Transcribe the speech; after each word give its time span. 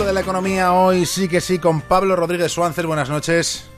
De 0.00 0.14
la 0.14 0.22
economía 0.22 0.72
hoy 0.72 1.04
sí 1.04 1.28
que 1.28 1.42
sí 1.42 1.58
con 1.58 1.82
Pablo 1.82 2.16
Rodríguez 2.16 2.50
Suáncer. 2.50 2.86
Buenas 2.86 3.10
noches. 3.10 3.68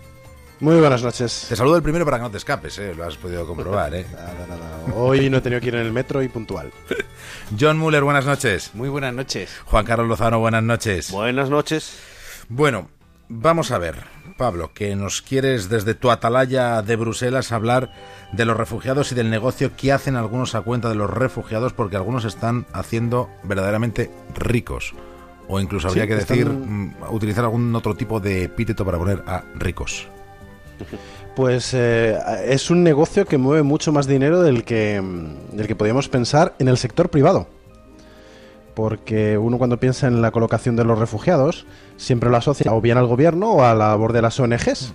Muy 0.61 0.77
buenas 0.77 1.02
noches. 1.02 1.46
Te 1.48 1.56
saludo 1.56 1.77
el 1.77 1.82
primero 1.82 2.05
para 2.05 2.18
que 2.18 2.23
no 2.23 2.30
te 2.30 2.38
escapes, 2.38 2.79
¿eh? 2.79 2.95
lo 2.95 3.05
has 3.05 3.16
podido 3.16 3.45
comprobar. 3.45 3.93
¿eh? 3.95 4.06
Nada, 4.12 4.46
nada. 4.48 4.95
Hoy 4.95 5.29
no 5.29 5.38
he 5.38 5.41
tenido 5.41 5.61
que 5.61 5.66
ir 5.66 5.74
en 5.74 5.80
el 5.80 5.93
metro 5.93 6.23
y 6.23 6.29
puntual. 6.29 6.73
John 7.61 7.77
Muller, 7.77 8.05
buenas 8.05 8.24
noches. 8.24 8.70
Muy 8.73 8.88
buenas 8.88 9.12
noches. 9.12 9.51
Juan 9.65 9.84
Carlos 9.84 10.09
Lozano, 10.09 10.38
buenas 10.38 10.62
noches. 10.62 11.10
Buenas 11.10 11.51
noches. 11.51 11.98
Bueno, 12.48 12.88
vamos 13.29 13.73
a 13.73 13.79
ver, 13.79 14.04
Pablo, 14.38 14.73
que 14.73 14.95
nos 14.95 15.23
quieres 15.23 15.68
desde 15.68 15.95
tu 15.95 16.12
atalaya 16.12 16.82
de 16.82 16.96
Bruselas 16.96 17.51
hablar 17.51 17.93
de 18.32 18.45
los 18.45 18.57
refugiados 18.57 19.10
y 19.10 19.16
del 19.16 19.29
negocio 19.29 19.73
que 19.77 19.93
hacen 19.93 20.15
algunos 20.15 20.54
a 20.54 20.62
cuenta 20.62 20.88
de 20.88 20.95
los 20.95 21.10
refugiados 21.10 21.73
porque 21.73 21.96
algunos 21.96 22.24
están 22.24 22.65
haciendo 22.73 23.29
verdaderamente 23.43 24.10
ricos. 24.34 24.95
O 25.52 25.61
incluso 25.61 25.88
habría 25.88 26.05
Sí, 26.05 26.09
que 26.09 26.15
decir, 26.15 26.48
mm, 26.48 26.95
utilizar 27.11 27.45
algún 27.45 27.74
otro 27.77 27.95
tipo 27.95 28.20
de 28.20 28.45
epíteto 28.45 28.87
para 28.87 28.97
poner 28.97 29.23
a 29.27 29.45
ricos. 29.55 30.09
Pues 31.37 31.74
eh, 31.74 32.19
es 32.47 32.70
un 32.70 32.83
negocio 32.83 33.27
que 33.27 33.37
mueve 33.37 33.62
mucho 33.62 33.93
más 33.93 34.07
dinero 34.07 34.41
del 34.41 34.65
que, 34.65 34.98
mm, 35.01 35.57
del 35.57 35.66
que 35.66 35.77
podíamos 35.77 36.09
pensar 36.09 36.55
en 36.59 36.69
el 36.69 36.79
sector 36.79 37.10
privado. 37.10 37.48
Porque 38.74 39.37
uno 39.37 39.59
cuando 39.59 39.79
piensa 39.79 40.07
en 40.07 40.23
la 40.23 40.30
colocación 40.30 40.74
de 40.74 40.85
los 40.85 40.99
refugiados 40.99 41.66
siempre 41.98 42.30
lo 42.30 42.38
asocia 42.38 42.73
o 42.73 42.80
bien 42.80 42.96
al 42.96 43.07
gobierno 43.07 43.52
o 43.52 43.63
a 43.63 43.74
la 43.74 43.88
labor 43.88 44.15
de 44.15 44.23
las 44.23 44.41
ONGs. 44.41 44.95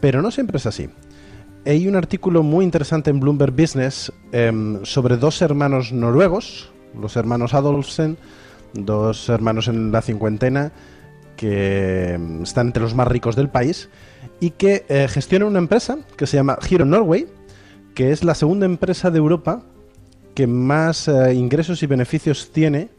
Pero 0.00 0.22
no 0.22 0.30
siempre 0.30 0.56
es 0.56 0.64
así. 0.64 0.88
Hay 1.66 1.86
un 1.86 1.96
artículo 1.96 2.42
muy 2.42 2.64
interesante 2.64 3.10
en 3.10 3.20
Bloomberg 3.20 3.52
Business 3.52 4.10
em, 4.32 4.82
sobre 4.84 5.18
dos 5.18 5.42
hermanos 5.42 5.92
noruegos, 5.92 6.70
los 6.98 7.16
hermanos 7.16 7.52
Adolfsen, 7.52 8.16
dos 8.74 9.28
hermanos 9.28 9.68
en 9.68 9.92
la 9.92 10.02
cincuentena 10.02 10.72
que 11.36 12.18
están 12.42 12.68
entre 12.68 12.82
los 12.82 12.94
más 12.94 13.08
ricos 13.08 13.36
del 13.36 13.48
país 13.48 13.88
y 14.40 14.50
que 14.50 14.84
eh, 14.88 15.08
gestionan 15.08 15.48
una 15.48 15.58
empresa 15.58 15.98
que 16.16 16.26
se 16.26 16.36
llama 16.36 16.58
Hero 16.68 16.84
Norway, 16.84 17.26
que 17.94 18.12
es 18.12 18.24
la 18.24 18.34
segunda 18.34 18.66
empresa 18.66 19.10
de 19.10 19.18
Europa 19.18 19.62
que 20.34 20.46
más 20.46 21.08
eh, 21.08 21.34
ingresos 21.34 21.82
y 21.82 21.86
beneficios 21.86 22.50
tiene 22.52 22.90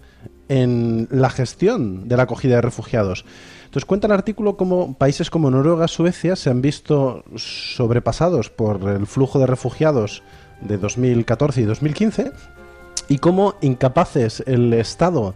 en 0.47 1.07
la 1.11 1.29
gestión 1.29 2.07
de 2.07 2.17
la 2.17 2.23
acogida 2.23 2.55
de 2.55 2.61
refugiados. 2.61 3.25
Entonces 3.65 3.85
cuenta 3.85 4.07
el 4.07 4.13
artículo 4.13 4.55
cómo 4.55 4.97
países 4.97 5.29
como 5.29 5.51
Noruega, 5.51 5.87
Suecia 5.87 6.35
se 6.35 6.49
han 6.49 6.61
visto 6.61 7.25
sobrepasados 7.35 8.49
por 8.49 8.89
el 8.89 9.05
flujo 9.05 9.39
de 9.39 9.47
refugiados 9.47 10.23
de 10.61 10.77
2014 10.77 11.61
y 11.61 11.65
2015 11.65 12.31
y 13.09 13.17
cómo 13.17 13.55
incapaces 13.61 14.43
el 14.47 14.73
Estado 14.73 15.35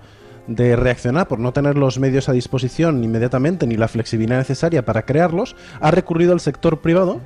de 0.49 0.75
reaccionar 0.75 1.27
por 1.27 1.39
no 1.39 1.53
tener 1.53 1.77
los 1.77 1.99
medios 1.99 2.27
a 2.27 2.33
disposición 2.33 3.03
inmediatamente 3.03 3.67
ni 3.67 3.77
la 3.77 3.87
flexibilidad 3.87 4.39
necesaria 4.39 4.83
para 4.83 5.03
crearlos, 5.03 5.55
ha 5.79 5.91
recurrido 5.91 6.33
al 6.33 6.39
sector 6.39 6.79
privado 6.79 7.21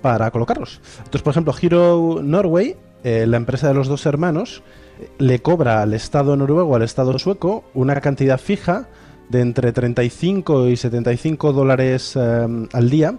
para 0.00 0.30
colocarlos. 0.30 0.80
Entonces, 0.98 1.22
por 1.22 1.32
ejemplo, 1.32 1.54
Hero 1.60 2.20
Norway, 2.22 2.76
eh, 3.02 3.26
la 3.26 3.36
empresa 3.36 3.68
de 3.68 3.74
los 3.74 3.88
dos 3.88 4.06
hermanos, 4.06 4.62
eh, 5.00 5.10
le 5.18 5.40
cobra 5.40 5.82
al 5.82 5.92
Estado 5.92 6.36
noruego, 6.36 6.76
al 6.76 6.82
Estado 6.82 7.18
sueco, 7.18 7.64
una 7.74 8.00
cantidad 8.00 8.38
fija 8.38 8.88
de 9.28 9.40
entre 9.40 9.72
35 9.72 10.68
y 10.68 10.76
75 10.76 11.52
dólares 11.52 12.16
eh, 12.16 12.68
al 12.72 12.90
día 12.90 13.16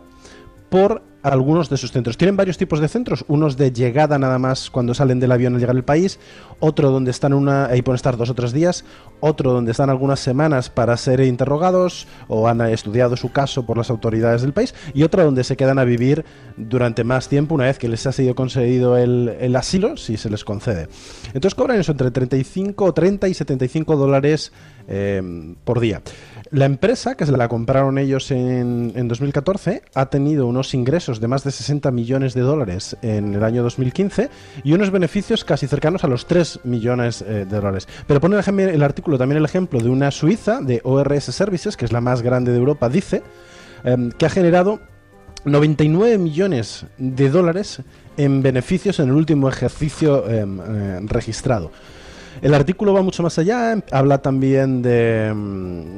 por 0.70 1.04
algunos 1.24 1.70
de 1.70 1.78
sus 1.78 1.92
centros. 1.92 2.18
Tienen 2.18 2.38
varios 2.38 2.58
tipos 2.58 2.80
de 2.80 2.88
centros, 2.88 3.26
unos 3.28 3.58
de 3.58 3.72
llegada 3.72 4.18
nada 4.18 4.40
más 4.40 4.70
cuando 4.70 4.94
salen 4.94 5.20
del 5.20 5.32
avión 5.32 5.54
al 5.54 5.60
llegar 5.60 5.76
al 5.76 5.84
país, 5.84 6.20
otro 6.60 6.92
donde 6.92 7.12
están 7.12 7.34
una, 7.34 7.66
ahí 7.66 7.82
pueden 7.82 7.96
estar 7.96 8.18
dos 8.18 8.30
o 8.30 8.34
tres 8.34 8.54
días, 8.54 8.86
otro 9.22 9.54
donde 9.54 9.72
están 9.72 9.90
algunas 9.90 10.20
semanas 10.20 10.70
para 10.70 10.98
ser 10.98 11.22
interrogados 11.22 12.08
o 12.28 12.48
han 12.48 12.60
estudiado 12.62 13.16
su 13.16 13.32
caso 13.32 13.66
por 13.66 13.78
las 13.78 13.90
autoridades 13.90 14.42
del 14.42 14.52
país, 14.54 14.76
y 14.94 15.04
otra 15.04 15.24
donde 15.24 15.44
se 15.44 15.56
quedan 15.56 15.80
a 15.80 15.84
vivir 15.86 16.26
durante 16.58 17.04
más 17.04 17.30
tiempo 17.30 17.56
una 17.56 17.66
vez 17.66 17.78
que 17.80 17.88
les 17.88 18.06
ha 18.06 18.12
sido 18.12 18.36
concedido 18.36 18.98
el, 18.98 19.36
el 19.40 19.56
asilo, 19.56 19.96
si 19.98 20.18
se 20.18 20.30
les 20.30 20.44
concede. 20.44 20.88
Entonces 21.34 21.56
cobran 21.56 21.80
eso 21.80 21.92
entre 21.94 22.12
35, 22.12 22.94
30 22.94 23.28
y 23.30 23.34
75 23.34 23.96
dólares 23.96 24.52
eh, 24.88 25.22
por 25.64 25.80
día. 25.80 26.02
La 26.50 26.66
empresa, 26.66 27.16
que 27.16 27.26
se 27.26 27.32
la 27.32 27.48
compraron 27.48 27.98
ellos 27.98 28.30
en, 28.32 28.92
en 28.96 29.08
2014, 29.08 29.84
ha 29.94 30.08
tenido 30.08 30.48
unos 30.48 30.74
ingresos 30.74 31.22
de 31.22 31.30
más 31.30 31.46
de 31.46 31.52
60 31.52 31.92
millones 31.92 32.34
de 32.34 32.42
dólares 32.42 32.98
en 33.02 33.34
el 33.36 33.44
año 33.46 33.64
2015 33.64 34.30
y 34.66 34.74
unos 34.74 34.92
beneficios 34.92 35.46
casi 35.46 35.68
cercanos 35.68 36.04
a 36.04 36.08
los 36.08 36.26
3 36.28 36.60
millones 36.66 37.22
eh, 37.22 37.46
de 37.50 37.56
dólares. 37.56 37.88
Pero 38.06 38.20
pone 38.20 38.36
el, 38.36 38.44
ejem- 38.44 38.74
también 39.18 39.38
el 39.38 39.46
ejemplo 39.46 39.80
de 39.80 39.90
una 39.90 40.12
suiza, 40.12 40.62
de 40.62 40.82
ORS 40.84 41.26
Services, 41.26 41.78
que 41.78 41.86
es 41.86 41.92
la 41.92 42.02
más 42.02 42.22
grande 42.22 42.52
de 42.52 42.58
Europa, 42.58 42.90
dice, 42.90 43.24
em, 43.84 44.12
que 44.12 44.26
ha 44.26 44.30
generado 44.30 44.80
99 45.46 46.18
millones 46.18 46.86
de 46.98 47.30
dólares 47.30 47.82
en 48.18 48.44
beneficios 48.44 49.00
en 49.00 49.10
el 49.10 49.16
último 49.16 49.50
ejercicio 49.50 50.30
em, 50.30 50.60
eh, 50.60 51.00
registrado. 51.04 51.72
El 52.42 52.54
artículo 52.54 52.94
va 52.94 53.02
mucho 53.02 53.24
más 53.24 53.38
allá, 53.38 53.74
em, 53.74 53.82
habla 53.92 54.22
también 54.22 54.82
de, 54.82 55.34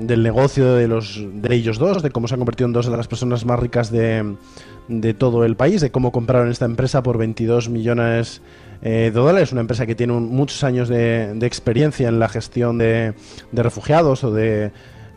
del 0.01 0.23
negocio 0.23 0.73
de, 0.75 0.87
los, 0.87 1.21
de 1.33 1.55
ellos 1.55 1.77
dos, 1.77 2.01
de 2.01 2.11
cómo 2.11 2.27
se 2.27 2.35
han 2.35 2.39
convertido 2.39 2.67
en 2.67 2.73
dos 2.73 2.85
de 2.85 2.97
las 2.97 3.07
personas 3.07 3.45
más 3.45 3.59
ricas 3.59 3.91
de, 3.91 4.35
de 4.87 5.13
todo 5.13 5.45
el 5.45 5.55
país, 5.55 5.81
de 5.81 5.91
cómo 5.91 6.11
compraron 6.11 6.49
esta 6.49 6.65
empresa 6.65 7.03
por 7.03 7.17
22 7.17 7.69
millones 7.69 8.41
eh, 8.83 9.09
de 9.11 9.11
dólares, 9.11 9.51
una 9.51 9.61
empresa 9.61 9.85
que 9.85 9.95
tiene 9.95 10.13
muchos 10.13 10.63
años 10.63 10.89
de, 10.89 11.33
de 11.33 11.47
experiencia 11.47 12.07
en 12.09 12.19
la 12.19 12.27
gestión 12.29 12.77
de, 12.77 13.13
refugiados 13.53 14.23
o 14.23 14.31
de, 14.31 14.71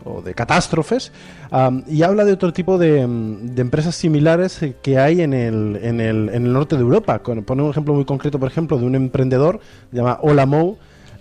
o 0.05 0.21
de 0.21 0.33
catástrofes, 0.33 1.11
am, 1.51 1.83
y 1.87 2.01
habla 2.03 2.23
de 2.23 2.31
otro 2.33 2.53
tipo 2.53 2.77
de, 2.77 3.05
mm, 3.05 3.59
empresas 3.59 3.93
similares 3.95 4.63
eh, 4.63 4.75
que 4.81 4.97
hay 4.97 5.21
en 5.21 5.33
el, 5.33 5.79
en 5.83 5.99
el, 5.99 6.29
en 6.29 6.45
el 6.45 6.53
norte 6.53 6.75
de 6.77 6.81
Europa. 6.81 7.19
Con- 7.19 7.43
Pone 7.43 7.61
un 7.63 7.69
ejemplo 7.71 7.93
muy 7.93 8.05
concreto, 8.05 8.39
por 8.39 8.47
ejemplo, 8.49 8.77
de 8.77 8.85
un 8.85 8.95
emprendedor 8.95 9.59
llamado 9.91 10.19
Olamou, 10.21 10.77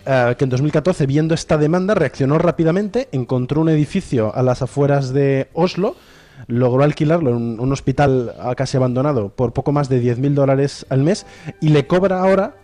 eh, 0.06 0.36
que 0.38 0.44
en 0.44 0.50
2014, 0.50 1.04
viendo 1.06 1.34
esta 1.34 1.58
demanda, 1.58 1.94
reaccionó 1.96 2.38
rápidamente, 2.38 3.08
encontró 3.10 3.60
un 3.60 3.70
edificio 3.70 4.32
a 4.36 4.42
las 4.44 4.62
afueras 4.62 5.12
de 5.12 5.48
Oslo, 5.52 5.96
logró 6.46 6.84
alquilarlo 6.84 7.30
en 7.30 7.60
un, 7.60 7.72
hospital 7.72 8.34
casi 8.56 8.76
abandonado 8.76 9.30
por 9.30 9.52
poco 9.52 9.72
más 9.72 9.88
de 9.88 10.02
10.000 10.02 10.34
dólares 10.34 10.86
al 10.88 11.02
mes 11.02 11.26
y 11.60 11.70
le 11.70 11.86
cobra 11.86 12.20
ahora 12.20 12.54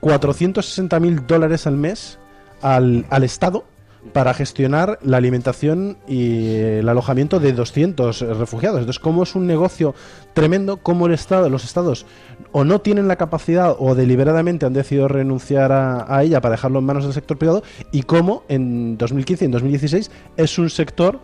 460.000 0.00 1.26
dólares 1.26 1.66
al 1.66 1.76
mes 1.76 2.18
al, 2.62 3.06
al 3.10 3.24
Estado 3.24 3.64
para 4.12 4.34
gestionar 4.34 4.98
la 5.02 5.16
alimentación 5.16 5.98
y 6.06 6.54
el 6.54 6.88
alojamiento 6.88 7.40
de 7.40 7.52
200 7.52 8.20
refugiados. 8.20 8.80
Entonces, 8.80 9.00
como 9.00 9.22
es 9.22 9.34
un 9.34 9.46
negocio 9.46 9.94
tremendo, 10.34 10.78
como 10.78 11.06
el 11.06 11.14
Estado, 11.14 11.48
los 11.48 11.64
Estados 11.64 12.06
o 12.52 12.64
no 12.64 12.80
tienen 12.80 13.08
la 13.08 13.16
capacidad 13.16 13.74
o 13.78 13.94
deliberadamente 13.94 14.66
han 14.66 14.72
decidido 14.72 15.08
renunciar 15.08 15.72
a, 15.72 16.06
a 16.14 16.22
ella 16.22 16.40
para 16.40 16.52
dejarlo 16.52 16.78
en 16.78 16.86
manos 16.86 17.04
del 17.04 17.12
sector 17.12 17.38
privado 17.38 17.62
y 17.92 18.02
cómo 18.02 18.44
en 18.48 18.96
2015 18.96 19.44
y 19.44 19.46
en 19.46 19.52
2016 19.52 20.10
es 20.36 20.58
un 20.58 20.70
sector 20.70 21.20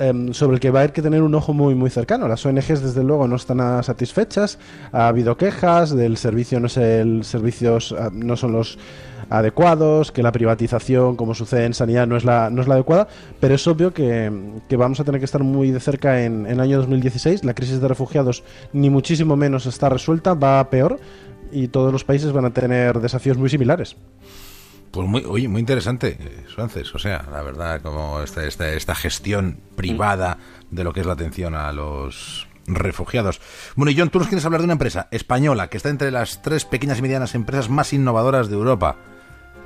em, 0.00 0.32
sobre 0.32 0.54
el 0.54 0.60
que 0.60 0.70
va 0.70 0.80
a 0.80 0.82
haber 0.82 0.92
que 0.92 1.02
tener 1.02 1.22
un 1.22 1.34
ojo 1.34 1.52
muy 1.52 1.74
muy 1.74 1.90
cercano. 1.90 2.26
Las 2.26 2.44
ONGs 2.44 2.82
desde 2.82 3.04
luego 3.04 3.28
no 3.28 3.36
están 3.36 3.58
nada 3.58 3.82
satisfechas, 3.82 4.58
ha 4.92 5.08
habido 5.08 5.36
quejas 5.36 5.94
del 5.94 6.16
servicio 6.16 6.58
no 6.60 6.66
es 6.66 6.76
el 6.76 7.24
servicios 7.24 7.94
ah, 7.98 8.10
no 8.12 8.36
son 8.36 8.52
los 8.52 8.78
adecuados, 9.28 10.10
que 10.10 10.22
la 10.22 10.32
privatización 10.32 11.16
como 11.16 11.34
sucede 11.34 11.66
en 11.66 11.74
sanidad 11.74 12.06
no 12.06 12.16
es 12.16 12.24
la 12.24 12.50
no 12.50 12.62
es 12.62 12.68
la 12.68 12.74
adecuada, 12.74 13.06
pero 13.38 13.54
es 13.54 13.66
obvio 13.66 13.92
que, 13.92 14.32
que 14.68 14.76
vamos 14.76 14.98
a 15.00 15.04
tener 15.04 15.20
que 15.20 15.26
estar 15.26 15.42
muy 15.44 15.70
de 15.70 15.80
cerca 15.80 16.24
en, 16.24 16.46
en 16.46 16.52
el 16.52 16.60
año 16.60 16.78
2016. 16.78 17.44
La 17.44 17.54
crisis 17.54 17.80
de 17.80 17.88
refugiados 17.88 18.42
ni 18.72 18.90
muchísimo 18.90 19.36
menos 19.36 19.66
está 19.66 19.88
resuelta, 19.88 20.34
va 20.34 20.68
peor 20.70 20.98
y 21.52 21.68
todos 21.68 21.92
los 21.92 22.04
países 22.04 22.32
van 22.32 22.44
a 22.44 22.52
tener 22.52 23.00
desafíos 23.00 23.36
muy 23.36 23.48
similares. 23.48 23.96
Pues 24.90 25.06
muy, 25.06 25.24
oye, 25.24 25.46
muy 25.48 25.60
interesante, 25.60 26.16
eh, 26.20 26.44
Suances. 26.52 26.92
O 26.94 26.98
sea, 26.98 27.24
la 27.30 27.42
verdad, 27.42 27.80
como 27.80 28.20
esta, 28.22 28.44
esta, 28.44 28.68
esta 28.72 28.94
gestión 28.94 29.60
privada 29.76 30.38
de 30.70 30.82
lo 30.84 30.92
que 30.92 31.00
es 31.00 31.06
la 31.06 31.12
atención 31.12 31.54
a 31.54 31.72
los 31.72 32.48
refugiados. 32.66 33.40
Bueno, 33.76 33.90
y 33.90 33.96
John, 33.98 34.10
tú 34.10 34.18
nos 34.18 34.28
quieres 34.28 34.44
hablar 34.44 34.60
de 34.60 34.64
una 34.66 34.74
empresa 34.74 35.08
española 35.10 35.68
que 35.68 35.76
está 35.76 35.88
entre 35.90 36.10
las 36.10 36.42
tres 36.42 36.64
pequeñas 36.64 36.98
y 36.98 37.02
medianas 37.02 37.34
empresas 37.34 37.68
más 37.68 37.92
innovadoras 37.92 38.48
de 38.48 38.54
Europa. 38.54 38.96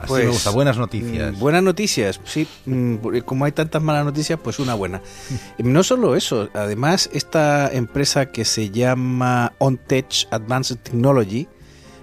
Así 0.01 0.09
Pues, 0.09 0.25
me 0.25 0.31
gusta, 0.31 0.51
buenas 0.51 0.77
noticias. 0.77 1.35
Mm, 1.35 1.39
Buenas 1.39 1.63
noticias, 1.63 2.21
sí. 2.25 2.47
mm, 2.67 2.97
Como 3.25 3.45
hay 3.45 3.53
tantas 3.53 3.81
malas 3.83 4.05
noticias, 4.05 4.39
pues 4.43 4.59
una 4.59 4.75
buena. 4.75 5.01
No 5.59 5.83
solo 5.83 6.17
eso, 6.17 6.51
además 6.53 7.09
esta 7.13 7.69
empresa 7.73 8.27
que 8.27 8.45
se 8.45 8.71
llama 8.71 9.53
OnTech 9.59 10.27
Advanced 10.31 10.79
Technology, 10.79 11.49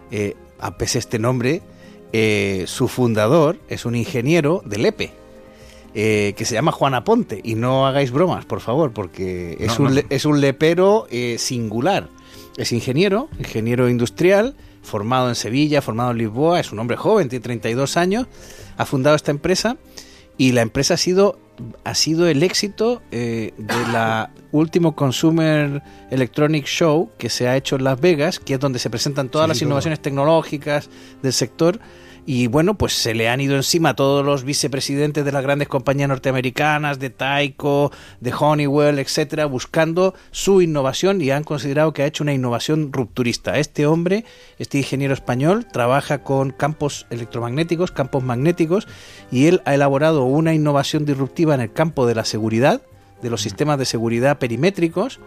eh, 0.09 0.35
a 0.59 0.77
pesar 0.77 0.93
de 0.93 0.99
este 0.99 1.19
nombre, 1.19 1.61
eh, 2.13 2.65
su 2.67 2.87
fundador 2.87 3.57
es 3.69 3.85
un 3.85 3.95
ingeniero 3.95 4.61
del 4.65 4.85
EPE. 4.85 5.13
eh, 5.93 6.33
que 6.37 6.45
se 6.45 6.53
llama 6.53 6.71
Juan 6.71 6.93
Aponte 6.93 7.41
y 7.43 7.55
no 7.55 7.85
hagáis 7.85 8.11
bromas 8.11 8.45
por 8.45 8.61
favor 8.61 8.93
porque 8.93 9.57
es, 9.59 9.77
No, 9.79 9.87
un, 9.87 9.95
no. 9.95 10.01
es 10.09 10.23
un 10.25 10.39
lepero 10.39 11.05
eh, 11.09 11.35
singular 11.37 12.07
es 12.55 12.71
ingeniero 12.71 13.27
ingeniero 13.39 13.89
industrial 13.89 14.55
formado 14.83 15.27
en 15.27 15.35
Sevilla 15.35 15.81
formado 15.81 16.11
en 16.11 16.17
Lisboa 16.19 16.61
es 16.61 16.71
un 16.71 16.79
hombre 16.79 16.95
joven 16.95 17.27
tiene 17.27 17.43
32 17.43 17.97
años 17.97 18.27
ha 18.77 18.85
fundado 18.85 19.17
esta 19.17 19.31
empresa 19.31 19.75
y 20.41 20.53
la 20.53 20.61
empresa 20.63 20.95
ha 20.95 20.97
sido 20.97 21.37
ha 21.83 21.93
sido 21.93 22.27
el 22.27 22.41
éxito 22.41 23.03
eh, 23.11 23.53
de 23.59 23.91
la 23.93 24.31
último 24.51 24.95
Consumer 24.95 25.83
Electronic 26.09 26.65
Show 26.65 27.11
que 27.19 27.29
se 27.29 27.47
ha 27.47 27.55
hecho 27.55 27.75
en 27.75 27.83
Las 27.83 28.01
Vegas, 28.01 28.39
que 28.39 28.55
es 28.55 28.59
donde 28.59 28.79
se 28.79 28.89
presentan 28.89 29.29
todas 29.29 29.47
las 29.47 29.61
innovaciones 29.61 29.99
tecnológicas 29.99 30.89
del 31.21 31.33
sector 31.33 31.79
y 32.25 32.47
bueno, 32.47 32.75
pues 32.77 32.93
se 32.93 33.15
le 33.15 33.29
han 33.29 33.41
ido 33.41 33.55
encima 33.55 33.95
todos 33.95 34.23
los 34.23 34.43
vicepresidentes 34.43 35.25
de 35.25 35.31
las 35.31 35.41
grandes 35.41 35.67
compañías 35.67 36.09
norteamericanas, 36.09 36.99
de 36.99 37.09
Taiko, 37.09 37.91
de 38.19 38.33
Honeywell, 38.37 38.99
etcétera, 38.99 39.45
buscando 39.45 40.13
su 40.29 40.61
innovación 40.61 41.21
y 41.21 41.31
han 41.31 41.43
considerado 41.43 41.93
que 41.93 42.03
ha 42.03 42.05
hecho 42.05 42.23
una 42.23 42.33
innovación 42.33 42.93
rupturista. 42.93 43.57
Este 43.57 43.87
hombre, 43.87 44.23
este 44.59 44.77
ingeniero 44.77 45.13
español, 45.13 45.65
trabaja 45.71 46.23
con 46.23 46.51
campos 46.51 47.07
electromagnéticos, 47.09 47.91
campos 47.91 48.23
magnéticos, 48.23 48.87
y 49.31 49.47
él 49.47 49.61
ha 49.65 49.73
elaborado 49.73 50.23
una 50.25 50.53
innovación 50.53 51.05
disruptiva 51.05 51.55
en 51.55 51.61
el 51.61 51.73
campo 51.73 52.05
de 52.05 52.15
la 52.15 52.25
seguridad, 52.25 52.81
de 53.23 53.29
los 53.31 53.41
sistemas 53.41 53.79
de 53.79 53.85
seguridad 53.85 54.37
perimétricos, 54.37 55.19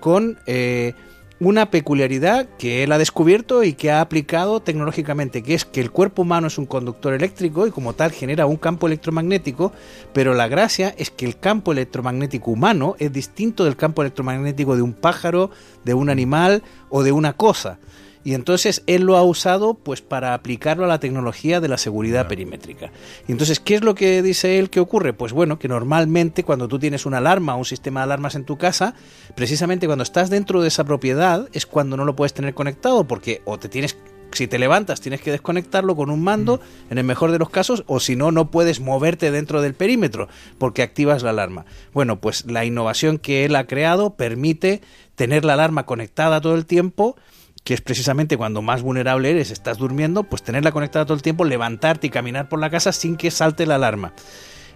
con 0.00 0.38
eh, 0.46 0.94
una 1.44 1.70
peculiaridad 1.70 2.46
que 2.56 2.84
él 2.84 2.92
ha 2.92 2.98
descubierto 2.98 3.64
y 3.64 3.72
que 3.72 3.90
ha 3.90 4.00
aplicado 4.00 4.60
tecnológicamente, 4.60 5.42
que 5.42 5.54
es 5.54 5.64
que 5.64 5.80
el 5.80 5.90
cuerpo 5.90 6.22
humano 6.22 6.46
es 6.46 6.56
un 6.56 6.66
conductor 6.66 7.14
eléctrico 7.14 7.66
y 7.66 7.72
como 7.72 7.94
tal 7.94 8.12
genera 8.12 8.46
un 8.46 8.56
campo 8.56 8.86
electromagnético, 8.86 9.72
pero 10.12 10.34
la 10.34 10.46
gracia 10.46 10.94
es 10.96 11.10
que 11.10 11.26
el 11.26 11.40
campo 11.40 11.72
electromagnético 11.72 12.52
humano 12.52 12.94
es 13.00 13.12
distinto 13.12 13.64
del 13.64 13.74
campo 13.74 14.02
electromagnético 14.02 14.76
de 14.76 14.82
un 14.82 14.92
pájaro, 14.92 15.50
de 15.84 15.94
un 15.94 16.10
animal 16.10 16.62
o 16.90 17.02
de 17.02 17.10
una 17.10 17.32
cosa. 17.32 17.80
Y 18.24 18.34
entonces 18.34 18.82
él 18.86 19.02
lo 19.02 19.16
ha 19.16 19.22
usado 19.22 19.74
pues 19.74 20.00
para 20.00 20.34
aplicarlo 20.34 20.84
a 20.84 20.88
la 20.88 21.00
tecnología 21.00 21.60
de 21.60 21.68
la 21.68 21.78
seguridad 21.78 22.28
perimétrica. 22.28 22.92
Y 23.26 23.32
entonces, 23.32 23.60
¿qué 23.60 23.74
es 23.76 23.82
lo 23.82 23.94
que 23.94 24.22
dice 24.22 24.58
él 24.58 24.70
que 24.70 24.80
ocurre? 24.80 25.12
Pues 25.12 25.32
bueno, 25.32 25.58
que 25.58 25.68
normalmente 25.68 26.44
cuando 26.44 26.68
tú 26.68 26.78
tienes 26.78 27.06
una 27.06 27.18
alarma 27.18 27.54
o 27.54 27.58
un 27.58 27.64
sistema 27.64 28.00
de 28.00 28.04
alarmas 28.04 28.34
en 28.34 28.44
tu 28.44 28.58
casa, 28.58 28.94
precisamente 29.34 29.86
cuando 29.86 30.04
estás 30.04 30.30
dentro 30.30 30.62
de 30.62 30.68
esa 30.68 30.84
propiedad 30.84 31.48
es 31.52 31.66
cuando 31.66 31.96
no 31.96 32.04
lo 32.04 32.16
puedes 32.16 32.34
tener 32.34 32.54
conectado 32.54 33.04
porque 33.04 33.42
o 33.44 33.58
te 33.58 33.68
tienes 33.68 33.96
si 34.36 34.46
te 34.46 34.58
levantas 34.58 35.00
tienes 35.00 35.20
que 35.20 35.30
desconectarlo 35.30 35.96
con 35.96 36.10
un 36.10 36.22
mando, 36.22 36.56
mm. 36.56 36.92
en 36.92 36.98
el 36.98 37.04
mejor 37.04 37.32
de 37.32 37.38
los 37.38 37.50
casos, 37.50 37.84
o 37.86 38.00
si 38.00 38.16
no, 38.16 38.32
no 38.32 38.50
puedes 38.50 38.80
moverte 38.80 39.30
dentro 39.30 39.62
del 39.62 39.74
perímetro 39.74 40.28
porque 40.58 40.82
activas 40.82 41.22
la 41.22 41.30
alarma. 41.30 41.64
Bueno, 41.92 42.20
pues 42.20 42.46
la 42.46 42.64
innovación 42.64 43.18
que 43.18 43.44
él 43.44 43.56
ha 43.56 43.66
creado 43.66 44.14
permite 44.14 44.80
tener 45.14 45.44
la 45.44 45.54
alarma 45.54 45.86
conectada 45.86 46.40
todo 46.40 46.54
el 46.54 46.66
tiempo 46.66 47.16
que 47.64 47.74
es 47.74 47.80
precisamente 47.80 48.36
cuando 48.36 48.62
más 48.62 48.82
vulnerable 48.82 49.30
eres, 49.30 49.50
estás 49.50 49.78
durmiendo, 49.78 50.24
pues 50.24 50.42
tenerla 50.42 50.72
conectada 50.72 51.04
todo 51.04 51.14
el 51.14 51.22
tiempo, 51.22 51.44
levantarte 51.44 52.08
y 52.08 52.10
caminar 52.10 52.48
por 52.48 52.58
la 52.58 52.70
casa 52.70 52.92
sin 52.92 53.16
que 53.16 53.30
salte 53.30 53.66
la 53.66 53.76
alarma. 53.76 54.12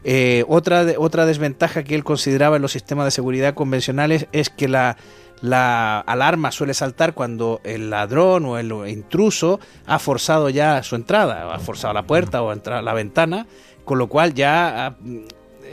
Eh, 0.04 0.44
otra, 0.48 0.86
otra 0.98 1.26
desventaja 1.26 1.82
que 1.82 1.96
él 1.96 2.04
consideraba 2.04 2.56
en 2.56 2.62
los 2.62 2.72
sistemas 2.72 3.06
de 3.06 3.10
seguridad 3.10 3.54
convencionales 3.54 4.28
es 4.30 4.50
que 4.50 4.68
la, 4.68 4.96
la 5.40 5.98
alarma 6.00 6.52
suele 6.52 6.74
saltar 6.74 7.12
cuando 7.12 7.60
el 7.64 7.90
ladrón 7.90 8.44
o 8.46 8.58
el 8.58 8.72
intruso 8.88 9.58
ha 9.86 9.98
forzado 9.98 10.48
ya 10.48 10.82
su 10.84 10.94
entrada, 10.94 11.52
ha 11.52 11.58
forzado 11.58 11.92
la 11.92 12.04
puerta 12.04 12.42
o 12.42 12.54
la 12.54 12.94
ventana, 12.94 13.46
con 13.84 13.98
lo 13.98 14.08
cual 14.08 14.34
ya 14.34 14.96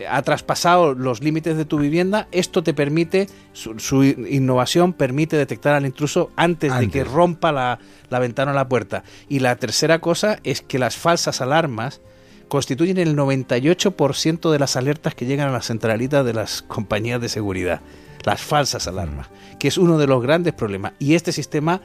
ha 0.09 0.21
traspasado 0.21 0.93
los 0.93 1.21
límites 1.21 1.57
de 1.57 1.65
tu 1.65 1.79
vivienda, 1.79 2.27
esto 2.31 2.63
te 2.63 2.73
permite, 2.73 3.27
su, 3.53 4.03
innovación 4.03 4.93
permite 4.93 5.37
detectar 5.37 5.73
al 5.75 5.85
intruso 5.85 6.31
antes, 6.35 6.77
de 6.77 6.89
que 6.89 7.03
rompa 7.03 7.51
la, 7.51 7.79
la, 8.09 8.19
ventana 8.19 8.51
o 8.51 8.55
la 8.55 8.67
puerta. 8.67 9.03
Y 9.29 9.39
la 9.39 9.55
tercera 9.55 9.99
cosa 9.99 10.39
es 10.43 10.61
que 10.61 10.79
las 10.79 10.97
falsas 10.97 11.41
alarmas 11.41 12.01
constituyen 12.47 12.97
el 12.97 13.15
98% 13.15 14.51
de 14.51 14.59
las 14.59 14.75
alertas 14.75 15.15
que 15.15 15.25
llegan 15.25 15.49
a 15.49 15.51
las 15.51 15.67
centralitas 15.67 16.25
de 16.25 16.33
las 16.33 16.61
compañías 16.61 17.19
de 17.19 17.29
seguridad. 17.29 17.81
Las 18.25 18.41
falsas 18.41 18.87
alarmas, 18.87 19.29
mm. 19.29 19.57
que 19.57 19.67
es 19.67 19.77
uno 19.77 19.97
de 19.97 20.07
los 20.07 20.21
grandes 20.21 20.53
problemas. 20.53 20.93
Y 20.99 21.15
este 21.15 21.31
sistema 21.31 21.81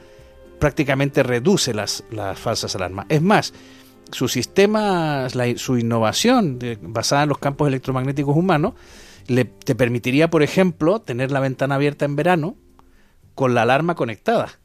prácticamente 0.59 1.23
reduce 1.23 1.73
las, 1.73 2.03
las 2.11 2.37
falsas 2.37 2.75
alarmas. 2.75 3.07
Es 3.09 3.21
más, 3.21 3.53
su 4.11 4.27
sistema, 4.27 5.27
su 5.55 5.77
innovación 5.77 6.59
basada 6.81 7.23
en 7.23 7.29
los 7.29 7.37
campos 7.37 7.67
electromagnéticos 7.67 8.35
humanos, 8.35 8.73
le, 9.27 9.45
te 9.45 9.75
permitiría, 9.75 10.29
por 10.29 10.43
ejemplo, 10.43 10.99
tener 10.99 11.31
la 11.31 11.39
ventana 11.39 11.75
abierta 11.75 12.05
en 12.05 12.15
verano 12.15 12.55
con 13.35 13.53
la 13.53 13.61
alarma 13.61 13.95
conectada. 13.95 14.59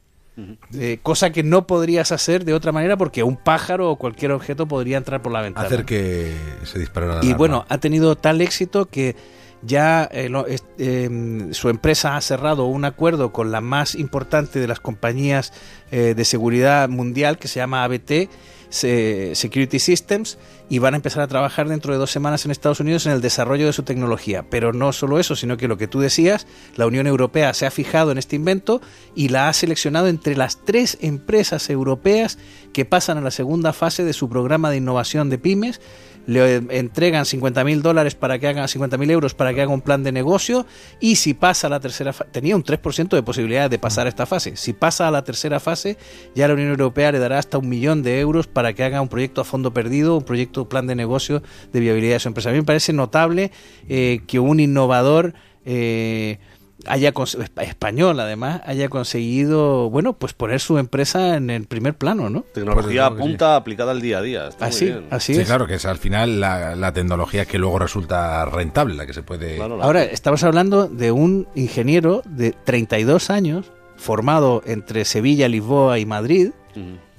Eh, 0.73 0.99
cosa 1.01 1.29
que 1.29 1.43
no 1.43 1.65
podrías 1.65 2.11
hacer 2.11 2.43
de 2.43 2.53
otra 2.53 2.73
manera 2.73 2.97
porque 2.97 3.23
un 3.23 3.37
pájaro 3.37 3.89
o 3.89 3.95
cualquier 3.95 4.33
objeto 4.33 4.67
podría 4.67 4.97
entrar 4.97 5.21
por 5.21 5.31
la 5.31 5.41
ventana. 5.41 5.67
Hacer 5.67 5.85
que 5.85 6.35
se 6.63 6.79
disparara 6.79 7.19
la 7.19 7.25
Y 7.25 7.33
bueno, 7.33 7.65
ha 7.69 7.77
tenido 7.77 8.17
tal 8.17 8.41
éxito 8.41 8.87
que 8.87 9.15
ya 9.61 10.09
eh, 10.11 10.29
em, 10.77 11.53
su 11.53 11.69
empresa 11.69 12.17
ha 12.17 12.21
cerrado 12.21 12.65
un 12.65 12.83
acuerdo 12.83 13.31
con 13.31 13.51
la 13.51 13.61
más 13.61 13.95
importante 13.95 14.59
de 14.59 14.67
las 14.67 14.81
compañías 14.81 15.53
eh, 15.91 16.13
de 16.15 16.25
seguridad 16.25 16.89
mundial 16.89 17.37
que 17.37 17.47
se 17.47 17.59
llama 17.59 17.85
ABT 17.85 18.29
Security 18.69 19.79
Systems 19.79 20.37
y 20.69 20.79
van 20.79 20.93
a 20.93 20.97
empezar 20.97 21.21
a 21.21 21.27
trabajar 21.27 21.67
dentro 21.67 21.93
de 21.93 21.99
dos 21.99 22.11
semanas 22.11 22.45
en 22.45 22.51
Estados 22.51 22.79
Unidos 22.79 23.05
en 23.05 23.11
el 23.11 23.21
desarrollo 23.21 23.65
de 23.65 23.73
su 23.73 23.83
tecnología. 23.83 24.45
Pero 24.49 24.73
no 24.73 24.91
solo 24.93 25.19
eso, 25.19 25.35
sino 25.35 25.57
que 25.57 25.67
lo 25.67 25.77
que 25.77 25.87
tú 25.87 25.99
decías, 25.99 26.47
la 26.75 26.87
Unión 26.87 27.07
Europea 27.07 27.53
se 27.53 27.65
ha 27.65 27.71
fijado 27.71 28.11
en 28.11 28.17
este 28.17 28.35
invento 28.35 28.81
y 29.15 29.29
la 29.29 29.49
ha 29.49 29.53
seleccionado 29.53 30.07
entre 30.07 30.35
las 30.35 30.63
tres 30.65 30.97
empresas 31.01 31.69
europeas 31.69 32.37
que 32.73 32.85
pasan 32.85 33.17
a 33.17 33.21
la 33.21 33.31
segunda 33.31 33.73
fase 33.73 34.03
de 34.03 34.13
su 34.13 34.29
programa 34.29 34.69
de 34.69 34.77
innovación 34.77 35.29
de 35.29 35.37
pymes 35.37 35.81
le 36.25 36.55
entregan 36.77 37.25
50 37.25 37.63
mil 37.63 37.81
dólares 37.81 38.15
para 38.15 38.39
que 38.39 38.47
haga 38.47 38.67
50 38.67 38.97
mil 38.97 39.09
euros 39.11 39.33
para 39.33 39.53
que 39.53 39.61
haga 39.61 39.71
un 39.71 39.81
plan 39.81 40.03
de 40.03 40.11
negocio 40.11 40.65
y 40.99 41.17
si 41.17 41.33
pasa 41.33 41.67
a 41.67 41.69
la 41.69 41.79
tercera 41.79 42.13
fase, 42.13 42.29
tenía 42.31 42.55
un 42.55 42.63
3% 42.63 43.09
de 43.09 43.23
posibilidades 43.23 43.69
de 43.69 43.79
pasar 43.79 44.05
a 44.05 44.09
esta 44.09 44.25
fase. 44.25 44.55
Si 44.55 44.73
pasa 44.73 45.07
a 45.07 45.11
la 45.11 45.23
tercera 45.23 45.59
fase, 45.59 45.97
ya 46.33 46.47
la 46.47 46.53
Unión 46.53 46.69
Europea 46.69 47.11
le 47.11 47.19
dará 47.19 47.39
hasta 47.39 47.57
un 47.57 47.69
millón 47.69 48.03
de 48.03 48.19
euros 48.19 48.47
para 48.47 48.73
que 48.73 48.83
haga 48.83 49.01
un 49.01 49.07
proyecto 49.07 49.41
a 49.41 49.43
fondo 49.43 49.73
perdido, 49.73 50.17
un 50.17 50.23
proyecto 50.23 50.54
plan 50.63 50.87
de 50.87 50.95
negocio 50.95 51.43
de 51.73 51.79
viabilidad 51.79 52.15
de 52.15 52.19
su 52.21 52.29
empresa. 52.29 52.49
A 52.49 52.53
mí 52.53 52.59
me 52.59 52.65
parece 52.65 52.93
notable 52.93 53.51
eh, 53.89 54.21
que 54.27 54.39
un 54.39 54.61
innovador 54.61 55.33
eh, 55.65 56.39
haya 56.85 57.13
español 57.61 58.19
además 58.19 58.61
haya 58.65 58.89
conseguido 58.89 59.89
bueno 59.89 60.13
pues 60.13 60.33
poner 60.33 60.59
su 60.59 60.77
empresa 60.77 61.35
en 61.35 61.49
el 61.49 61.65
primer 61.65 61.95
plano 61.95 62.29
no 62.29 62.41
tecnología 62.53 63.09
pues 63.09 63.21
punta 63.21 63.55
aplicada 63.55 63.91
al 63.91 64.01
día 64.01 64.19
a 64.19 64.21
día 64.21 64.49
así 64.59 64.93
así 65.09 65.35
sí, 65.35 65.43
claro 65.45 65.67
que 65.67 65.75
es 65.75 65.85
al 65.85 65.97
final 65.97 66.39
la, 66.39 66.91
tecnología 66.93 67.45
que 67.45 67.57
luego 67.57 67.79
resulta 67.79 68.45
rentable 68.45 68.95
la 68.95 69.05
que 69.05 69.13
se 69.13 69.23
puede 69.23 69.59
ahora 69.59 70.03
estamos 70.03 70.43
hablando 70.43 70.87
de 70.87 71.11
un 71.11 71.47
ingeniero 71.55 72.21
de 72.25 72.51
32 72.51 73.29
años 73.29 73.71
formado 73.95 74.61
entre 74.65 75.05
Sevilla 75.05 75.47
Lisboa 75.47 75.99
y 75.99 76.05
Madrid 76.05 76.51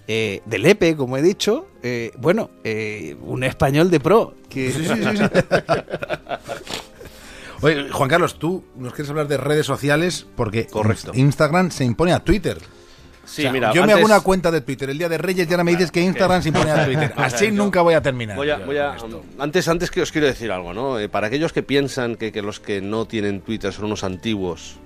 eh, 0.08 0.42
del 0.44 0.66
EPE, 0.66 0.96
como 0.96 1.16
he 1.16 1.22
dicho, 1.22 1.68
eh, 1.82 2.12
bueno, 2.18 2.50
eh, 2.64 3.16
un 3.22 3.44
español 3.44 3.90
de 3.90 4.00
pro. 4.00 4.34
Que... 4.48 4.72
Sí, 4.72 4.84
sí, 4.84 4.94
sí, 4.94 5.22
Oye, 7.62 7.90
Juan 7.90 8.08
Carlos, 8.08 8.38
tú 8.38 8.64
nos 8.76 8.92
quieres 8.92 9.10
hablar 9.10 9.28
de 9.28 9.38
redes 9.38 9.66
sociales 9.66 10.26
porque 10.36 10.68
Instagram 11.14 11.70
se 11.70 11.84
impone 11.84 12.12
a 12.12 12.20
Twitter. 12.20 12.58
Sí, 13.24 13.48
mira, 13.50 13.72
yo 13.72 13.84
me 13.84 13.92
hago 13.92 14.04
una 14.04 14.20
cuenta 14.20 14.52
de 14.52 14.60
Twitter 14.60 14.88
el 14.88 14.98
día 14.98 15.08
de 15.08 15.18
Reyes 15.18 15.48
y 15.48 15.52
ahora 15.52 15.64
me 15.64 15.72
dices 15.72 15.90
que 15.90 16.00
Instagram 16.00 16.42
se 16.42 16.48
impone 16.48 16.70
a 16.70 16.84
Twitter. 16.84 17.12
Así 17.16 17.50
nunca 17.50 17.82
voy 17.82 17.94
a 17.94 18.00
terminar. 18.00 18.38
antes, 19.38 19.68
antes 19.68 19.90
que 19.90 20.00
os 20.02 20.12
quiero 20.12 20.28
decir 20.28 20.52
algo, 20.52 20.72
¿no? 20.72 20.98
Eh, 21.00 21.08
para 21.08 21.26
aquellos 21.26 21.52
que 21.52 21.62
piensan 21.62 22.14
que, 22.14 22.30
que 22.30 22.40
los 22.40 22.60
que 22.60 22.80
no 22.80 23.06
tienen 23.06 23.40
Twitter 23.40 23.72
son 23.72 23.86
unos 23.86 24.04
antiguos, 24.04 24.78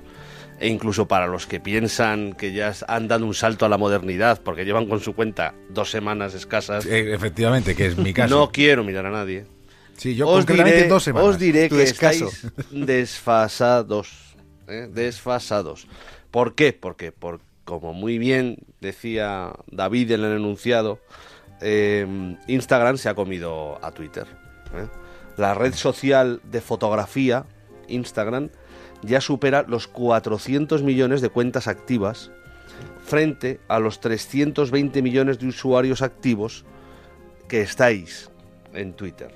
e 0.60 0.68
incluso 0.68 1.08
para 1.08 1.26
los 1.26 1.46
que 1.46 1.58
piensan 1.58 2.34
que 2.34 2.52
ya 2.52 2.74
han 2.86 3.08
dado 3.08 3.24
un 3.24 3.34
salto 3.34 3.64
a 3.64 3.68
la 3.70 3.78
modernidad 3.78 4.42
porque 4.42 4.66
llevan 4.66 4.86
con 4.86 5.00
su 5.00 5.14
cuenta 5.14 5.54
dos 5.70 5.90
semanas 5.90 6.34
escasas. 6.34 6.84
efectivamente, 6.86 7.74
que 7.74 7.86
es 7.86 7.96
mi 7.96 8.12
caso. 8.12 8.38
No 8.38 8.52
quiero 8.52 8.84
mirar 8.84 9.06
a 9.06 9.10
nadie. 9.10 9.46
Sí, 9.96 10.14
yo 10.14 10.28
os 10.28 10.46
diré, 10.46 10.86
dos 10.86 11.02
semanas. 11.02 11.30
Os 11.30 11.38
diré 11.38 11.68
que 11.68 11.82
estáis 11.82 12.46
desfasados. 12.70 14.36
¿eh? 14.68 14.88
Desfasados. 14.92 15.86
¿Por 16.30 16.54
qué? 16.54 16.74
Porque, 16.74 17.10
por, 17.10 17.40
como 17.64 17.94
muy 17.94 18.18
bien 18.18 18.58
decía 18.80 19.52
David 19.70 20.12
en 20.12 20.24
el 20.24 20.36
enunciado, 20.36 21.00
em, 21.62 22.36
Instagram 22.48 22.98
se 22.98 23.08
ha 23.08 23.14
comido 23.14 23.78
a 23.82 23.92
Twitter. 23.92 24.26
¿eh? 24.74 24.88
La 25.38 25.54
red 25.54 25.74
social 25.74 26.40
de 26.44 26.60
fotografía, 26.60 27.44
Instagram, 27.88 28.50
ya 29.02 29.20
supera 29.20 29.64
los 29.66 29.86
400 29.86 30.82
millones 30.82 31.20
de 31.20 31.30
cuentas 31.30 31.68
activas 31.68 32.30
frente 33.04 33.60
a 33.68 33.78
los 33.78 34.00
320 34.00 35.02
millones 35.02 35.38
de 35.38 35.46
usuarios 35.46 36.02
activos 36.02 36.64
que 37.48 37.62
estáis 37.62 38.30
en 38.72 38.92
Twitter. 38.92 39.32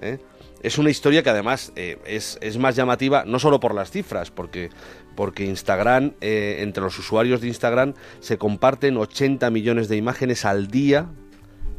¿eh? 0.00 0.18
Es 0.62 0.78
una 0.78 0.90
historia 0.90 1.22
que 1.22 1.30
además 1.30 1.72
eh, 1.76 1.98
es, 2.04 2.58
más 2.58 2.76
llamativa 2.76 3.24
no 3.24 3.38
solo 3.38 3.60
por 3.60 3.74
las 3.74 3.90
cifras, 3.90 4.30
porque, 4.30 4.70
porque 5.16 5.44
Instagram, 5.44 6.14
eh, 6.20 6.58
entre 6.60 6.82
los 6.82 6.98
usuarios 6.98 7.40
de 7.40 7.48
Instagram, 7.48 7.94
se 8.20 8.38
comparten 8.38 8.96
80 8.96 9.50
millones 9.50 9.88
de 9.88 9.96
imágenes 9.96 10.44
al 10.44 10.68
día 10.68 11.08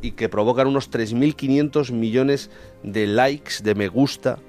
y 0.01 0.11
que 0.11 0.29
provocan 0.29 0.67
unos 0.67 0.89
3.500 0.89 1.91
millones 1.91 2.49
de 2.83 3.05
likes, 3.05 3.55
de 3.63 3.75
me 3.75 3.89
gusta 3.89 4.39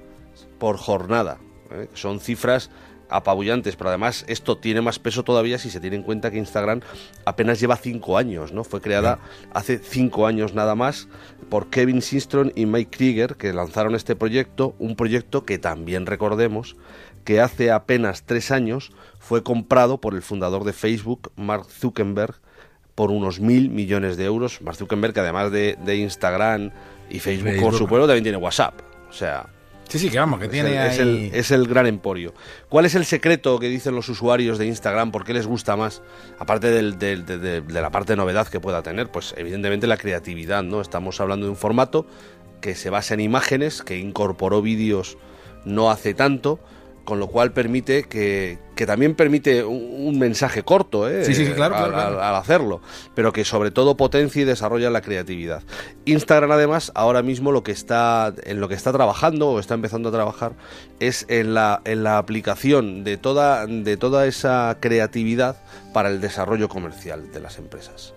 por 0.59 0.77
jornada. 0.77 1.39
¿Eh? 1.73 1.89
Son 1.93 2.19
cifras 2.19 2.69
apabullantes, 3.11 3.75
pero 3.75 3.89
además 3.89 4.23
esto 4.27 4.57
tiene 4.57 4.81
más 4.81 4.97
peso 4.97 5.23
todavía 5.23 5.57
si 5.57 5.69
se 5.69 5.79
tiene 5.79 5.97
en 5.97 6.03
cuenta 6.03 6.31
que 6.31 6.37
Instagram 6.37 6.79
apenas 7.25 7.59
lleva 7.59 7.75
cinco 7.75 8.17
años, 8.17 8.53
¿no? 8.53 8.63
Fue 8.63 8.81
creada 8.81 9.19
hace 9.53 9.77
cinco 9.77 10.25
años 10.25 10.53
nada 10.53 10.75
más 10.75 11.09
por 11.49 11.69
Kevin 11.69 12.01
Systrom 12.01 12.51
y 12.55 12.65
Mike 12.65 12.97
Krieger, 12.97 13.35
que 13.35 13.51
lanzaron 13.51 13.95
este 13.95 14.15
proyecto, 14.15 14.75
un 14.79 14.95
proyecto 14.95 15.45
que 15.45 15.59
también 15.59 16.05
recordemos 16.05 16.77
que 17.25 17.41
hace 17.41 17.71
apenas 17.71 18.23
tres 18.23 18.49
años 18.49 18.91
fue 19.19 19.43
comprado 19.43 19.99
por 19.99 20.15
el 20.15 20.21
fundador 20.21 20.63
de 20.63 20.73
Facebook, 20.73 21.31
Mark 21.35 21.65
Zuckerberg, 21.69 22.35
por 22.95 23.11
unos 23.11 23.39
mil 23.39 23.69
millones 23.69 24.17
de 24.17 24.25
euros. 24.25 24.61
Mark 24.61 24.77
Zuckerberg, 24.77 25.13
que 25.13 25.19
además 25.19 25.51
de, 25.51 25.77
de 25.83 25.97
Instagram 25.97 26.71
y 27.09 27.19
Facebook, 27.19 27.49
Facebook. 27.49 27.69
por 27.69 27.77
su 27.77 27.87
pueblo, 27.87 28.07
también 28.07 28.23
tiene 28.23 28.37
WhatsApp. 28.37 28.79
O 29.09 29.13
sea, 29.13 29.47
Sí, 29.91 29.99
sí, 29.99 30.09
que 30.09 30.19
vamos, 30.19 30.39
que 30.39 30.45
es 30.45 30.51
tiene 30.51 30.69
el, 30.71 30.91
es, 30.91 30.99
el, 30.99 31.15
ahí- 31.17 31.31
es 31.33 31.51
el 31.51 31.67
gran 31.67 31.85
emporio. 31.85 32.33
¿Cuál 32.69 32.85
es 32.85 32.95
el 32.95 33.03
secreto 33.05 33.59
que 33.59 33.67
dicen 33.67 33.93
los 33.93 34.07
usuarios 34.07 34.57
de 34.57 34.65
Instagram? 34.65 35.11
¿Por 35.11 35.25
qué 35.25 35.33
les 35.33 35.45
gusta 35.47 35.75
más? 35.75 36.01
Aparte 36.39 36.71
del- 36.71 36.97
del- 36.97 37.25
de, 37.25 37.37
de- 37.37 37.61
de 37.61 37.81
la 37.81 37.89
parte 37.91 38.13
de 38.13 38.17
novedad 38.17 38.47
que 38.47 38.59
pueda 38.61 38.81
tener, 38.83 39.09
pues 39.11 39.33
evidentemente 39.37 39.87
la 39.87 39.97
creatividad, 39.97 40.63
¿no? 40.63 40.79
Estamos 40.79 41.19
hablando 41.19 41.45
de 41.45 41.49
un 41.51 41.57
formato 41.57 42.07
que 42.61 42.73
se 42.75 42.89
basa 42.89 43.15
en 43.15 43.19
imágenes, 43.19 43.81
que 43.81 43.97
incorporó 43.97 44.61
vídeos 44.61 45.17
no 45.65 45.91
hace 45.91 46.13
tanto, 46.13 46.59
con 47.03 47.19
lo 47.19 47.27
cual 47.27 47.51
permite 47.51 48.03
que, 48.03 48.57
que 48.75 48.85
también 48.85 49.15
permite 49.15 49.63
un, 49.63 50.07
un 50.07 50.19
mensaje 50.19 50.63
corto, 50.63 51.09
¿eh? 51.09 51.25
Sí, 51.25 51.33
sí, 51.33 51.45
sí, 51.45 51.51
claro, 51.53 51.75
al, 51.75 51.89
claro, 51.89 51.93
claro. 51.93 52.17
al- 52.19 52.23
al 52.23 52.35
hacerlo, 52.35 52.81
pero 53.15 53.33
que 53.33 53.43
sobre 53.43 53.71
todo 53.71 53.97
potencia 53.97 54.41
y 54.41 54.45
desarrolla 54.45 54.89
la 54.89 55.01
creatividad. 55.01 55.63
Instagram 56.05 56.51
además 56.51 56.91
ahora 56.95 57.21
mismo 57.21 57.51
lo 57.51 57.63
que 57.63 57.71
está 57.71 58.33
en 58.43 58.59
lo 58.61 58.67
que 58.69 58.75
está 58.75 58.91
trabajando 58.91 59.49
o 59.49 59.59
está 59.59 59.73
empezando 59.73 60.09
a 60.09 60.11
trabajar 60.11 60.53
es 60.99 61.25
en 61.27 61.53
la 61.53 61.81
en 61.85 62.03
la 62.03 62.17
aplicación 62.17 63.03
de 63.03 63.17
toda 63.17 63.65
de 63.65 63.97
toda 63.97 64.25
esa 64.27 64.77
creatividad 64.79 65.57
para 65.93 66.09
el 66.09 66.21
desarrollo 66.21 66.69
comercial 66.69 67.31
de 67.31 67.39
las 67.39 67.57
empresas. 67.57 68.13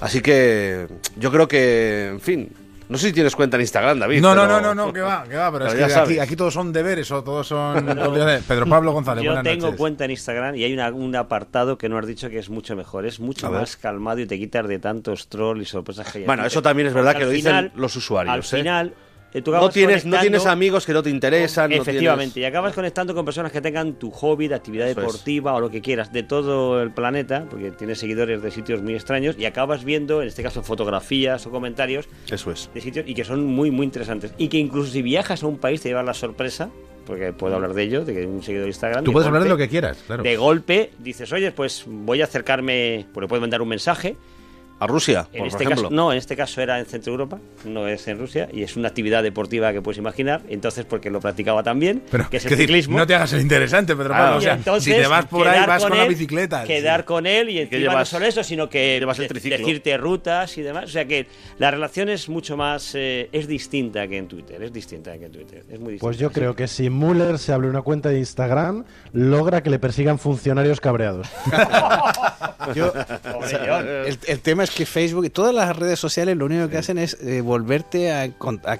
Así 0.00 0.20
que 0.20 0.86
yo 1.16 1.30
creo 1.32 1.48
que, 1.48 2.08
en 2.08 2.20
fin, 2.20 2.52
no 2.88 2.98
sé 2.98 3.08
si 3.08 3.12
tienes 3.12 3.34
cuenta 3.36 3.56
en 3.56 3.62
Instagram, 3.62 3.98
David. 3.98 4.20
No, 4.22 4.34
no, 4.34 4.42
pero- 4.42 4.60
no, 4.60 4.74
no, 4.74 4.86
no, 4.86 4.92
que 4.92 5.00
va, 5.00 5.24
que 5.28 5.36
va, 5.36 5.52
pero, 5.52 5.64
Pero 5.66 5.72
es 5.74 5.78
ya 5.80 5.86
que 5.86 5.92
sabes. 5.92 6.08
aquí, 6.10 6.18
aquí 6.18 6.36
todos 6.36 6.54
son 6.54 6.72
deberes 6.72 7.10
o 7.10 7.22
todos 7.22 7.46
son... 7.46 7.84
Pedro 8.48 8.66
Pablo 8.66 8.92
González, 8.92 9.24
Yo 9.24 9.30
buenas 9.32 9.44
tengo 9.44 9.66
noches. 9.66 9.78
cuenta 9.78 10.04
en 10.06 10.10
Instagram 10.12 10.54
y 10.56 10.64
hay 10.64 10.72
una- 10.72 10.90
un 10.90 11.14
apartado 11.16 11.76
que 11.78 11.88
no 11.88 11.98
has 11.98 12.06
dicho 12.06 12.28
que 12.30 12.38
es 12.38 12.48
mucho 12.50 12.74
mejor. 12.76 13.04
Es 13.06 13.20
mucho 13.20 13.46
A 13.46 13.50
ver. 13.50 13.60
más 13.60 13.76
calmado 13.76 14.20
y 14.20 14.26
te 14.26 14.38
quitas 14.38 14.66
de 14.66 14.78
tantos 14.78 15.28
trolls 15.28 15.62
y 15.62 15.64
sorpresas 15.66 16.10
que 16.10 16.18
hay. 16.18 16.24
en 16.24 16.26
Bueno, 16.26 16.46
eso 16.46 16.62
también 16.62 16.88
es 16.88 16.94
verdad 16.94 17.12
Porque 17.12 17.18
que 17.18 17.24
al 17.24 17.30
lo 17.30 17.34
dicen 17.34 17.50
final- 17.56 17.72
los 17.76 17.96
usuarios, 17.96 18.32
Al 18.34 18.40
¿eh? 18.40 18.62
final, 18.62 18.94
tú 19.44 19.50
No 19.52 19.68
tienes, 19.68 20.04
no 20.06 20.18
tienes 20.20 20.46
amigos 20.46 20.86
que 20.86 20.92
no 20.92 21.02
te 21.02 21.10
interesan. 21.10 21.70
no 21.70 21.76
Efectivamente, 21.76 22.34
tienes- 22.34 22.46
y 22.48 22.50
acabas 22.50 22.74
conectando 22.74 23.14
con 23.14 23.24
personas 23.24 23.52
que 23.52 23.60
tengan 23.60 23.94
tu 23.94 24.10
hobby 24.10 24.48
de 24.48 24.54
actividad 24.54 24.88
Eso 24.88 25.00
es. 25.00 25.06
deportiva 25.06 25.54
o 25.54 25.60
lo 25.60 25.70
que 25.70 25.80
quieras 25.82 26.12
de 26.12 26.22
todo 26.22 26.82
el 26.82 26.90
planeta, 26.90 27.46
porque 27.50 27.70
tienes 27.70 27.98
seguidores 27.98 28.42
de 28.42 28.50
sitios 28.50 28.82
muy 28.82 28.94
extraños 28.94 29.36
y 29.38 29.44
acabas 29.44 29.84
viendo, 29.84 30.22
en 30.22 30.28
este 30.28 30.42
caso, 30.42 30.62
fotografías 30.62 31.46
o 31.46 31.50
comentarios 31.50 32.08
Eso 32.30 32.50
es. 32.50 32.70
de 32.74 32.80
sitios 32.80 33.06
y 33.08 33.14
que 33.14 33.24
son 33.24 33.44
muy, 33.44 33.70
muy 33.70 33.84
interesantes. 33.84 34.32
Y 34.38 34.48
que 34.48 34.58
incluso 34.58 34.90
si 34.92 35.02
viajas 35.02 35.42
a 35.42 35.46
un 35.46 35.58
país 35.58 35.80
te 35.82 35.88
llevas 35.90 36.04
la 36.06 36.14
sorpresa, 36.14 36.70
porque 37.06 37.32
puedo 37.32 37.54
hablar 37.54 37.72
de 37.74 37.82
ello, 37.84 38.04
de 38.04 38.12
que 38.12 38.18
hay 38.20 38.26
un 38.26 38.42
seguidor 38.42 38.64
de 38.64 38.68
Instagram. 38.70 39.02
Tú 39.04 39.10
de 39.10 39.12
puedes 39.14 39.26
hablar 39.26 39.42
de 39.42 39.48
golpe- 39.48 39.52
lo 39.52 39.56
que 39.56 39.68
quieras, 39.68 40.02
claro. 40.06 40.22
De 40.22 40.36
golpe 40.36 40.90
dices, 40.98 41.32
oye, 41.32 41.52
pues 41.52 41.84
voy 41.86 42.20
a 42.20 42.24
acercarme, 42.24 43.06
le 43.18 43.26
puedes 43.28 43.40
mandar 43.40 43.62
un 43.62 43.68
mensaje. 43.68 44.16
A 44.80 44.86
Rusia, 44.86 45.26
En 45.32 45.38
por 45.40 45.48
este 45.48 45.64
ejemplo. 45.64 45.84
caso, 45.88 45.94
no, 45.94 46.12
en 46.12 46.18
este 46.18 46.36
caso 46.36 46.60
era 46.60 46.78
en 46.78 46.86
Centro 46.86 47.12
Europa, 47.12 47.38
no 47.64 47.88
es 47.88 48.06
en 48.06 48.18
Rusia, 48.18 48.48
y 48.52 48.62
es 48.62 48.76
una 48.76 48.88
actividad 48.88 49.22
deportiva 49.24 49.72
que 49.72 49.82
puedes 49.82 49.98
imaginar. 49.98 50.42
Entonces, 50.48 50.84
porque 50.84 51.10
lo 51.10 51.20
practicaba 51.20 51.62
también, 51.64 52.02
Pero, 52.10 52.30
que 52.30 52.36
es 52.36 52.44
el 52.44 52.50
decir, 52.50 52.66
ciclismo. 52.66 52.96
no 52.98 53.06
te 53.06 53.14
hagas 53.16 53.32
el 53.32 53.40
interesante, 53.40 53.96
Pedro 53.96 54.10
Claro. 54.10 54.22
Pablo. 54.24 54.36
O 54.36 54.40
Y 54.40 54.44
sea, 54.44 54.54
entonces, 54.54 54.94
si 54.94 55.00
te 55.00 55.06
vas 55.08 55.26
por 55.26 55.48
ahí, 55.48 55.66
vas 55.66 55.82
con, 55.84 55.96
la 55.96 56.04
él, 56.04 56.08
bicicleta. 56.08 56.64
Quedar 56.64 57.00
Sí. 57.00 57.06
con 57.06 57.26
él 57.26 57.50
y 57.50 57.58
encima 57.60 57.80
llevas- 57.80 57.98
no 57.98 58.04
solo 58.04 58.26
eso, 58.26 58.44
sino 58.44 58.68
que 58.70 58.98
llevas 59.00 59.18
el 59.18 59.28
decirte 59.28 59.96
rutas 59.96 60.56
y 60.58 60.62
demás. 60.62 60.84
O 60.84 60.88
sea 60.88 61.04
que 61.06 61.26
la 61.58 61.70
relación 61.70 62.08
es 62.08 62.28
mucho 62.28 62.56
más. 62.56 62.94
eh, 62.94 63.28
es 63.32 63.48
distinta 63.48 64.06
que 64.06 64.16
en 64.18 64.28
Twitter. 64.28 64.62
Es 64.62 64.72
distinta 64.72 65.18
que 65.18 65.24
en 65.26 65.32
Twitter. 65.32 65.58
Es 65.68 65.80
muy 65.80 65.92
distinta. 65.94 66.00
Pues 66.00 66.18
yo 66.18 66.30
creo 66.30 66.54
que 66.54 66.68
si 66.68 66.88
Müller 66.90 67.38
se 67.38 67.52
abre 67.52 67.68
una 67.68 67.82
cuenta 67.82 68.08
de 68.10 68.18
Instagram, 68.18 68.84
logra 69.12 69.62
que 69.62 69.70
le 69.70 69.78
persigan 69.78 70.18
funcionarios 70.18 70.80
cabreados. 70.80 71.28
Yo- 72.74 72.92
o 73.34 73.46
sea, 73.46 73.80
el, 74.06 74.18
el 74.26 74.40
tema 74.40 74.64
es 74.64 74.67
que 74.70 74.86
Facebook 74.86 75.24
y 75.24 75.30
todas 75.30 75.54
las 75.54 75.76
redes 75.76 75.98
sociales 75.98 76.36
lo 76.36 76.44
único 76.46 76.68
que 76.68 76.76
hacen 76.78 76.98
es 76.98 77.16
eh, 77.22 77.40
volverte 77.40 78.12
a, 78.12 78.28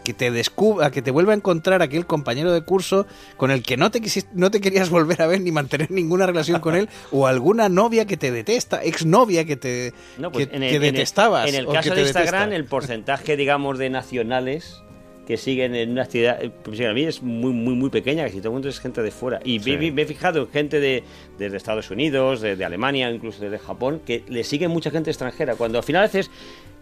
que 0.02 0.12
te 0.14 0.30
descubra, 0.30 0.86
a 0.86 0.90
que 0.90 1.02
te 1.02 1.10
vuelva 1.10 1.32
a 1.32 1.36
encontrar 1.36 1.82
aquel 1.82 2.06
compañero 2.06 2.52
de 2.52 2.62
curso 2.62 3.06
con 3.36 3.50
el 3.50 3.62
que 3.62 3.76
no 3.76 3.90
te 3.90 4.00
quisis- 4.00 4.26
no 4.34 4.50
te 4.50 4.60
querías 4.60 4.90
volver 4.90 5.22
a 5.22 5.26
ver 5.26 5.40
ni 5.40 5.52
mantener 5.52 5.90
ninguna 5.90 6.26
relación 6.26 6.60
con 6.60 6.74
él 6.76 6.88
o 7.12 7.26
alguna 7.26 7.68
novia 7.68 8.06
que 8.06 8.16
te 8.16 8.30
detesta, 8.30 8.82
exnovia 8.82 9.44
que 9.44 9.56
te 9.56 9.92
No, 10.18 10.30
pues 10.32 10.48
que, 10.48 10.56
en 10.56 10.62
el, 10.62 10.70
que 10.70 10.76
en 10.76 10.84
el- 10.84 10.92
detestabas. 10.92 11.48
En 11.48 11.54
el, 11.54 11.66
caso 11.66 11.94
de 11.94 12.02
Instagram, 12.02 12.50
detesta. 12.50 12.56
el 12.56 12.64
porcentaje, 12.64 13.36
digamos, 13.36 13.78
de 13.78 13.90
nacionales 13.90 14.82
que 15.28 15.36
siguen 15.36 15.74
en 15.74 15.90
una 15.90 16.04
actividad, 16.04 16.42
eh, 16.42 16.50
pues, 16.64 16.80
a 16.80 16.92
mí 16.94 17.04
es 17.04 17.22
muy, 17.22 17.52
muy, 17.52 17.74
muy 17.74 17.90
pequeña, 17.90 18.24
que 18.24 18.30
si 18.32 18.38
todo 18.38 18.48
el 18.48 18.52
mundo 18.54 18.68
es 18.70 18.80
gente 18.80 19.02
de 19.02 19.10
fuera. 19.10 19.38
Y 19.44 19.58
me- 19.60 19.76
me, 19.76 19.92
me 19.92 20.02
he 20.02 20.06
fijado 20.06 20.40
en 20.40 20.48
gente 20.48 20.80
de, 20.80 21.04
desde 21.38 21.58
Estados 21.58 21.90
Unidos, 21.90 22.40
de, 22.40 22.56
de 22.56 22.64
Alemania, 22.64 23.10
incluso 23.10 23.42
desde 23.42 23.58
Japón, 23.58 24.00
que 24.06 24.24
le 24.26 24.42
sigue 24.42 24.68
mucha 24.68 24.90
gente 24.90 25.10
extranjera. 25.10 25.54
Cuando 25.54 25.76
al 25.76 25.84
final 25.84 26.04
a 26.04 26.06
veces, 26.06 26.30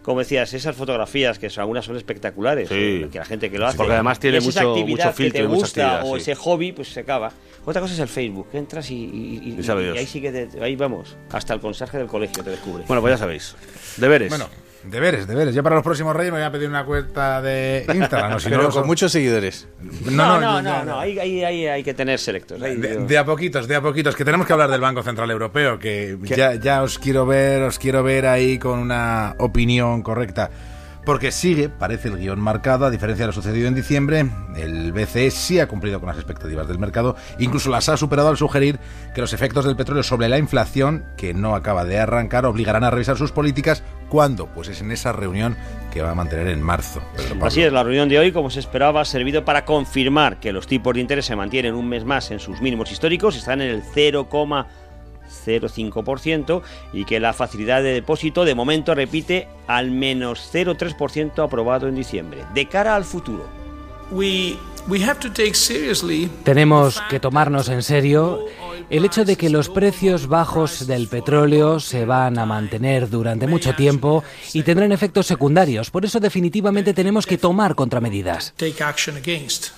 como 0.01 0.19
decías, 0.19 0.53
esas 0.53 0.77
fotografías, 0.77 1.39
que 1.39 1.49
son, 1.49 1.63
algunas 1.63 1.83
son 1.83 1.97
espectaculares, 1.97 2.69
Sí. 2.69 2.75
eh, 2.75 3.09
que 3.11 3.19
la 3.19 3.25
gente 3.25 3.51
que 3.51 3.57
lo 3.59 3.67
hace. 3.67 3.75
Porque 3.75 3.91
además 3.91 4.17
tiene 4.17 4.37
esa 4.37 4.45
mucho- 4.47 4.69
actividad 4.71 5.05
mucho 5.07 5.17
filtro 5.17 5.41
que 5.41 5.47
te 5.49 5.53
gusta 5.53 6.03
o 6.05 6.15
sí. 6.15 6.21
ese 6.21 6.35
hobby, 6.35 6.71
pues 6.71 6.87
se 6.87 7.01
acaba. 7.01 7.33
Otra 7.65 7.81
cosa 7.81 7.95
es 7.95 7.99
el 7.99 8.07
Facebook, 8.07 8.47
que 8.49 8.59
entras 8.59 8.89
y, 8.89 8.95
y- 8.95 9.41
y- 9.43 9.57
Y 9.61 9.97
ahí 9.97 10.05
sí 10.05 10.21
que 10.21 10.31
te- 10.31 10.63
ahí 10.63 10.77
vamos, 10.77 11.17
hasta 11.33 11.53
el 11.53 11.59
conserje 11.59 11.97
del 11.97 12.07
colegio 12.07 12.41
te 12.45 12.51
descubre. 12.51 12.85
Bueno, 12.87 13.01
pues 13.01 13.11
ya 13.11 13.17
sabéis. 13.17 13.55
Deberes. 13.97 14.29
Bueno, 14.29 14.47
deberes, 14.89 15.27
deberes. 15.27 15.53
Ya 15.55 15.63
para 15.63 15.75
los 15.75 15.83
próximos 15.83 16.15
reyes 16.15 16.31
me 16.33 16.39
voy 16.39 16.45
a 16.47 16.51
pedir 16.51 16.69
una 16.69 16.85
cuenta 16.85 17.41
de 17.41 17.85
Instagram. 17.93 18.33
o 18.35 18.39
si 18.39 18.45
Pero 18.49 18.57
no, 18.61 18.63
con 18.65 18.73
son- 18.73 18.87
muchos 18.87 19.11
seguidores. 19.11 19.67
No, 20.05 20.39
no, 20.39 20.61
no, 20.61 20.61
ya- 20.61 20.83
no, 20.83 20.99
Ahí, 20.99 21.17
ahí- 21.19 21.43
ahí 21.43 21.67
hay 21.67 21.83
que 21.83 21.93
tener 21.93 22.19
selectos. 22.19 22.61
Ahí, 22.61 22.75
De, 22.77 22.93
yo- 22.95 23.05
de 23.05 23.17
a 23.17 23.25
poquitos, 23.25 23.67
de 23.67 23.75
a 23.75 23.81
poquitos, 23.81 24.15
que 24.15 24.25
tenemos 24.25 24.45
que 24.47 24.53
hablar 24.53 24.69
del 24.69 24.81
Banco 24.81 25.03
Central 25.03 25.29
Europeo, 25.31 25.79
que 25.79 26.17
ya, 26.23 26.55
ya 26.55 26.83
os 26.83 26.99
quiero 26.99 27.25
ver, 27.25 27.61
os 27.63 27.79
quiero 27.79 28.03
ver 28.03 28.25
ahí 28.27 28.57
con 28.59 28.79
una 28.79 29.35
opinión 29.39 30.01
correcta. 30.01 30.49
Porque 31.07 31.31
sigue, 31.31 31.69
parece 31.69 32.09
el 32.09 32.17
guion 32.17 32.37
marcado, 32.41 32.85
a 32.85 32.89
diferencia 32.89 33.23
de 33.23 33.27
lo 33.27 33.31
sucedido 33.31 33.69
en 33.69 33.75
diciembre, 33.75 34.29
el 34.57 34.91
BCE 34.91 35.31
sí 35.31 35.57
ha 35.57 35.65
cumplido 35.65 36.01
con 36.01 36.07
las 36.07 36.17
expectativas 36.17 36.67
del 36.67 36.79
mercado, 36.79 37.15
incluso 37.39 37.69
las 37.69 37.87
ha 37.87 37.95
superado 37.95 38.27
al 38.27 38.35
sugerir 38.35 38.77
que 39.15 39.21
los 39.21 39.31
efectos 39.31 39.63
del 39.63 39.77
petróleo 39.77 40.03
sobre 40.03 40.27
la 40.27 40.37
inflación, 40.37 41.05
que 41.15 41.33
no 41.33 41.55
acaba 41.55 41.85
de 41.85 41.97
arrancar, 41.97 42.45
obligarán 42.45 42.83
a 42.83 42.91
revisar 42.91 43.15
sus 43.15 43.31
políticas. 43.31 43.83
¿Cuándo? 44.09 44.47
Pues 44.47 44.67
es 44.67 44.81
en 44.81 44.91
esa 44.91 45.13
reunión 45.13 45.55
que 45.93 46.01
va 46.01 46.11
a 46.11 46.15
mantener 46.15 46.49
en 46.49 46.61
marzo. 46.61 47.01
Así 47.41 47.61
es, 47.61 47.71
la 47.71 47.83
reunión 47.83 48.09
de 48.09 48.19
hoy, 48.19 48.33
como 48.33 48.49
se 48.49 48.59
esperaba, 48.59 48.99
ha 48.99 49.05
servido 49.05 49.45
para 49.45 49.63
confirmar 49.63 50.41
que 50.41 50.51
los 50.51 50.67
tipos 50.67 50.93
de 50.93 50.99
interés 50.99 51.25
se 51.25 51.37
mantienen 51.37 51.73
un 51.73 51.87
mes 51.87 52.03
más 52.03 52.31
en 52.31 52.39
sus 52.39 52.59
mínimos 52.59 52.91
históricos, 52.91 53.37
están 53.37 53.61
en 53.61 53.69
el 53.69 53.81
0,05% 55.45 56.61
y 56.93 57.05
que 57.05 57.19
la 57.19 57.33
facilidad 57.33 57.83
de 57.83 57.93
depósito 57.93 58.45
de 58.45 58.55
momento 58.55 58.95
repite 58.95 59.47
al 59.67 59.91
menos 59.91 60.49
0,3% 60.53 61.43
aprobado 61.43 61.87
en 61.87 61.95
diciembre. 61.95 62.45
De 62.53 62.67
cara 62.67 62.95
al 62.95 63.03
futuro. 63.03 63.45
we 64.11 64.57
we 64.87 65.03
have 65.03 65.19
to 65.19 65.29
take 65.29 65.53
seriously 65.53 66.29
Tenemos 66.43 67.01
que 67.09 67.19
tomarnos 67.19 67.67
en 67.69 67.83
serio 67.83 68.45
el 68.89 69.03
hecho 69.03 69.25
de 69.25 69.35
que 69.35 69.49
los 69.49 69.69
precios 69.69 70.27
bajos 70.27 70.87
del 70.87 71.09
petróleo 71.09 71.81
se 71.81 72.05
van 72.05 72.39
a 72.39 72.45
mantener 72.45 73.09
durante 73.09 73.47
mucho 73.47 73.73
tiempo 73.75 74.23
y 74.53 74.63
tendrán 74.63 74.93
efectos 74.93 75.27
secundarios. 75.27 75.91
Por 75.91 76.05
eso 76.05 76.21
definitivamente 76.21 76.93
tenemos 76.93 77.25
que 77.25 77.37
tomar 77.37 77.75
contramedidas. 77.75 78.53
take 78.55 78.81
action 78.81 79.17
against. 79.17 79.71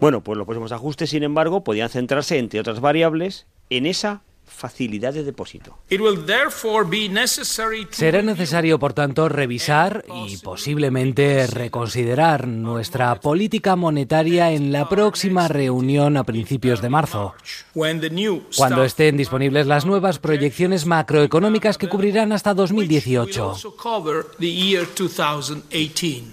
Bueno, 0.00 0.22
pues 0.22 0.36
los 0.36 0.44
próximos 0.44 0.72
ajustes, 0.72 1.10
sin 1.10 1.22
embargo, 1.22 1.62
podían 1.62 1.88
centrarse, 1.88 2.38
entre 2.38 2.58
otras 2.58 2.80
variables, 2.80 3.46
en 3.68 3.86
esa 3.86 4.22
facilidad 4.60 5.14
de 5.14 5.24
depósito. 5.24 5.78
It 5.88 6.00
will 6.00 6.24
therefore 6.26 6.84
be 6.84 7.08
necessary 7.08 7.86
to 7.86 7.92
Será 7.92 8.18
review 8.18 8.30
necesario, 8.32 8.78
por 8.78 8.92
tanto, 8.92 9.28
revisar 9.28 10.04
y 10.26 10.36
posiblemente 10.36 11.46
reconsiderar 11.46 12.46
nuestra 12.46 13.18
política 13.20 13.74
monetaria 13.74 14.52
en 14.52 14.70
la 14.70 14.88
próxima 14.88 15.48
reunión 15.48 16.18
a 16.18 16.24
principios 16.24 16.82
de 16.82 16.90
marzo, 16.90 17.34
cuando 18.56 18.84
estén 18.84 19.16
disponibles 19.16 19.66
las 19.66 19.86
nuevas 19.86 20.18
proyecciones 20.18 20.84
macroeconómicas 20.84 21.78
que 21.78 21.88
cubrirán 21.88 22.32
hasta 22.32 22.50
will 22.50 22.58
2018. 22.58 23.50
also 23.50 23.74
cover 23.74 24.24
the 24.38 24.52
year 24.52 24.86
2018. 24.94 26.24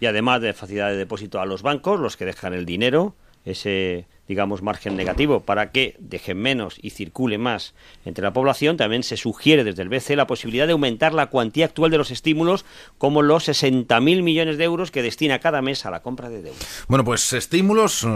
Y 0.00 0.06
además 0.06 0.40
de 0.40 0.54
facilidad 0.54 0.88
de 0.88 0.96
depósito 0.96 1.40
a 1.40 1.46
los 1.46 1.62
bancos, 1.62 2.00
los 2.00 2.16
que 2.16 2.24
dejan 2.24 2.54
el 2.54 2.64
dinero, 2.64 3.14
ese 3.44 4.06
digamos 4.26 4.62
margen 4.62 4.96
negativo 4.96 5.40
para 5.40 5.70
que 5.70 5.96
dejen 5.98 6.38
menos 6.38 6.76
y 6.80 6.90
circule 6.90 7.36
más 7.36 7.74
entre 8.04 8.24
la 8.24 8.32
población, 8.32 8.76
también 8.76 9.02
se 9.02 9.16
sugiere 9.16 9.64
desde 9.64 9.82
el 9.82 9.88
BCE 9.88 10.16
la 10.16 10.26
posibilidad 10.26 10.66
de 10.66 10.72
aumentar 10.72 11.12
la 11.12 11.26
cuantía 11.26 11.66
actual 11.66 11.90
de 11.90 11.98
los 11.98 12.10
estímulos 12.10 12.64
como 12.96 13.20
los 13.22 13.48
60.000 13.48 14.22
millones 14.22 14.56
de 14.56 14.64
euros 14.64 14.90
que 14.90 15.02
destina 15.02 15.40
cada 15.40 15.60
mes 15.60 15.84
a 15.84 15.90
la 15.90 16.00
compra 16.00 16.30
de 16.30 16.42
deuda. 16.42 16.56
Bueno, 16.88 17.04
pues 17.04 17.32
estímulos 17.32 18.06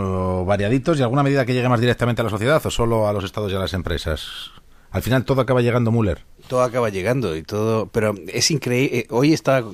variaditos 0.46 0.98
y 0.98 1.02
alguna 1.02 1.22
medida 1.22 1.44
que 1.44 1.52
llegue 1.52 1.68
más 1.68 1.80
directamente 1.80 2.22
a 2.22 2.24
la 2.24 2.30
sociedad 2.30 2.64
o 2.64 2.70
solo 2.70 3.06
a 3.06 3.12
los 3.12 3.24
estados 3.24 3.52
y 3.52 3.56
a 3.56 3.58
las 3.58 3.74
empresas. 3.74 4.50
Al 4.90 5.02
final 5.02 5.26
todo 5.26 5.42
acaba 5.42 5.60
llegando 5.60 5.92
Müller. 5.92 6.24
Todo 6.48 6.62
acaba 6.62 6.88
llegando 6.88 7.36
y 7.36 7.42
todo, 7.42 7.88
pero 7.88 8.14
es 8.28 8.50
increíble. 8.50 9.06
Hoy 9.10 9.34
estaba 9.34 9.70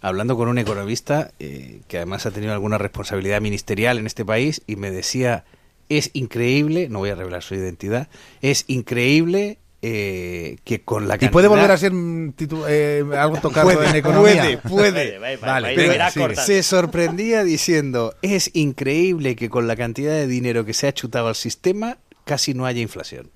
hablando 0.00 0.36
con 0.36 0.48
un 0.48 0.58
economista 0.58 1.32
eh, 1.38 1.80
que 1.88 1.96
además 1.98 2.26
ha 2.26 2.30
tenido 2.30 2.52
alguna 2.52 2.78
responsabilidad 2.78 3.40
ministerial 3.40 3.98
en 3.98 4.06
este 4.06 4.24
país 4.24 4.62
y 4.66 4.76
me 4.76 4.90
decía, 4.90 5.44
es 5.88 6.10
increíble, 6.12 6.88
no 6.88 6.98
voy 7.00 7.10
a 7.10 7.14
revelar 7.14 7.42
su 7.42 7.54
identidad, 7.54 8.08
es 8.40 8.64
increíble 8.68 9.58
eh, 9.80 10.58
que 10.64 10.80
con 10.82 11.06
la 11.06 11.14
cantidad... 11.14 11.30
¿Y 11.30 11.32
puede 11.32 11.48
volver 11.48 11.70
a 11.70 11.76
ser 11.76 11.92
mm, 11.92 12.34
titu- 12.36 12.64
eh, 12.68 13.04
algo 13.16 13.36
tocado 13.40 13.70
en 13.82 13.94
economía? 13.96 14.42
Puede, 14.42 14.58
puede. 14.58 15.18
Vale, 15.18 15.36
Vale, 15.38 15.74
pero 15.76 16.10
sigue. 16.10 16.36
Se 16.36 16.62
sorprendía 16.62 17.44
diciendo, 17.44 18.14
es 18.22 18.50
increíble 18.54 19.36
que 19.36 19.48
con 19.48 19.66
la 19.68 19.76
cantidad 19.76 20.12
de 20.12 20.26
dinero 20.26 20.64
que 20.64 20.74
se 20.74 20.88
ha 20.88 20.92
chutado 20.92 21.28
al 21.28 21.36
sistema 21.36 21.98
casi 22.24 22.54
no 22.54 22.66
haya 22.66 22.80
inflación. 22.80 23.30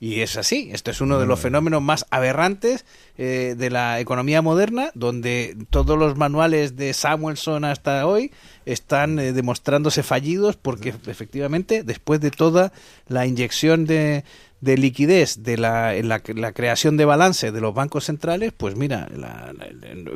Y 0.00 0.22
es 0.22 0.36
así, 0.36 0.70
esto 0.72 0.90
es 0.90 1.00
uno 1.00 1.20
de 1.20 1.26
los 1.26 1.38
fenómenos 1.38 1.80
más 1.80 2.06
aberrantes 2.10 2.84
eh, 3.18 3.54
de 3.58 3.70
la 3.70 4.00
economía 4.00 4.40
moderna, 4.42 4.90
donde 4.94 5.56
todos 5.70 5.98
los 5.98 6.16
manuales 6.16 6.76
de 6.76 6.92
Samuelson 6.94 7.64
hasta 7.64 8.06
hoy 8.06 8.32
están 8.64 9.18
eh, 9.18 9.32
demostrándose 9.32 10.02
fallidos 10.02 10.56
porque 10.56 10.94
efectivamente 11.06 11.82
después 11.82 12.20
de 12.20 12.30
toda 12.30 12.72
la 13.08 13.26
inyección 13.26 13.84
de, 13.84 14.24
de 14.60 14.76
liquidez 14.78 15.42
de 15.42 15.58
la, 15.58 15.94
en 15.94 16.08
la, 16.08 16.22
la 16.34 16.52
creación 16.52 16.96
de 16.96 17.04
balance 17.04 17.50
de 17.52 17.60
los 17.60 17.74
bancos 17.74 18.04
centrales, 18.04 18.52
pues 18.56 18.76
mira, 18.76 19.08
la- 19.14 19.52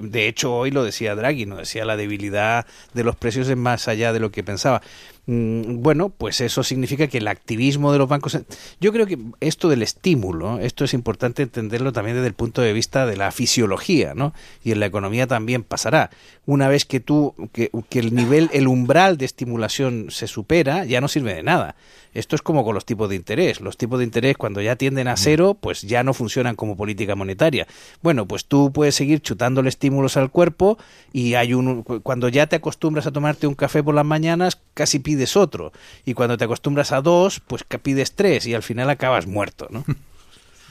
de 0.01 0.29
hecho 0.29 0.55
hoy 0.55 0.71
lo 0.71 0.85
decía 0.85 1.15
Draghi, 1.17 1.45
no 1.47 1.57
decía 1.57 1.85
la 1.85 1.97
debilidad 1.97 2.67
de 2.95 3.05
los 3.05 3.17
precios 3.17 3.49
es 3.49 3.57
más 3.57 3.89
allá 3.89 4.13
de 4.13 4.21
lo 4.21 4.31
que 4.31 4.45
pensaba. 4.45 4.81
Mm, 5.27 5.83
Bueno, 5.83 6.09
pues 6.11 6.41
eso 6.41 6.63
significa 6.63 7.09
que 7.09 7.19
el 7.19 7.27
activismo 7.27 7.91
de 7.93 7.99
los 7.99 8.09
bancos. 8.09 8.39
Yo 8.81 8.93
creo 8.93 9.07
que 9.07 9.19
esto 9.41 9.69
del 9.69 9.83
estímulo, 9.83 10.61
esto 10.61 10.85
es 10.85 10.95
importante 10.95 11.43
entenderlo 11.43 11.93
también 11.93 12.17
desde 12.17 12.29
el 12.29 12.35
punto 12.35 12.63
de 12.63 12.73
vista 12.73 12.86
de 12.91 13.17
la 13.17 13.33
fisiología, 13.33 14.15
¿no? 14.15 14.33
Y 14.63 14.73
en 14.73 14.81
la 14.81 14.87
economía 14.87 15.27
también 15.27 15.63
pasará. 15.63 16.11
Una 16.47 16.69
vez 16.69 16.85
que 16.85 17.01
tú, 17.01 17.35
que, 17.53 17.71
que 17.89 17.99
el 17.99 18.15
nivel, 18.15 18.49
el 18.53 18.69
umbral 18.69 19.17
de 19.19 19.25
estimulación 19.25 20.07
se 20.11 20.27
supera, 20.27 20.85
ya 20.85 21.01
no 21.01 21.09
sirve 21.09 21.35
de 21.35 21.43
nada. 21.43 21.75
Esto 22.17 22.35
es 22.35 22.41
como 22.41 22.65
con 22.65 22.75
los 22.75 22.87
tipos 22.87 23.11
de 23.11 23.17
interés. 23.17 23.61
Los 23.61 23.77
tipos 23.77 23.99
de 23.99 24.05
interés 24.05 24.39
cuando 24.39 24.63
ya 24.63 24.77
tienden 24.77 25.07
a 25.07 25.19
cero, 25.19 25.55
pues 25.61 25.83
ya 25.83 26.03
no 26.03 26.15
funcionan 26.15 26.57
como 26.57 26.75
política 26.75 27.15
monetaria. 27.15 27.67
Bueno, 28.03 28.27
pues 28.27 28.47
tú 28.47 28.73
puedes 28.73 28.95
seguir 28.95 29.21
chutándole 29.21 29.69
estímulos 29.69 30.17
al 30.17 30.31
cuerpo 30.31 30.79
y 31.13 31.35
hay 31.35 31.53
un 31.53 31.83
cuando 31.83 32.31
ya 32.31 32.47
te 32.47 32.57
acostumbras 32.57 33.07
a 33.07 33.13
tomarte 33.13 33.47
un 33.47 33.55
café 33.55 33.83
por 33.83 33.95
las 33.95 34.07
mañanas, 34.07 34.59
casi 34.73 34.99
pides 34.99 35.37
otro. 35.37 35.73
Y 36.07 36.15
cuando 36.15 36.39
te 36.39 36.45
acostumbras 36.45 36.91
a 36.93 37.03
dos, 37.03 37.41
pues 37.41 37.65
pides 37.65 38.15
tres 38.15 38.47
y 38.47 38.55
al 38.55 38.63
final 38.63 38.89
acabas 38.89 39.27
muerto, 39.27 39.69
¿no? 39.71 39.85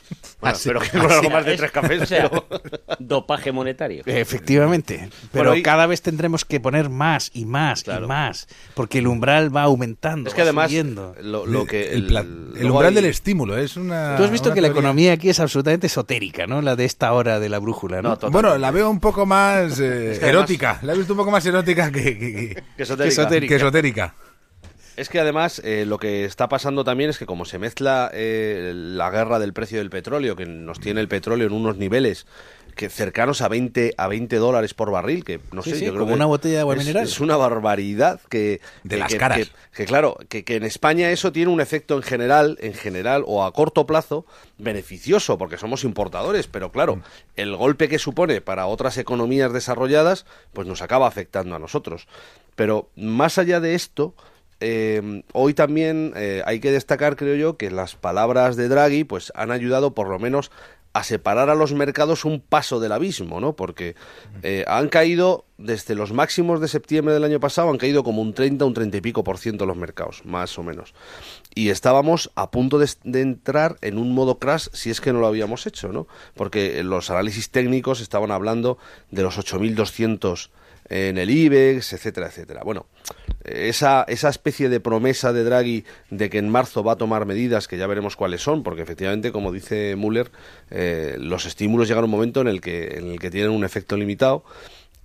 Bueno, 0.41 0.55
Así- 0.57 0.67
pero 0.69 0.81
que 0.81 0.89
con 0.89 1.11
algo 1.11 1.29
más 1.29 1.45
de 1.45 1.53
Es- 1.53 1.59
tres 1.59 1.71
cafés. 1.71 2.01
o 2.01 2.05
sea, 2.05 2.29
pero- 2.29 2.45
dopaje 2.99 3.51
monetario. 3.51 4.03
Efectivamente. 4.05 5.09
Pero 5.31 5.45
Bueno, 5.51 5.55
y- 5.55 5.63
cada 5.63 5.87
vez 5.87 6.01
tendremos 6.01 6.45
que 6.45 6.59
poner 6.59 6.89
más 6.89 7.31
y 7.33 7.45
más 7.45 7.83
Claro. 7.83 8.05
y 8.05 8.07
más, 8.09 8.47
porque 8.75 8.99
el 8.99 9.07
umbral 9.07 9.55
va 9.55 9.63
aumentando. 9.63 10.29
Es 10.29 10.35
que 10.35 10.41
además, 10.41 10.71
lo, 11.21 11.45
lo 11.45 11.65
que. 11.65 11.93
el, 11.93 12.15
el 12.15 12.53
luego 12.61 12.73
umbral 12.75 12.89
hay- 12.89 12.95
del 12.95 13.05
estímulo 13.05 13.57
es 13.57 13.77
una... 13.77 14.15
Tú 14.17 14.23
has 14.23 14.31
visto 14.31 14.53
que 14.53 14.61
la 14.61 14.67
economía 14.67 15.13
aquí 15.13 15.29
es 15.29 15.39
absolutamente 15.39 15.87
esotérica, 15.87 16.45
¿no? 16.47 16.61
La 16.61 16.75
de 16.75 16.85
esta 16.85 17.11
hora 17.13 17.39
de 17.39 17.49
la 17.49 17.59
brújula, 17.59 18.01
¿no? 18.01 18.15
Bueno, 18.29 18.57
la 18.57 18.71
veo 18.71 18.89
un 18.89 18.99
poco 18.99 19.25
más 19.25 19.79
eh, 19.79 20.11
Es 20.11 20.19
que 20.19 20.25
además- 20.25 20.29
erótica. 20.49 20.79
La 20.83 20.93
he 20.93 20.97
visto 20.97 21.13
un 21.13 21.17
poco 21.17 21.31
más 21.31 21.45
erótica 21.45 21.91
que, 21.91 22.03
que- 22.03 22.19
que- 22.19 22.63
que 22.77 22.83
esotérica. 22.83 23.21
esotérica. 23.21 23.49
que 23.49 23.55
esotérica. 23.55 24.15
Es 24.97 25.09
que 25.09 25.19
además 25.19 25.61
eh, 25.63 25.85
lo 25.85 25.97
que 25.97 26.23
está 26.25 26.47
pasando 26.47 26.83
también 26.83 27.09
es 27.09 27.17
que 27.17 27.25
como 27.25 27.45
se 27.45 27.59
mezcla 27.59 28.09
eh, 28.13 28.71
la 28.73 29.09
guerra 29.09 29.39
del 29.39 29.51
precio 29.53 29.79
del 29.79 29.89
petróleo, 29.89 30.35
que 30.35 30.45
nos 30.45 30.79
tiene 30.79 31.01
el 31.01 31.07
petróleo 31.07 31.47
en 31.47 31.53
unos 31.53 31.77
niveles 31.77 32.25
que 32.75 32.89
cercanos 32.89 33.41
a 33.41 33.47
20 33.47 33.93
a 33.97 34.07
20 34.09 34.35
dólares 34.35 34.73
por 34.73 34.91
barril, 34.91 35.23
que 35.23 35.39
no 35.53 35.61
Sí, 35.63 35.69
sé, 35.71 35.75
sí, 35.79 35.85
yo 35.85 35.91
creo 35.91 36.01
como 36.01 36.11
que 36.11 36.15
una 36.17 36.25
botella 36.25 36.55
de 36.55 36.59
agua 36.59 36.73
es, 36.75 36.79
mineral. 36.81 37.03
Es 37.05 37.19
una 37.21 37.37
barbaridad 37.37 38.19
que 38.29 38.59
De 38.83 38.89
que- 38.95 38.97
las 38.97 39.11
que- 39.13 39.17
caras. 39.17 39.37
Que, 39.39 39.51
que 39.73 39.85
claro, 39.85 40.17
que, 40.27 40.43
que 40.43 40.57
en 40.57 40.63
España 40.63 41.09
eso 41.11 41.31
tiene 41.31 41.51
un 41.51 41.61
efecto 41.61 41.95
en 41.95 42.03
general, 42.03 42.57
en 42.59 42.73
general 42.73 43.23
o 43.27 43.45
a 43.45 43.53
corto 43.53 43.85
plazo 43.85 44.25
beneficioso 44.57 45.37
porque 45.37 45.57
somos 45.57 45.83
importadores, 45.85 46.47
pero 46.47 46.67
Mm. 46.67 46.71
claro, 46.71 47.01
el 47.37 47.55
golpe 47.55 47.87
que 47.87 47.97
supone 47.99 48.41
para 48.41 48.65
otras 48.67 48.97
economías 48.97 49.53
desarrolladas, 49.53 50.25
pues 50.51 50.67
nos 50.67 50.81
acaba 50.81 51.07
afectando 51.07 51.55
a 51.55 51.59
nosotros. 51.59 52.07
Pero 52.57 52.89
más 52.97 53.37
allá 53.37 53.61
de 53.61 53.75
esto, 53.75 54.13
eh, 54.59 55.23
hoy 55.33 55.53
también 55.53 56.13
eh, 56.15 56.41
hay 56.45 56.59
que 56.59 56.71
destacar, 56.71 57.15
creo 57.15 57.35
yo, 57.35 57.57
que 57.57 57.71
las 57.71 57.95
palabras 57.95 58.55
de 58.55 58.67
Draghi 58.67 59.03
pues 59.03 59.31
han 59.35 59.51
ayudado 59.51 59.93
por 59.93 60.09
lo 60.09 60.19
menos 60.19 60.51
a 60.95 61.03
separar 61.03 61.49
a 61.49 61.55
los 61.55 61.73
mercados 61.73 62.23
un 62.23 62.39
paso 62.39 62.79
del 62.79 62.93
abismo, 62.93 63.41
¿no? 63.41 63.53
Porque 63.53 63.95
eh, 64.43 64.63
han 64.65 64.87
caído 64.87 65.43
desde 65.57 65.93
los 65.93 66.13
máximos 66.13 66.61
de 66.61 66.69
septiembre 66.69 67.13
del 67.13 67.25
año 67.25 67.41
pasado, 67.41 67.69
han 67.69 67.77
caído 67.77 68.01
como 68.05 68.21
un 68.21 68.33
30, 68.33 68.63
un 68.63 68.73
30 68.73 68.95
y 68.95 69.01
pico 69.01 69.21
por 69.21 69.37
ciento 69.37 69.65
los 69.65 69.75
mercados, 69.75 70.21
más 70.23 70.57
o 70.57 70.63
menos. 70.63 70.93
Y 71.53 71.67
estábamos 71.67 72.31
a 72.35 72.49
punto 72.49 72.79
de, 72.79 72.87
entrar 73.19 73.75
en 73.81 73.97
un 73.97 74.13
modo 74.13 74.39
crash 74.39 74.69
si 74.71 74.89
es 74.89 75.01
que 75.01 75.11
no 75.11 75.19
lo 75.19 75.27
habíamos 75.27 75.67
hecho, 75.67 75.89
¿no? 75.89 76.07
Porque 76.33 76.81
los 76.81 77.09
análisis 77.09 77.49
técnicos 77.49 77.99
estaban 77.99 78.31
hablando 78.31 78.77
de 79.11 79.23
los 79.23 79.37
8.200 79.37 80.49
en 80.89 81.17
el 81.17 81.29
IBEX, 81.29 81.93
etcétera, 81.93 82.27
etcétera. 82.27 82.61
Bueno, 82.63 82.87
esa, 83.43 84.03
esa 84.07 84.29
especie 84.29 84.69
de 84.69 84.79
promesa 84.79 85.33
de 85.33 85.43
Draghi 85.43 85.85
de 86.09 86.29
que 86.29 86.37
en 86.37 86.49
marzo 86.49 86.83
va 86.83 86.93
a 86.93 86.97
tomar 86.97 87.25
medidas 87.25 87.67
que 87.67 87.77
ya 87.77 87.87
veremos 87.87 88.15
cuáles 88.15 88.41
son, 88.41 88.63
porque 88.63 88.81
efectivamente, 88.81 89.31
como 89.31 89.51
dice 89.51 89.95
Müller, 89.95 90.31
eh, 90.69 91.15
los 91.19 91.45
estímulos 91.45 91.87
llegan 91.87 92.03
a 92.03 92.05
un 92.05 92.11
momento 92.11 92.41
en 92.41 92.47
el 92.47 92.61
que, 92.61 92.97
en 92.97 93.11
el 93.11 93.19
que 93.19 93.31
tienen 93.31 93.51
un 93.51 93.63
efecto 93.63 93.97
limitado, 93.97 94.43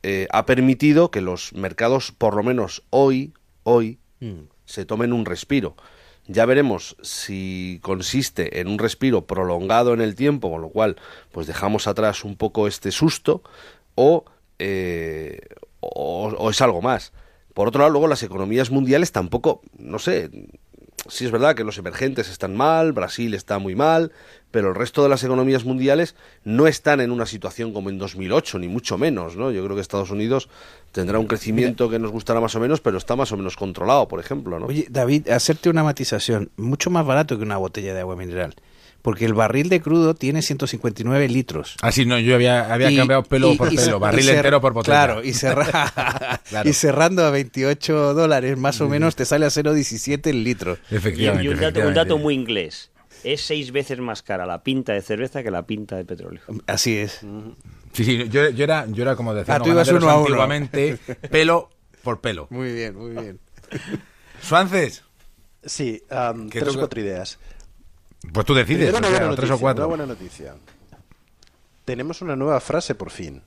eh, 0.03 0.27
ha 0.31 0.47
permitido 0.47 1.11
que 1.11 1.21
los 1.21 1.53
mercados, 1.53 2.13
por 2.13 2.35
lo 2.35 2.43
menos 2.43 2.83
hoy, 2.91 3.35
hoy, 3.65 3.99
se 4.67 4.85
tomen 4.85 5.13
un 5.15 5.25
respiro. 5.25 5.77
Ya 6.27 6.45
veremos 6.45 6.97
si 7.03 7.81
consiste 7.83 8.61
en 8.61 8.69
un 8.69 8.79
respiro 8.79 9.27
prolongado 9.27 9.95
en 9.95 10.01
el 10.01 10.15
tiempo, 10.15 10.51
con 10.51 10.61
lo 10.61 10.69
cual 10.69 10.97
pues 11.33 11.47
dejamos 11.47 11.87
atrás 11.87 12.25
un 12.25 12.37
poco 12.37 12.69
este 12.69 12.93
susto, 12.93 13.43
o, 13.95 14.25
eh, 14.59 15.41
o, 15.81 16.51
es 16.51 16.61
algo 16.61 16.83
más. 16.83 17.13
Por 17.55 17.69
otro 17.69 17.81
lado, 17.81 17.91
luego 17.91 18.09
las 18.09 18.23
economías 18.23 18.71
mundiales 18.71 19.13
tampoco, 19.13 19.63
no 19.77 19.99
sé, 19.99 20.31
sí 21.09 21.25
es 21.25 21.31
verdad 21.31 21.55
que 21.55 21.65
los 21.65 21.79
emergentes 21.79 22.29
están 22.29 22.57
mal, 22.57 22.93
Brasil 22.93 23.35
está 23.35 23.59
muy 23.59 23.75
mal, 23.75 24.13
pero 24.51 24.69
el 24.69 24.75
resto 24.75 25.03
de 25.03 25.09
las 25.09 25.25
economías 25.25 25.65
mundiales 25.65 26.15
no 26.45 26.67
están 26.67 27.01
en 27.01 27.11
una 27.11 27.27
situación 27.27 27.73
como 27.73 27.91
en 27.91 27.99
2008, 27.99 28.59
ni 28.59 28.69
mucho 28.69 28.99
menos, 28.99 29.37
¿no? 29.37 29.51
Yo 29.51 29.65
creo 29.65 29.75
que 29.75 29.83
Estados 29.83 30.11
Unidos 30.11 30.49
tendrá 30.93 31.19
un 31.19 31.27
crecimiento 31.27 31.89
que 31.91 31.99
nos 31.99 32.11
gustará 32.11 32.41
más 32.41 32.55
o 32.55 32.61
menos, 32.61 32.81
pero 32.81 32.99
está 32.99 33.17
más 33.17 33.33
o 33.33 33.37
menos 33.37 33.57
controlado, 33.57 34.09
por 34.09 34.21
ejemplo, 34.21 34.59
¿no? 34.59 34.67
Oye, 34.67 34.87
David, 34.91 35.29
hacerte 35.29 35.71
una 35.71 35.83
matización, 35.83 36.51
mucho 36.57 36.91
más 36.91 37.05
barato 37.07 37.37
que 37.37 37.45
una 37.45 37.57
botella 37.57 37.95
de 37.95 38.01
agua 38.01 38.17
mineral, 38.17 38.55
porque 39.03 39.25
el 39.25 39.35
barril 39.35 39.69
de 39.69 39.81
crudo 39.81 40.15
tiene 40.15 40.43
159 40.43 41.29
litros. 41.29 41.77
Ah, 41.83 41.91
sí, 41.93 42.05
no, 42.07 42.19
yo 42.19 42.35
había, 42.35 42.73
había 42.73 42.91
Y- 42.91 42.97
cambiado 42.97 43.23
pelo 43.23 43.53
y- 43.53 43.57
por 43.57 43.73
y 43.73 43.77
pelo, 43.77 43.99
barril 43.99 44.29
entero 44.29 44.61
por 44.61 44.73
botella. 44.73 45.05
Claro, 45.07 45.25
y, 45.25 45.33
cerra- 45.33 46.41
Claro. 46.49 46.69
y 46.69 46.73
cerrando 46.73 47.25
a 47.25 47.31
28 47.31 48.15
dólares 48.15 48.59
más 48.59 48.81
o 48.81 48.89
menos 48.89 49.17
te 49.17 49.25
sale 49.25 49.47
a 49.47 49.51
0,17 49.51 50.27
el 50.31 50.45
litro. 50.45 50.77
Efectivamente. 50.91 51.45
y 51.45 51.49
un, 51.49 51.55
dato, 51.55 51.61
un 51.61 51.65
efectivamente. 51.65 51.99
dato 51.99 52.19
muy 52.19 52.35
inglés. 52.35 52.91
Es 53.23 53.43
seis 53.43 53.71
veces 53.73 53.99
más 53.99 54.23
cara 54.23 54.47
la 54.47 54.63
pinta 54.63 54.93
de 54.95 55.03
cerveza 55.03 55.43
que 55.43 55.51
la 55.51 55.67
pinta 55.67 55.97
de 55.97 56.05
petróleo. 56.07 56.41
Así 56.67 56.97
es. 56.97 57.21
Sí, 57.93 58.05
sí, 58.05 58.29
yo, 58.31 58.49
yo 58.49 58.65
era, 58.65 58.87
yo 58.89 59.03
era 59.03 59.15
como 59.17 59.35
decía 59.35 59.57
Ah, 59.57 59.61
tú 59.61 59.69
ibas 59.71 59.89
uno 59.89 60.09
a 60.09 60.15
uno. 60.15 60.21
antiguamente, 60.27 60.97
pelo 61.31 61.69
por 62.03 62.21
pelo. 62.23 62.47
Muy 62.51 62.73
bien, 62.73 62.97
muy 62.97 63.11
bien. 63.11 63.39
Suances, 64.43 65.03
Sí, 65.63 66.03
¿Qué 66.51 66.61
tres 66.61 66.75
o 66.75 66.79
cuatro 66.79 67.01
ideas. 67.03 67.39
Pues 68.33 68.47
tú 68.47 68.55
decides, 68.55 68.93
o 68.95 68.99
sea, 68.99 69.31
tres 69.35 69.51
o 69.51 69.59
cuatro. 69.59 69.85
Una 69.85 69.97
buena 69.97 70.07
noticia. 70.07 70.55
Tenemos 71.85 72.23
una 72.23 72.37
nueva 72.37 72.61
frase 72.61 72.95
por 72.95 73.11
fin. 73.11 73.43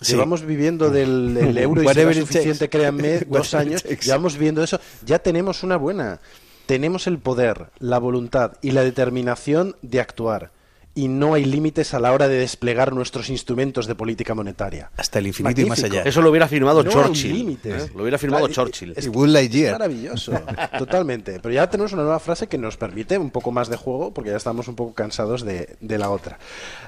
Sí. 0.00 0.12
Llevamos 0.12 0.42
viviendo 0.42 0.90
del 0.90 1.36
el 1.36 1.58
euro 1.58 1.82
y 1.82 1.88
será 1.88 2.14
suficiente, 2.14 2.68
créanme, 2.68 3.20
dos 3.28 3.54
años. 3.54 3.82
Llevamos 3.82 4.38
viendo 4.38 4.62
eso. 4.62 4.80
Ya 5.04 5.18
tenemos 5.18 5.62
una 5.62 5.76
buena. 5.76 6.20
Tenemos 6.66 7.06
el 7.06 7.18
poder, 7.18 7.70
la 7.78 7.98
voluntad 7.98 8.52
y 8.60 8.72
la 8.72 8.84
determinación 8.84 9.76
de 9.82 10.00
actuar. 10.00 10.50
Y 10.98 11.06
no 11.08 11.34
hay 11.34 11.44
límites 11.44 11.94
a 11.94 12.00
la 12.00 12.12
hora 12.12 12.26
de 12.26 12.38
desplegar 12.38 12.92
nuestros 12.92 13.30
instrumentos 13.30 13.86
de 13.86 13.94
política 13.94 14.34
monetaria. 14.34 14.90
Hasta 14.96 15.20
el 15.20 15.28
infinito 15.28 15.60
y 15.60 15.64
más 15.66 15.84
allá. 15.84 16.02
Eso 16.02 16.20
lo 16.22 16.30
hubiera 16.30 16.48
firmado 16.48 16.82
No 16.82 16.90
hay 16.90 16.94
Churchill. 16.96 17.32
límites. 17.34 17.84
¿eh? 17.84 17.90
Lo 17.94 18.02
hubiera 18.02 18.18
firmado 18.18 18.46
Claro, 18.48 18.70
Churchill. 18.70 18.94
es 18.96 19.06
Y 19.06 19.26
Lightyear. 19.28 19.72
Maravilloso, 19.74 20.32
totalmente. 20.78 21.38
Pero 21.40 21.54
ya 21.54 21.70
tenemos 21.70 21.92
una 21.92 22.02
nueva 22.02 22.18
frase 22.18 22.48
que 22.48 22.58
nos 22.58 22.76
permite 22.76 23.16
un 23.16 23.30
poco 23.30 23.52
más 23.52 23.68
de 23.68 23.76
juego, 23.76 24.12
porque 24.12 24.30
ya 24.30 24.36
estamos 24.36 24.66
un 24.68 24.74
poco 24.74 24.94
cansados 24.94 25.44
de, 25.44 25.76
de 25.80 25.98
la 25.98 26.10
otra. 26.10 26.38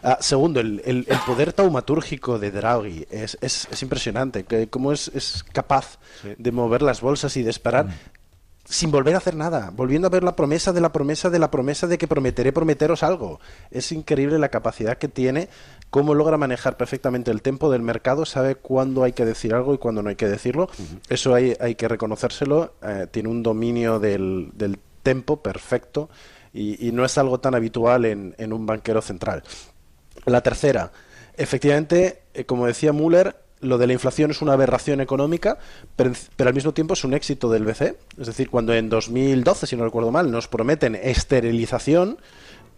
Ah, 0.03 0.19
segundo, 0.21 0.61
el, 0.61 0.83
el- 0.85 1.07
el 1.09 1.19
poder 1.27 1.53
taumatúrgico 1.53 2.39
de 2.39 2.51
Draghi 2.51 3.07
es, 3.11 3.39
es- 3.41 3.69
es 3.71 3.83
impresionante. 3.83 4.45
Que 4.45 4.69
cómo 4.69 4.93
es, 4.93 5.09
es 5.15 5.45
capaz 5.53 5.99
de 6.37 6.51
mover 6.53 6.83
las 6.83 7.01
bolsas 7.01 7.37
y 7.37 7.43
de 7.43 7.51
esperar. 7.51 7.87
Sin 8.71 8.93
volver 8.93 9.17
a 9.17 9.19
hacer 9.19 9.35
nada, 9.35 9.73
volviendo 9.75 10.07
a 10.07 10.11
ver 10.11 10.23
la 10.23 10.37
promesa 10.37 10.73
de 10.73 10.81
la 10.81 10.93
promesa 10.93 11.29
de 11.29 11.41
la 11.41 11.51
promesa 11.51 11.89
de 11.89 11.99
que 11.99 12.07
prometeré 12.07 12.53
prometeros 12.53 13.03
algo. 13.03 13.41
Es 13.73 13.91
increíble 13.91 14.39
la 14.39 14.49
capacidad 14.49 14.97
que 14.97 15.09
tiene, 15.09 15.49
cómo 15.91 16.15
logra 16.15 16.37
manejar 16.37 16.77
perfectamente 16.77 17.33
el 17.33 17.43
tempo 17.43 17.69
del 17.73 17.83
mercado, 17.83 18.25
sabe 18.27 18.55
cuándo 18.55 19.03
hay 19.03 19.13
que 19.13 19.25
decir 19.25 19.55
algo 19.55 19.75
y 19.75 19.79
cuándo 19.79 20.05
no 20.05 20.09
hay 20.09 20.15
que 20.15 20.29
decirlo. 20.29 20.71
Eso 21.09 21.35
hay, 21.35 21.57
hay 21.59 21.75
que 21.75 21.89
reconocérselo. 21.89 22.75
eh, 22.83 23.09
tiene 23.11 23.29
un 23.29 23.43
dominio 23.43 23.99
del, 23.99 24.53
del 24.55 24.79
tempo 25.03 25.43
perfecto 25.43 26.09
y, 26.53 26.87
y 26.87 26.93
no 26.93 27.05
es 27.05 27.19
algo 27.19 27.41
tan 27.41 27.57
habitual 27.57 28.05
en, 28.05 28.37
en 28.39 28.53
un 28.53 28.67
banquero 28.67 29.03
central. 29.03 29.43
La 30.27 30.43
tercera, 30.43 30.93
efectivamente, 31.37 32.23
eh, 32.35 32.45
como 32.45 32.67
decía 32.67 32.93
Müller, 32.93 33.35
lo 33.61 33.79
de 33.79 33.87
la 33.87 33.93
inflación 33.93 34.31
es 34.31 34.43
una 34.43 34.55
aberración 34.55 35.01
económica, 35.01 35.59
pero, 35.97 36.13
pero 36.37 36.49
al 36.49 36.55
mismo 36.55 36.73
tiempo 36.73 36.95
es 36.95 37.05
un 37.05 37.15
éxito 37.15 37.51
del 37.51 37.65
BCE. 37.65 37.97
Es 38.19 38.27
decir, 38.27 38.51
cuando 38.51 38.75
en 38.75 38.89
2012, 38.89 39.67
si 39.67 39.77
no 39.77 39.85
recuerdo 39.85 40.11
mal, 40.11 40.31
nos 40.31 40.49
prometen 40.49 40.95
esterilización, 40.95 42.19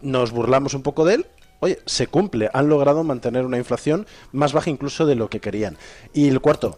nos 0.01 0.31
burlamos 0.31 0.73
un 0.73 0.83
poco 0.83 1.05
de 1.05 1.15
él. 1.15 1.25
Oye, 1.59 1.79
se 1.85 2.07
cumple, 2.07 2.49
han 2.53 2.67
logrado 2.67 3.03
mantener 3.03 3.45
una 3.45 3.57
inflación 3.57 4.05
más 4.33 4.51
baja 4.51 4.69
incluso 4.69 5.05
de 5.05 5.15
lo 5.15 5.29
que 5.29 5.39
querían. 5.39 5.77
Y 6.13 6.27
el 6.27 6.41
cuarto, 6.41 6.77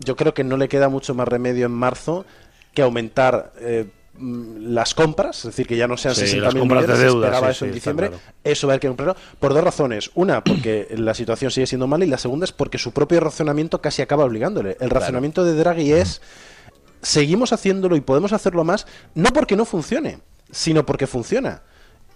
yo 0.00 0.16
creo 0.16 0.34
que 0.34 0.42
no 0.42 0.56
le 0.56 0.68
queda 0.68 0.88
mucho 0.88 1.14
más 1.14 1.28
remedio 1.28 1.66
en 1.66 1.72
marzo 1.72 2.26
que 2.74 2.82
aumentar 2.82 3.52
eh, 3.60 3.86
las 4.20 4.94
compras, 4.94 5.38
es 5.38 5.44
decir, 5.44 5.66
que 5.66 5.76
ya 5.76 5.88
no 5.88 5.96
sean 5.96 6.14
Sí, 6.14 6.22
60.000 6.22 6.40
las 6.40 6.54
compras 6.54 6.82
de 6.82 6.86
millones, 6.86 6.98
se 6.98 7.04
deuda, 7.04 7.26
esperaba 7.26 7.46
sí, 7.48 7.56
eso 7.56 7.64
en 7.64 7.70
sí, 7.70 7.74
diciembre, 7.74 8.08
claro. 8.08 8.22
eso 8.44 8.66
va 8.66 8.72
a 8.72 8.74
haber 8.74 8.80
que 8.80 8.88
comprarlo 8.88 9.16
por 9.40 9.54
dos 9.54 9.64
razones. 9.64 10.10
Una, 10.14 10.44
porque 10.44 10.88
la 10.96 11.14
situación 11.14 11.50
sigue 11.50 11.66
siendo 11.66 11.86
mala 11.86 12.04
y 12.04 12.08
la 12.08 12.18
segunda 12.18 12.44
es 12.44 12.52
porque 12.52 12.78
su 12.78 12.92
propio 12.92 13.20
razonamiento 13.20 13.80
casi 13.80 14.02
acaba 14.02 14.24
obligándole. 14.24 14.76
El 14.80 14.90
razonamiento 14.90 15.44
de 15.44 15.54
Draghi 15.54 15.92
es 15.92 16.20
seguimos 17.02 17.52
haciéndolo 17.52 17.96
y 17.96 18.00
podemos 18.00 18.32
hacerlo 18.32 18.64
más, 18.64 18.86
no 19.14 19.32
porque 19.32 19.56
no 19.56 19.64
funcione, 19.64 20.18
sino 20.50 20.86
porque 20.86 21.06
funciona. 21.06 21.62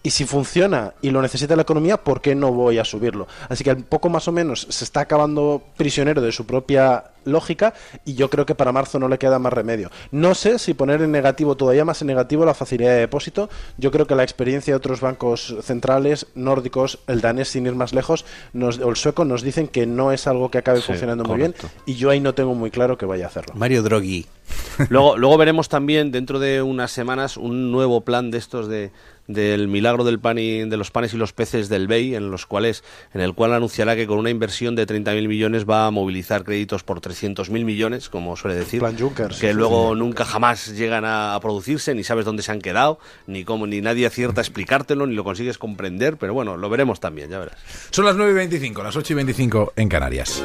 Y 0.02 0.10
si 0.10 0.24
funciona 0.24 0.94
y 1.02 1.10
lo 1.10 1.20
necesita 1.20 1.56
la 1.56 1.62
economía, 1.62 1.96
¿por 1.98 2.20
qué 2.20 2.34
no 2.34 2.52
voy 2.52 2.78
a 2.78 2.84
subirlo? 2.84 3.26
Así 3.48 3.64
que 3.64 3.72
un 3.72 3.82
poco 3.82 4.08
más 4.08 4.28
o 4.28 4.32
menos 4.32 4.66
se 4.70 4.84
está 4.84 5.00
acabando 5.00 5.62
prisionero 5.76 6.22
de 6.22 6.30
su 6.30 6.46
propia 6.46 7.04
lógica 7.28 7.74
y 8.04 8.14
yo 8.14 8.30
creo 8.30 8.46
que 8.46 8.54
para 8.54 8.72
marzo 8.72 8.98
no 8.98 9.08
le 9.08 9.18
queda 9.18 9.38
más 9.38 9.52
remedio. 9.52 9.90
No 10.10 10.34
sé 10.34 10.58
si 10.58 10.74
poner 10.74 11.02
en 11.02 11.12
negativo, 11.12 11.56
todavía 11.56 11.84
más 11.84 12.00
en 12.02 12.08
negativo, 12.08 12.44
la 12.44 12.54
facilidad 12.54 12.90
de 12.92 13.00
depósito. 13.00 13.48
Yo 13.76 13.90
creo 13.90 14.06
que 14.06 14.14
la 14.14 14.22
experiencia 14.24 14.72
de 14.72 14.76
otros 14.76 15.00
bancos 15.00 15.54
centrales 15.62 16.26
nórdicos, 16.34 16.98
el 17.06 17.20
danés 17.20 17.48
sin 17.48 17.66
ir 17.66 17.74
más 17.74 17.92
lejos, 17.92 18.24
nos- 18.52 18.78
o 18.78 18.88
el 18.88 18.96
sueco, 18.96 19.24
nos 19.24 19.42
dicen 19.42 19.68
que 19.68 19.86
no 19.86 20.12
es 20.12 20.26
algo 20.26 20.50
que 20.50 20.58
acabe 20.58 20.80
Sí, 20.80 20.86
funcionando 20.86 21.24
muy 21.24 21.36
bien 21.36 21.54
y 21.86 21.94
yo 21.94 22.10
ahí 22.10 22.20
no 22.20 22.34
tengo 22.34 22.54
muy 22.54 22.70
claro 22.70 22.98
que 22.98 23.06
vaya 23.06 23.24
a 23.24 23.28
hacerlo. 23.28 23.54
Mario 23.56 23.82
Draghi. 23.82 24.26
Luego, 24.88 25.18
luego 25.18 25.36
veremos 25.36 25.68
también 25.68 26.10
dentro 26.10 26.38
de 26.38 26.62
unas 26.62 26.90
semanas 26.90 27.36
un 27.36 27.70
nuevo 27.70 28.00
plan 28.02 28.30
de 28.30 28.38
estos 28.38 28.66
de 28.68 28.90
del 29.26 29.68
milagro 29.68 30.04
del 30.04 30.18
pan 30.18 30.38
y 30.38 30.60
de 30.64 30.76
los 30.78 30.90
panes 30.90 31.12
y 31.12 31.18
los 31.18 31.34
peces 31.34 31.68
del 31.68 31.86
BEI, 31.86 32.14
en 32.14 32.30
los 32.30 32.46
cuales 32.46 32.82
en 33.12 33.20
el 33.20 33.34
cual 33.34 33.52
anunciará 33.52 33.94
que 33.94 34.06
con 34.06 34.16
una 34.18 34.30
inversión 34.30 34.74
de 34.74 34.86
30.000 34.86 35.28
millones 35.28 35.68
va 35.68 35.84
a 35.86 35.90
movilizar 35.90 36.44
créditos 36.44 36.82
por 36.82 37.02
300.000 37.20 37.64
millones, 37.64 38.08
como 38.08 38.36
suele 38.36 38.56
decir, 38.56 38.80
Plan 38.80 38.98
Juncker, 38.98 39.28
que 39.28 39.34
sí, 39.34 39.52
luego 39.52 39.94
nunca 39.94 40.24
jamás 40.24 40.68
llegan 40.68 41.04
a, 41.04 41.34
a 41.34 41.40
producirse, 41.40 41.94
ni 41.94 42.04
sabes 42.04 42.24
dónde 42.24 42.42
se 42.42 42.52
han 42.52 42.60
quedado, 42.60 42.98
ni 43.26 43.44
cómo 43.44 43.66
ni 43.66 43.80
nadie 43.80 44.06
acierta 44.06 44.40
a 44.40 44.42
explicártelo, 44.42 45.06
ni 45.06 45.14
lo 45.14 45.24
consigues 45.24 45.58
comprender, 45.58 46.16
pero 46.16 46.34
bueno, 46.34 46.56
lo 46.56 46.68
veremos 46.68 47.00
también, 47.00 47.30
ya 47.30 47.38
verás. 47.38 47.56
Son 47.90 48.04
las 48.04 48.16
9 48.16 48.32
y 48.32 48.34
25, 48.34 48.82
las 48.82 48.96
8 48.96 49.12
y 49.12 49.16
25 49.16 49.72
en 49.76 49.88
Canarias. 49.88 50.44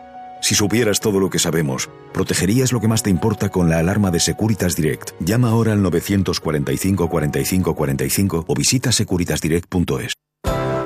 Si 0.40 0.54
supieras 0.54 1.00
todo 1.00 1.18
lo 1.18 1.28
que 1.28 1.38
sabemos, 1.38 1.90
protegerías 2.12 2.72
lo 2.72 2.80
que 2.80 2.88
más 2.88 3.02
te 3.02 3.10
importa 3.10 3.48
con 3.48 3.68
la 3.68 3.78
alarma 3.78 4.10
de 4.10 4.20
Securitas 4.20 4.76
Direct. 4.76 5.10
Llama 5.20 5.50
ahora 5.50 5.72
al 5.72 5.82
945 5.82 7.08
45 7.08 7.74
45 7.74 8.44
o 8.46 8.54
visita 8.54 8.92
securitasdirect.es. 8.92 10.25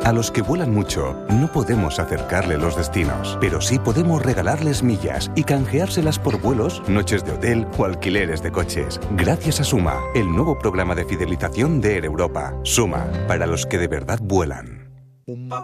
A 0.04 0.12
los 0.12 0.30
que 0.30 0.40
vuelan 0.40 0.72
mucho, 0.72 1.14
no 1.28 1.52
podemos 1.52 1.98
acercarle 1.98 2.56
los 2.56 2.74
destinos, 2.74 3.36
pero 3.40 3.60
sí 3.60 3.78
podemos 3.78 4.22
regalarles 4.22 4.82
millas 4.82 5.30
y 5.34 5.44
canjeárselas 5.44 6.18
por 6.18 6.40
vuelos, 6.40 6.82
noches 6.88 7.24
de 7.24 7.32
hotel 7.32 7.66
o 7.76 7.84
alquileres 7.84 8.42
de 8.42 8.50
coches. 8.50 8.98
Gracias 9.12 9.60
a 9.60 9.64
Suma, 9.64 9.98
el 10.14 10.30
nuevo 10.30 10.58
programa 10.58 10.94
de 10.94 11.04
fidelización 11.04 11.80
de 11.82 11.96
Air 11.96 12.06
Europa. 12.06 12.54
Suma, 12.62 13.06
para 13.28 13.46
los 13.46 13.66
que 13.66 13.78
de 13.78 13.88
verdad 13.88 14.18
vuelan. 14.22 14.79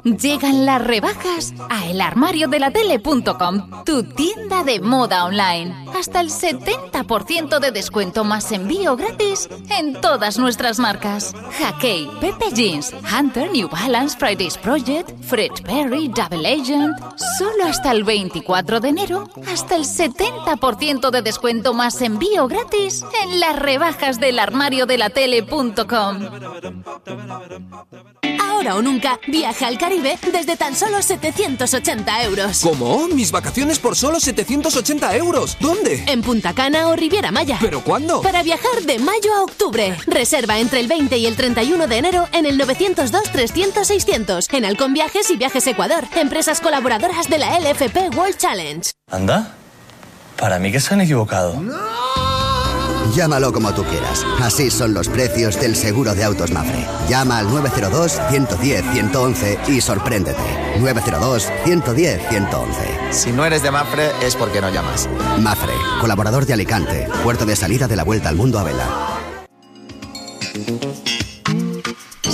Llegan 0.04 0.66
las 0.66 0.84
rebajas 0.84 1.54
a 1.70 1.86
elarmariodelatele.com, 1.86 3.84
tu 3.84 4.02
tienda 4.04 4.62
de 4.64 4.80
moda 4.80 5.24
online. 5.24 5.74
Hasta 5.98 6.20
el 6.20 6.30
70% 6.30 7.58
de 7.58 7.70
descuento 7.70 8.24
más 8.24 8.52
envío 8.52 8.96
gratis 8.96 9.48
en 9.70 10.00
todas 10.00 10.38
nuestras 10.38 10.78
marcas. 10.78 11.34
Hackey, 11.58 12.08
Pepe 12.20 12.52
Jeans, 12.52 12.94
Hunter, 13.12 13.50
New 13.50 13.68
Balance, 13.68 14.16
Fridays 14.18 14.58
Project, 14.58 15.10
Fred 15.22 15.52
Perry, 15.64 16.08
Double 16.08 16.46
Agent. 16.46 16.96
Solo 17.38 17.64
hasta 17.64 17.92
el 17.92 18.04
24 18.04 18.80
de 18.80 18.88
enero, 18.88 19.28
hasta 19.52 19.76
el 19.76 19.84
70% 19.84 21.10
de 21.10 21.22
descuento 21.22 21.74
más 21.74 22.00
envío 22.02 22.46
gratis 22.48 23.04
en 23.24 23.40
las 23.40 23.56
rebajas 23.58 24.20
del 24.20 24.38
armariodelatele.com. 24.38 26.18
Ahora 28.40 28.76
o 28.76 28.82
nunca, 28.82 29.18
viaja 29.26 29.55
al 29.64 29.78
Caribe 29.78 30.18
desde 30.32 30.56
tan 30.56 30.74
solo 30.74 31.02
780 31.02 32.24
euros. 32.24 32.60
¿Cómo? 32.60 33.08
Mis 33.08 33.30
vacaciones 33.30 33.78
por 33.78 33.96
solo 33.96 34.20
780 34.20 35.16
euros. 35.16 35.56
¿Dónde? 35.60 36.04
En 36.06 36.22
Punta 36.22 36.52
Cana 36.54 36.88
o 36.88 36.96
Riviera 36.96 37.30
Maya. 37.30 37.58
¿Pero 37.60 37.82
cuándo? 37.82 38.22
Para 38.22 38.42
viajar 38.42 38.82
de 38.82 38.98
mayo 38.98 39.34
a 39.34 39.44
octubre. 39.44 39.96
Reserva 40.06 40.58
entre 40.58 40.80
el 40.80 40.88
20 40.88 41.16
y 41.16 41.26
el 41.26 41.36
31 41.36 41.86
de 41.86 41.96
enero 41.96 42.28
en 42.32 42.46
el 42.46 42.58
902-300-600. 42.60 44.52
En 44.52 44.64
Halcón 44.64 44.92
Viajes 44.92 45.30
y 45.30 45.36
Viajes 45.36 45.66
Ecuador. 45.66 46.04
Empresas 46.14 46.60
colaboradoras 46.60 47.28
de 47.28 47.38
la 47.38 47.58
LFP 47.58 48.16
World 48.16 48.36
Challenge. 48.36 48.90
¿Anda? 49.10 49.54
Para 50.36 50.58
mí 50.58 50.70
que 50.70 50.80
se 50.80 50.92
han 50.94 51.00
equivocado. 51.00 51.54
Llámalo 53.16 53.50
como 53.50 53.72
tú 53.72 53.82
quieras. 53.82 54.22
Así 54.42 54.70
son 54.70 54.92
los 54.92 55.08
precios 55.08 55.58
del 55.58 55.74
seguro 55.74 56.14
de 56.14 56.22
autos 56.22 56.50
Mafre. 56.50 56.86
Llama 57.08 57.38
al 57.38 57.48
902-110-111 57.48 59.68
y 59.68 59.80
sorpréndete. 59.80 60.42
902-110-111. 60.80 63.12
Si 63.12 63.32
no 63.32 63.46
eres 63.46 63.62
de 63.62 63.70
Mafre 63.70 64.10
es 64.20 64.36
porque 64.36 64.60
no 64.60 64.68
llamas. 64.68 65.08
Mafre, 65.40 65.72
colaborador 65.98 66.44
de 66.44 66.52
Alicante, 66.52 67.08
puerto 67.24 67.46
de 67.46 67.56
salida 67.56 67.88
de 67.88 67.96
la 67.96 68.04
Vuelta 68.04 68.28
al 68.28 68.36
Mundo 68.36 68.58
a 68.58 68.64
Vela. 68.64 68.86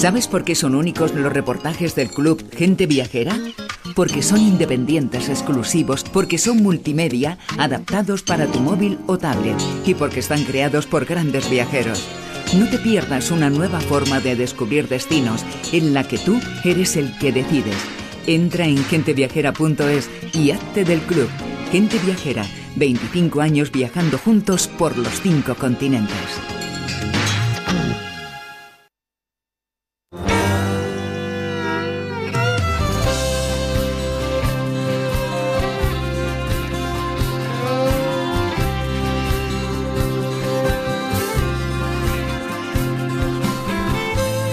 ¿Sabes 0.02 0.26
por 0.26 0.42
qué 0.42 0.56
son 0.56 0.74
únicos 0.74 1.14
los 1.14 1.32
reportajes 1.32 1.94
del 1.94 2.10
club 2.10 2.44
Gente 2.56 2.86
Viajera? 2.86 3.38
Porque 3.94 4.20
son 4.20 4.40
independientes, 4.40 5.28
exclusivos, 5.28 6.02
porque 6.02 6.38
son 6.38 6.60
multimedia, 6.60 7.38
adaptados 7.56 8.24
para 8.24 8.48
tu 8.48 8.58
móvil 8.58 8.98
o 9.06 9.16
tablet 9.16 9.54
y 9.86 9.94
porque 9.94 10.18
están 10.18 10.42
creados 10.42 10.86
por 10.86 11.04
grandes 11.04 11.48
viajeros. 11.48 12.04
No 12.58 12.68
te 12.68 12.78
pierdas 12.78 13.30
una 13.30 13.48
nueva 13.48 13.78
forma 13.78 14.18
de 14.18 14.34
descubrir 14.34 14.88
destinos 14.88 15.44
en 15.70 15.94
la 15.94 16.02
que 16.02 16.18
tú 16.18 16.40
eres 16.64 16.96
el 16.96 17.16
que 17.18 17.30
decides. 17.30 17.76
Entra 18.26 18.64
en 18.64 18.78
genteviajera.es 18.78 20.10
y 20.32 20.50
hazte 20.50 20.84
del 20.84 20.98
club. 21.02 21.28
Gente 21.70 21.96
Viajera, 22.04 22.44
25 22.74 23.40
años 23.40 23.70
viajando 23.70 24.18
juntos 24.18 24.66
por 24.66 24.98
los 24.98 25.20
cinco 25.20 25.54
continentes. 25.54 26.51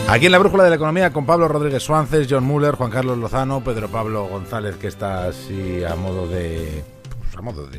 Aquí 0.09 0.25
en 0.25 0.31
la 0.31 0.39
Brújula 0.39 0.63
de 0.63 0.69
la 0.71 0.75
Economía 0.77 1.13
con 1.13 1.25
Pablo 1.27 1.47
Rodríguez 1.47 1.83
Suánces, 1.83 2.25
John 2.29 2.43
Muller, 2.43 2.73
Juan 2.75 2.89
Carlos 2.89 3.17
Lozano, 3.19 3.63
Pedro 3.63 3.89
Pablo 3.89 4.25
González, 4.25 4.75
que 4.77 4.87
está 4.87 5.25
así 5.27 5.83
a 5.83 5.95
modo 5.95 6.27
de, 6.27 6.83
pues, 7.21 7.35
a 7.37 7.41
modo 7.41 7.67
de, 7.67 7.77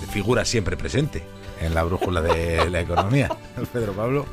de 0.00 0.06
figura 0.10 0.44
siempre 0.44 0.76
presente 0.76 1.22
en 1.60 1.74
la 1.74 1.84
Brújula 1.84 2.20
de 2.20 2.68
la 2.70 2.80
Economía. 2.80 3.28
Pedro 3.72 3.92
Pablo. 3.92 4.26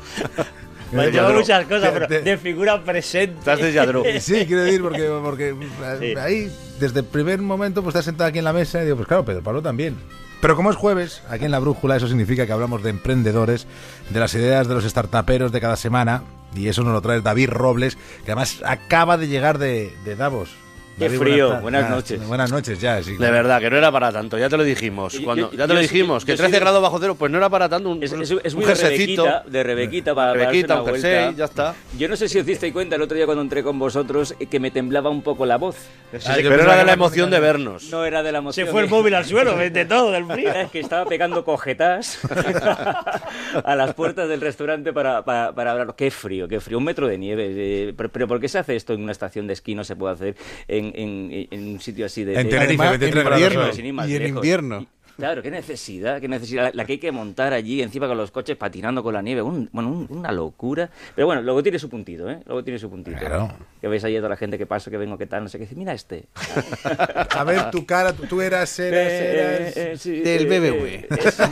Me 0.90 1.04
han 1.04 1.12
llevado 1.12 1.34
muchas 1.34 1.66
cosas, 1.66 1.92
pero 1.92 2.06
de 2.24 2.36
figura 2.36 2.82
presente. 2.82 3.38
Estás 3.38 3.60
de 3.60 3.72
Yadro. 3.72 4.02
Sí, 4.20 4.44
quiero 4.46 4.62
decir, 4.62 4.82
porque, 4.82 5.08
porque 5.22 5.54
Sí. 6.00 6.18
ahí, 6.18 6.52
desde 6.80 7.00
el 7.00 7.06
primer 7.06 7.40
momento, 7.40 7.80
pues 7.82 7.94
estás 7.94 8.06
sentado 8.06 8.28
aquí 8.28 8.38
en 8.38 8.44
la 8.44 8.52
mesa 8.52 8.80
y 8.82 8.84
digo, 8.86 8.96
pues 8.96 9.06
claro, 9.08 9.24
Pedro 9.24 9.42
Pablo 9.42 9.62
también. 9.62 9.96
Pero 10.40 10.54
como 10.54 10.70
es 10.70 10.76
jueves, 10.76 11.22
aquí 11.28 11.44
en 11.44 11.50
la 11.50 11.58
Brújula, 11.58 11.96
eso 11.96 12.08
significa 12.08 12.46
que 12.46 12.52
hablamos 12.52 12.82
de 12.82 12.90
emprendedores, 12.90 13.66
de 14.10 14.20
las 14.20 14.34
ideas 14.34 14.68
de 14.68 14.74
los 14.74 14.84
startuperos 14.84 15.50
de 15.50 15.60
cada 15.60 15.76
semana, 15.76 16.22
y 16.54 16.68
eso 16.68 16.82
nos 16.82 16.92
lo 16.92 17.00
trae 17.00 17.20
David 17.20 17.50
Robles, 17.50 17.96
que 18.24 18.32
además 18.32 18.62
acaba 18.64 19.16
de 19.16 19.28
llegar 19.28 19.58
de, 19.58 19.92
de 20.04 20.16
Davos. 20.16 20.50
Qué 20.98 21.04
David, 21.04 21.18
frío, 21.18 21.48
ta- 21.50 21.60
buenas 21.60 21.84
ah, 21.84 21.90
noches. 21.90 22.26
Buenas 22.26 22.50
noches 22.50 22.80
ya, 22.80 23.02
sí. 23.02 23.16
De 23.18 23.30
verdad, 23.30 23.60
que 23.60 23.68
no 23.68 23.76
era 23.76 23.92
para 23.92 24.10
tanto, 24.10 24.38
ya 24.38 24.48
te 24.48 24.56
lo 24.56 24.64
dijimos. 24.64 25.18
Cuando, 25.22 25.50
yo- 25.50 25.56
ya 25.58 25.66
te 25.66 25.74
lo 25.74 25.80
sí- 25.80 25.88
dijimos, 25.88 26.24
que 26.24 26.32
yo 26.32 26.36
13 26.38 26.54
sí- 26.54 26.60
grados 26.60 26.80
bajo 26.80 26.98
cero, 26.98 27.16
pues 27.18 27.30
no 27.30 27.36
era 27.36 27.50
para 27.50 27.68
tanto 27.68 27.90
un, 27.90 28.02
Es, 28.02 28.12
es- 28.12 28.30
es 28.42 28.54
un 28.54 28.60
muy 28.60 28.68
de 28.68 28.74
jerseycito. 28.76 29.24
Rebequita, 29.24 29.50
de 29.50 29.62
Rebequita 29.62 30.14
para, 30.14 30.32
Rebequita, 30.32 30.80
un 30.80 30.86
jersey, 30.86 31.12
vuelta. 31.24 31.36
ya 31.36 31.44
está. 31.44 31.74
Yo 31.98 32.08
no 32.08 32.16
sé 32.16 32.28
si 32.30 32.38
os 32.38 32.46
disteis 32.46 32.72
cuenta 32.72 32.96
el 32.96 33.02
otro 33.02 33.14
día 33.14 33.26
cuando 33.26 33.42
entré 33.42 33.62
con 33.62 33.78
vosotros 33.78 34.34
eh, 34.40 34.46
que 34.46 34.58
me 34.58 34.70
temblaba 34.70 35.10
un 35.10 35.20
poco 35.20 35.44
la 35.44 35.58
voz. 35.58 35.76
pero 36.10 36.54
era 36.62 36.76
de 36.76 36.84
la 36.86 36.92
emoción 36.94 37.30
de 37.30 37.40
vernos. 37.40 37.90
No 37.90 38.04
era 38.06 38.22
de 38.22 38.32
la 38.32 38.38
emoción. 38.38 38.66
Se 38.66 38.72
fue 38.72 38.80
el 38.82 38.88
móvil 38.88 39.14
al 39.16 39.26
suelo, 39.26 39.54
de 39.56 39.84
todo, 39.84 40.12
del 40.12 40.24
frío. 40.24 40.50
Es 40.50 40.70
que 40.72 40.80
estaba 40.80 41.04
pegando 41.04 41.44
cojetas 41.44 42.20
a 43.64 43.74
las 43.76 43.94
puertas 43.94 44.28
del 44.28 44.40
restaurante 44.40 44.92
para, 44.92 45.24
para, 45.24 45.52
para 45.54 45.72
hablar. 45.72 45.94
Qué 45.96 46.10
frío, 46.10 46.48
qué 46.48 46.60
frío. 46.60 46.78
Un 46.78 46.84
metro 46.84 47.06
de 47.06 47.18
nieve. 47.18 47.46
eh, 47.50 47.94
pero, 47.96 48.08
pero 48.10 48.28
¿por 48.28 48.40
qué 48.40 48.48
se 48.48 48.58
hace 48.58 48.76
esto 48.76 48.92
en 48.94 49.02
una 49.02 49.12
estación 49.12 49.46
de 49.46 49.52
esquí? 49.52 49.74
No 49.74 49.84
se 49.84 49.96
puede 49.96 50.14
hacer 50.14 50.36
en, 50.68 50.85
en- 50.94 51.48
en 51.50 51.68
un 51.68 51.80
sitio 51.80 52.06
así 52.06 52.24
de... 52.24 52.38
En 52.40 52.48
Tenerife, 52.48 52.82
de- 52.84 52.90
23 52.98 53.14
de- 53.14 53.22
grados 53.30 53.50
de- 53.50 53.56
hoy. 53.58 53.72
sin 53.72 53.86
ir 53.86 53.92
más 53.92 54.08
Y 54.08 54.16
en 54.16 54.26
invierno. 54.28 54.86
Claro, 55.16 55.40
qué 55.42 55.50
necesidad, 55.50 56.20
qué 56.20 56.28
necesidad. 56.28 56.72
La 56.74 56.84
que 56.84 56.92
hay 56.92 56.98
que 56.98 57.10
montar 57.10 57.54
allí 57.54 57.80
encima 57.80 58.06
con 58.06 58.18
los 58.18 58.30
coches 58.30 58.54
patinando 58.54 59.02
con 59.02 59.14
la 59.14 59.22
nieve. 59.22 59.40
Un- 59.40 59.66
bueno, 59.72 59.88
un- 59.90 60.06
una 60.10 60.30
locura. 60.30 60.90
Pero 61.14 61.24
bueno, 61.26 61.40
luego 61.40 61.62
tiene 61.62 61.78
su 61.78 61.88
puntito, 61.88 62.28
¿eh? 62.30 62.40
Luego 62.44 62.62
tiene 62.62 62.78
su 62.78 62.90
puntito. 62.90 63.16
Claro. 63.18 63.50
Que 63.80 63.88
veis 63.88 64.04
ahí 64.04 64.14
a 64.14 64.18
toda 64.18 64.28
la 64.28 64.36
gente 64.36 64.58
que 64.58 64.66
paso, 64.66 64.90
que 64.90 64.98
vengo, 64.98 65.16
que 65.16 65.24
tal, 65.26 65.44
no 65.44 65.48
sé 65.48 65.56
qué. 65.56 65.64
Dice, 65.64 65.74
mira 65.74 65.94
este. 65.94 66.26
A 67.30 67.44
ver, 67.44 67.70
tu 67.70 67.86
cara, 67.86 68.12
tú, 68.12 68.26
tú 68.26 68.42
eras, 68.42 68.78
eras, 68.78 69.10
Eh, 69.10 69.32
eras... 69.32 69.76
eh, 69.78 69.92
eh, 69.92 69.96
sí, 69.96 70.20
Del 70.20 70.46
BBV. 70.46 70.84
eh, 70.84 71.08
ese, 71.10 71.44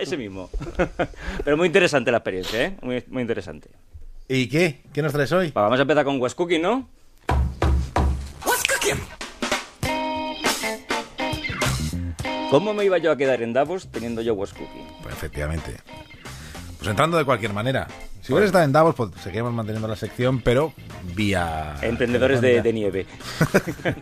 ese 0.02 0.16
mismo. 0.16 0.48
Pero 1.44 1.56
muy 1.56 1.66
interesante 1.66 2.12
la 2.12 2.18
experiencia, 2.18 2.64
¿eh? 2.66 2.76
Muy, 2.82 3.02
muy 3.08 3.22
interesante. 3.22 3.68
¿Y 4.28 4.48
qué? 4.48 4.80
¿Qué 4.92 5.02
nos 5.02 5.12
traes 5.12 5.32
hoy? 5.32 5.50
Vamos 5.52 5.78
a 5.78 5.82
empezar 5.82 6.04
con 6.04 6.20
West 6.20 6.36
Cooking, 6.36 6.62
¿no? 6.62 6.88
¿Cómo 12.50 12.72
me 12.74 12.84
iba 12.84 12.98
yo 12.98 13.10
a 13.10 13.16
quedar 13.16 13.42
en 13.42 13.52
Davos 13.52 13.88
teniendo 13.90 14.22
yo 14.22 14.34
West 14.34 14.52
Cooking? 14.56 14.86
Pues 15.02 15.14
efectivamente. 15.14 15.76
Pues 16.78 16.88
entrando 16.88 17.16
de 17.16 17.24
cualquier 17.24 17.52
manera. 17.52 17.88
Si 18.20 18.32
hubieras 18.32 18.48
estado 18.48 18.64
en 18.64 18.72
Davos, 18.72 18.94
pues 18.94 19.10
seguimos 19.22 19.52
manteniendo 19.52 19.88
la 19.88 19.96
sección, 19.96 20.40
pero 20.40 20.72
vía... 21.14 21.76
Emprendedores 21.82 22.40
de, 22.40 22.62
de 22.62 22.72
nieve. 22.72 23.06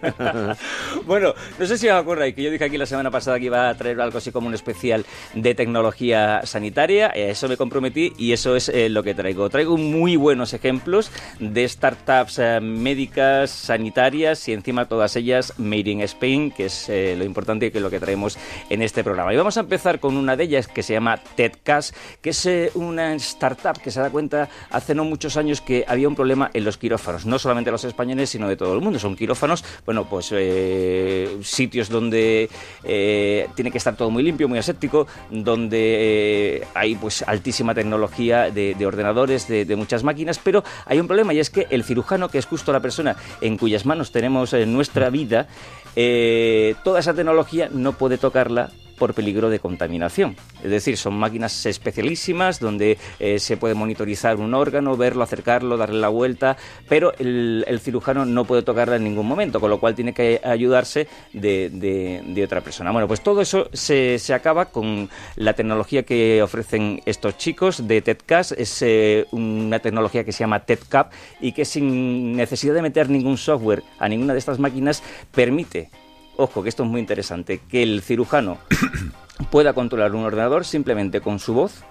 bueno, 1.07 1.35
no 1.59 1.67
sé 1.67 1.79
si 1.79 1.89
os 1.89 1.95
acordáis 1.95 2.35
que 2.35 2.43
yo 2.43 2.51
dije 2.51 2.65
aquí 2.65 2.79
la 2.79 2.87
semana 2.87 3.11
pasada 3.11 3.39
que 3.39 3.47
iba 3.47 3.69
a 3.69 3.75
traer 3.75 4.01
algo 4.01 4.19
así 4.19 4.31
como 4.31 4.49
un 4.49 4.55
especial 4.55 5.05
de 5.35 5.55
tecnología 5.55 6.43
sanitaria. 6.45 7.09
A 7.09 7.15
Eso 7.15 7.49
me 7.49 7.57
comprometí 7.57 8.13
y 8.19 8.33
eso 8.33 8.57
es 8.57 8.69
eh, 8.69 8.89
lo 8.89 9.03
que 9.03 9.15
traigo. 9.15 9.49
Traigo 9.51 9.77
muy 9.77 10.17
buenos 10.17 10.53
ejemplos 10.53 11.11
de 11.39 11.69
startups 11.69 12.39
eh, 12.39 12.61
médicas, 12.61 13.51
sanitarias 13.51 14.49
y 14.49 14.53
encima 14.53 14.87
todas 14.87 15.17
ellas 15.17 15.55
made 15.59 15.91
in 15.91 16.01
Spain, 16.03 16.51
que 16.51 16.67
es 16.67 16.89
eh, 16.89 17.15
lo 17.17 17.25
importante 17.25 17.67
y 17.67 17.71
que 17.71 17.79
es 17.79 17.83
lo 17.83 17.91
que 17.91 18.01
traemos 18.01 18.39
en 18.71 18.83
este 18.83 19.03
programa. 19.03 19.33
Y 19.33 19.37
vamos 19.37 19.57
a 19.57 19.61
empezar 19.61 20.01
con 20.01 20.17
una 20.17 20.37
de 20.37 20.45
ellas 20.45 20.69
que 20.69 20.83
se 20.83 20.93
llama 20.95 21.19
TEDCAS, 21.37 21.95
que 22.21 22.31
es 22.31 22.47
eh, 22.47 22.71
una 22.75 23.15
startup 23.15 23.81
que 23.81 23.91
se 23.91 24.01
da 24.01 24.11
cuenta 24.11 24.49
hace 24.71 24.95
no 24.95 25.05
muchos 25.05 25.37
años 25.37 25.61
que 25.61 25.85
había 25.87 26.09
un 26.09 26.15
problema 26.15 26.51
en 26.55 26.65
los 26.65 26.77
quirófanos, 26.77 26.92
no 27.25 27.39
solamente 27.39 27.71
los 27.71 27.85
españoles, 27.85 28.31
sino 28.31 28.49
de 28.49 28.57
todo 28.57 28.75
el 28.75 28.81
mundo. 28.81 28.99
Son 28.99 29.17
quirófanos, 29.17 29.65
bueno, 29.85 30.09
pues 30.09 30.31
eh, 30.33 31.39
sitios 31.43 31.89
donde 31.89 32.49
eh, 32.85 33.49
tiene 33.55 33.71
que 33.71 33.79
estar 33.79 33.97
todo 33.97 34.11
muy 34.11 34.23
limpio, 34.23 34.49
muy 34.49 34.59
aséptico, 34.59 35.07
donde 35.31 36.59
eh, 36.59 36.67
hay 36.75 36.95
pues 36.97 37.23
altísima 37.27 37.75
tecnología 37.75 38.51
de, 38.51 38.75
de 38.75 38.87
ordenadores, 38.87 39.49
de, 39.49 39.65
de 39.65 39.77
muchas 39.77 40.05
máquinas, 40.05 40.39
pero 40.39 40.63
hay 40.87 41.01
un 41.01 41.07
problema 41.07 41.35
y 41.35 41.41
es 41.41 41.51
que 41.51 41.67
el 41.71 41.85
cirujano, 41.85 42.29
que 42.29 42.39
es 42.39 42.47
justo 42.47 42.73
la 42.73 42.81
persona 42.81 43.17
en 43.41 43.57
cuyas 43.57 43.87
manos 43.87 44.13
tenemos 44.13 44.53
nuestra 44.53 45.11
vida, 45.11 45.47
toda 46.85 47.01
esa 47.01 47.15
tecnología 47.15 47.69
no 47.73 47.93
puede 47.93 48.19
tocarla 48.19 48.71
por 48.99 49.15
peligro 49.15 49.51
de 49.51 49.59
contaminación. 49.59 50.37
Es 50.63 50.71
decir, 50.71 50.97
son 50.97 51.15
máquinas 51.15 51.67
especialísimas 51.67 52.61
donde 52.61 52.99
eh, 53.19 53.39
se 53.39 53.57
puede 53.57 53.75
monitorizar 53.75 54.37
un 54.37 54.55
órgano, 54.55 54.97
verlo, 54.97 55.23
acercarlo, 55.23 55.77
darle 55.77 56.01
la 56.01 56.09
vuelta, 56.09 56.57
pero 56.89 57.13
el, 57.19 57.65
el 57.67 57.81
cirujano 57.81 58.25
no 58.25 58.45
puede 58.45 58.63
tocarla 58.63 58.97
en 58.97 59.05
ningún 59.05 59.27
momento, 59.27 59.61
con 59.61 59.71
lo 59.71 59.81
cual 59.81 59.95
tiene 59.95 60.13
que 60.13 60.41
ayudarse 60.45 61.09
de, 61.33 62.43
otra 62.45 62.61
persona. 62.61 62.91
Bueno, 62.91 63.09
pues 63.09 63.23
todo 63.23 63.41
eso 63.41 63.69
se, 63.73 64.19
se 64.19 64.35
acaba 64.35 64.67
con 64.67 65.09
la 65.37 65.53
tecnología 65.55 66.03
que 66.03 66.43
ofrecen 66.43 67.01
estos 67.07 67.37
chicos 67.39 67.87
de 67.87 68.03
TEDCAS. 68.03 68.53
Es 68.53 68.83
eh, 68.83 69.27
una 69.31 69.79
tecnología 69.79 70.25
que 70.25 70.33
se 70.33 70.41
llama 70.41 70.61
TEDCAP 70.61 71.13
y 71.41 71.53
que 71.53 71.65
sin 71.65 72.37
necesidad 72.37 72.75
de 72.75 72.83
meter 72.83 73.09
ningún 73.11 73.37
software 73.37 73.83
a 73.99 74.09
ninguna 74.09 74.33
de 74.33 74.39
estas 74.39 74.59
máquinas 74.59 75.03
permite 75.33 75.91
ojo, 76.37 76.63
que 76.63 76.69
esto 76.69 76.85
es 76.85 76.89
muy 76.89 77.01
interesante, 77.01 77.61
que 77.69 77.83
el 77.83 78.03
cirujano 78.03 78.59
pueda 79.51 79.73
controlar 79.73 80.15
un 80.15 80.25
ordenador 80.25 80.65
simplemente 80.65 81.21
con 81.21 81.39
su 81.39 81.55
voz 81.55 81.85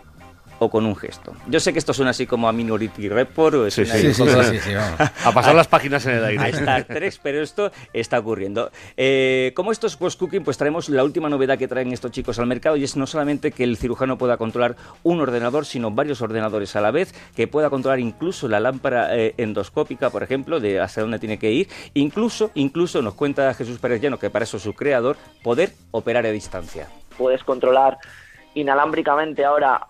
o 0.64 0.70
con 0.70 0.86
un 0.86 0.96
gesto. 0.96 1.34
Yo 1.48 1.60
sé 1.60 1.74
que 1.74 1.80
esto 1.80 1.92
suena 1.92 2.12
así 2.12 2.28
como 2.28 2.48
a 2.48 2.54
Minority 2.54 3.10
Report 3.10 3.56
o 3.56 3.66
es 3.66 3.74
Sí, 3.74 3.82
una 3.82 3.96
sí, 4.44 4.60
sí. 4.60 4.72
A 5.26 5.32
pasar 5.34 5.56
las 5.56 5.68
páginas 5.68 6.06
en 6.06 6.18
el 6.18 6.24
aire. 6.24 6.44
A 6.44 6.50
Star 6.50 6.84
Trek, 6.84 7.16
pero 7.24 7.42
esto 7.42 7.72
está 7.94 8.20
ocurriendo. 8.20 8.70
Eh, 8.96 9.54
como 9.56 9.72
esto 9.72 9.88
es 9.88 9.98
post-cooking, 9.98 10.44
pues 10.44 10.58
traemos 10.58 10.88
la 10.90 11.04
última 11.04 11.30
novedad 11.30 11.58
que 11.58 11.68
traen 11.68 11.92
estos 11.92 12.12
chicos 12.12 12.38
al 12.38 12.46
mercado 12.46 12.76
y 12.78 12.84
es 12.84 12.96
no 12.96 13.08
solamente 13.08 13.52
que 13.52 13.64
el 13.64 13.76
cirujano 13.76 14.20
pueda 14.20 14.38
controlar 14.38 14.76
un 15.02 15.20
ordenador, 15.20 15.66
sino 15.66 15.90
varios 15.90 16.22
ordenadores 16.22 16.76
a 16.76 16.82
la 16.82 16.92
vez, 16.92 17.16
que 17.36 17.48
pueda 17.48 17.72
controlar 17.72 18.00
incluso 18.00 18.48
la 18.48 18.60
lámpara 18.60 19.18
eh, 19.18 19.34
endoscópica, 19.38 20.12
por 20.12 20.22
ejemplo, 20.22 20.60
de 20.60 20.80
hacia 20.80 21.02
dónde 21.02 21.18
tiene 21.18 21.40
que 21.40 21.52
ir. 21.52 21.70
Incluso, 21.96 22.52
incluso 22.54 23.02
nos 23.02 23.16
cuenta 23.16 23.52
Jesús 23.56 23.80
Pérez 23.80 24.00
Llano, 24.00 24.20
que 24.20 24.30
para 24.30 24.44
eso 24.44 24.58
es 24.58 24.64
su 24.64 24.74
creador, 24.74 25.18
poder 25.42 25.74
operar 25.90 26.28
a 26.28 26.30
distancia. 26.32 26.88
puedes 27.18 27.44
controlar 27.44 27.98
inalámbricamente 28.54 29.44
ahora 29.46 29.82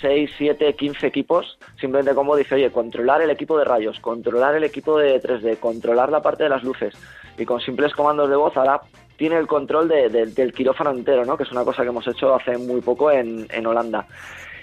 6, 0.00 0.30
7, 0.38 0.74
15 0.74 1.06
equipos, 1.06 1.58
simplemente 1.80 2.14
como 2.14 2.36
dice, 2.36 2.54
oye, 2.54 2.70
controlar 2.70 3.22
el 3.22 3.30
equipo 3.30 3.58
de 3.58 3.64
rayos, 3.64 4.00
controlar 4.00 4.54
el 4.54 4.64
equipo 4.64 4.98
de 4.98 5.20
3D, 5.20 5.58
controlar 5.58 6.10
la 6.10 6.22
parte 6.22 6.44
de 6.44 6.48
las 6.50 6.62
luces, 6.62 6.94
y 7.38 7.44
con 7.44 7.60
simples 7.60 7.92
comandos 7.94 8.28
de 8.30 8.36
voz 8.36 8.56
ahora 8.56 8.80
tiene 9.16 9.36
el 9.36 9.46
control 9.46 9.88
de- 9.88 10.08
de- 10.08 10.26
del 10.26 10.52
quirófano 10.52 10.90
entero, 10.90 11.24
¿no? 11.24 11.36
que 11.36 11.42
es 11.42 11.52
una 11.52 11.64
cosa 11.64 11.82
que 11.82 11.88
hemos 11.90 12.06
hecho 12.08 12.34
hace 12.34 12.56
muy 12.56 12.80
poco 12.80 13.10
en, 13.10 13.46
en 13.50 13.66
Holanda. 13.66 14.06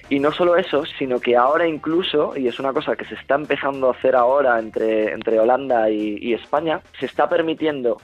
Y 0.09 0.19
no 0.19 0.31
solo 0.31 0.55
eso, 0.55 0.83
sino 0.97 1.19
que 1.19 1.35
ahora 1.35 1.67
incluso, 1.67 2.33
y 2.37 2.47
es 2.47 2.59
una 2.59 2.71
cosa 2.73 2.95
que 2.95 3.03
se 3.05 3.15
está 3.15 3.35
empezando 3.35 3.89
a 3.89 3.91
hacer 3.91 4.15
ahora 4.15 4.57
entre, 4.57 5.11
entre 5.11 5.37
Holanda 5.39 5.89
y, 5.89 6.17
y 6.21 6.33
España, 6.33 6.81
se 6.99 7.05
está 7.05 7.27
permitiendo 7.27 7.97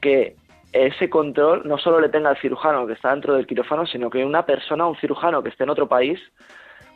que 0.00 0.36
ese 0.72 1.08
control 1.08 1.62
no 1.66 1.78
solo 1.78 2.00
le 2.00 2.08
tenga 2.08 2.30
el 2.30 2.38
cirujano 2.38 2.86
que 2.86 2.94
está 2.94 3.10
dentro 3.10 3.34
del 3.34 3.46
quirófano, 3.46 3.86
sino 3.86 4.10
que 4.10 4.24
una 4.24 4.44
persona, 4.44 4.86
un 4.86 4.96
cirujano 4.96 5.42
que 5.42 5.50
esté 5.50 5.64
en 5.64 5.70
otro 5.70 5.86
país, 5.86 6.18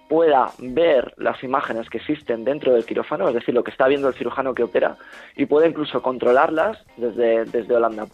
pueda 0.09 0.53
ver 0.59 1.15
las 1.17 1.43
imágenes 1.45 1.89
que 1.91 1.99
existen 1.99 2.45
dentro 2.45 2.73
del 2.73 2.85
quirófano, 2.85 3.29
es 3.29 3.35
decir, 3.35 3.55
lo 3.55 3.63
que 3.63 3.71
está 3.71 3.87
viendo 3.89 4.09
el 4.09 4.15
cirujano 4.15 4.55
que 4.55 4.65
opera, 4.65 4.97
y 5.37 5.47
puede 5.47 5.69
incluso 5.69 6.03
controlarlas 6.03 6.79
desde, 6.97 7.45
desde 7.45 7.77
Holanda. 7.77 8.07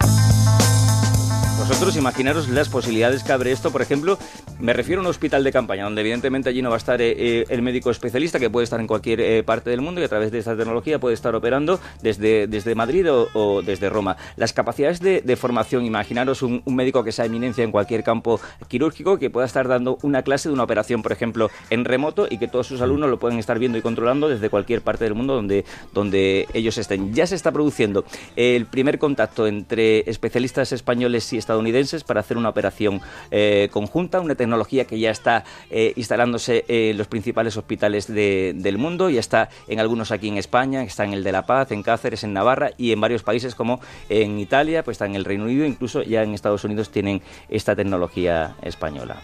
Vosotros 1.56 1.96
imaginaros 1.96 2.48
las 2.48 2.68
posibilidades 2.68 3.22
que 3.22 3.32
abre 3.32 3.50
esto, 3.50 3.70
por 3.70 3.80
ejemplo, 3.80 4.18
me 4.60 4.72
refiero 4.72 5.00
a 5.00 5.04
un 5.04 5.06
hospital 5.08 5.42
de 5.44 5.50
campaña, 5.50 5.84
donde 5.84 6.02
evidentemente 6.02 6.48
allí 6.48 6.62
no 6.62 6.68
va 6.68 6.76
a 6.76 6.78
estar 6.78 7.00
eh, 7.00 7.14
eh, 7.16 7.44
el 7.48 7.62
médico 7.62 7.90
especialista, 7.90 8.38
que 8.38 8.50
puede 8.50 8.64
estar 8.64 8.80
en 8.80 8.86
cualquier 8.86 9.20
eh, 9.20 9.42
parte 9.42 9.70
del 9.70 9.80
mundo 9.80 10.00
y 10.00 10.04
a 10.04 10.08
través 10.08 10.30
de 10.30 10.38
esta 10.38 10.56
tecnología 10.56 10.98
puede 10.98 11.14
estar 11.14 11.34
operando 11.34 11.80
desde, 12.02 12.46
desde 12.48 12.74
Madrid 12.74 13.10
o, 13.10 13.28
o 13.32 13.62
desde 13.62 13.88
Roma. 13.88 14.16
Las 14.36 14.52
capacidades 14.52 15.00
de, 15.00 15.22
de 15.22 15.36
formación, 15.36 15.84
imaginaros 15.84 16.42
un, 16.42 16.62
un 16.64 16.76
médico 16.76 17.02
que 17.02 17.12
sea 17.12 17.24
eminencia 17.24 17.64
en 17.64 17.70
cualquier 17.70 18.04
campo 18.04 18.40
quirúrgico, 18.68 19.18
que 19.18 19.30
pueda 19.30 19.46
estar 19.46 19.66
dando 19.66 19.98
una 20.02 20.22
clase 20.22 20.48
de 20.48 20.54
una 20.54 20.64
operación, 20.64 21.02
por 21.02 21.12
ejemplo, 21.12 21.50
en 21.70 21.84
remoto 21.84 22.26
y 22.28 22.38
que 22.38 22.48
todos 22.48 22.66
sus 22.66 22.80
alumnos 22.80 23.08
lo 23.10 23.18
pueden 23.18 23.38
estar 23.38 23.58
viendo 23.58 23.78
y 23.78 23.82
controlando 23.82 24.28
desde 24.28 24.50
cualquier 24.50 24.82
parte 24.82 25.04
del 25.04 25.14
mundo 25.14 25.34
donde, 25.34 25.64
donde 25.92 26.46
ellos 26.52 26.76
estén. 26.78 27.14
Ya 27.14 27.26
se 27.26 27.36
está 27.36 27.52
produciendo 27.52 28.04
el 28.36 28.66
primer 28.66 28.98
contacto 28.98 29.46
entre 29.46 30.08
especialistas 30.10 30.72
españoles 30.72 31.32
y 31.32 31.43
estadounidenses 31.44 32.02
para 32.04 32.20
hacer 32.20 32.36
una 32.36 32.48
operación 32.48 33.00
eh, 33.30 33.68
conjunta, 33.70 34.20
una 34.20 34.34
tecnología 34.34 34.84
que 34.86 34.98
ya 34.98 35.10
está 35.10 35.44
eh, 35.70 35.92
instalándose 35.96 36.64
en 36.68 36.96
los 36.98 37.06
principales 37.06 37.56
hospitales 37.56 38.06
de- 38.06 38.52
del 38.56 38.78
mundo, 38.78 39.10
ya 39.10 39.20
está 39.20 39.48
en 39.68 39.78
algunos 39.80 40.10
aquí 40.10 40.28
en 40.28 40.38
España, 40.38 40.82
está 40.82 41.04
en 41.04 41.12
el 41.12 41.22
de 41.22 41.32
La 41.32 41.46
Paz, 41.46 41.70
en 41.70 41.82
Cáceres, 41.82 42.24
en 42.24 42.32
Navarra 42.32 42.70
y 42.78 42.92
en 42.92 43.00
varios 43.00 43.22
países 43.22 43.54
como 43.54 43.80
en 44.08 44.38
Italia, 44.38 44.82
pues 44.82 44.94
está 44.96 45.06
en 45.06 45.14
el 45.14 45.24
Reino 45.24 45.44
Unido, 45.44 45.64
incluso 45.66 46.02
ya 46.02 46.22
en 46.22 46.34
Estados 46.34 46.64
Unidos 46.64 46.90
tienen 46.90 47.20
esta 47.48 47.76
tecnología 47.76 48.56
española. 48.62 49.16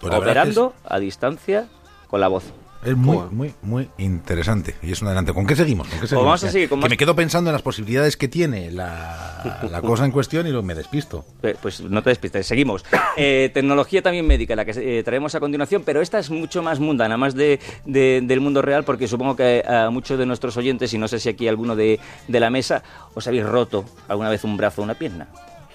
Pues 0.00 0.12
Operando 0.14 0.72
a 0.84 0.98
distancia 0.98 1.68
con 2.08 2.20
la 2.20 2.28
voz. 2.28 2.44
Es 2.82 2.96
muy, 2.96 3.18
muy, 3.30 3.54
muy 3.60 3.90
interesante. 3.98 4.74
Y 4.82 4.92
es 4.92 5.02
un 5.02 5.08
adelante. 5.08 5.34
¿Con 5.34 5.46
qué 5.46 5.54
seguimos? 5.54 5.86
¿Con 5.88 6.00
qué 6.00 6.06
seguimos? 6.06 6.22
Pues 6.22 6.24
vamos 6.24 6.44
a 6.44 6.46
Ya, 6.46 6.52
seguir 6.52 6.68
con 6.70 6.80
que 6.80 6.88
me 6.88 6.96
quedo 6.96 7.14
pensando 7.14 7.50
en 7.50 7.52
las 7.52 7.60
posibilidades 7.62 8.16
que 8.16 8.26
tiene 8.26 8.70
la, 8.70 9.60
la 9.70 9.80
cosa 9.82 10.06
en 10.06 10.12
cuestión 10.12 10.46
y 10.46 10.50
lo, 10.50 10.62
me 10.62 10.74
despisto. 10.74 11.26
Pues 11.60 11.82
no 11.82 12.02
te 12.02 12.08
despistes, 12.10 12.46
seguimos. 12.46 12.84
Eh, 13.16 13.50
tecnología 13.52 14.00
también 14.02 14.26
médica, 14.26 14.56
la 14.56 14.64
que 14.64 14.72
eh, 14.98 15.02
traemos 15.02 15.34
a 15.34 15.40
continuación, 15.40 15.82
pero 15.84 16.00
esta 16.00 16.18
es 16.18 16.30
mucho 16.30 16.62
más 16.62 16.80
mundana, 16.80 17.18
más 17.18 17.34
de, 17.34 17.60
de- 17.84 18.22
del 18.24 18.40
mundo 18.40 18.62
real, 18.62 18.82
porque 18.84 19.06
supongo 19.08 19.36
que 19.36 19.62
a 19.66 19.90
muchos 19.90 20.18
de 20.18 20.24
nuestros 20.24 20.56
oyentes, 20.56 20.94
y 20.94 20.98
no 20.98 21.06
sé 21.06 21.18
si 21.18 21.28
aquí 21.28 21.46
alguno 21.48 21.76
de, 21.76 22.00
de 22.28 22.40
la 22.40 22.48
mesa, 22.48 22.82
os 23.14 23.26
habéis 23.26 23.44
roto 23.44 23.84
alguna 24.08 24.30
vez 24.30 24.42
un 24.44 24.56
brazo 24.56 24.80
o 24.80 24.84
una 24.84 24.94
pierna. 24.94 25.26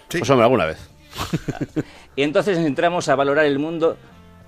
Pues 0.10 0.28
hombre, 0.30 0.44
alguna 0.46 0.66
vez. 0.66 0.80
Y 2.16 2.24
entonces 2.24 2.58
entramos 2.58 3.10
a 3.10 3.16
valorar 3.16 3.46
el 3.46 3.60
mundo 3.60 3.98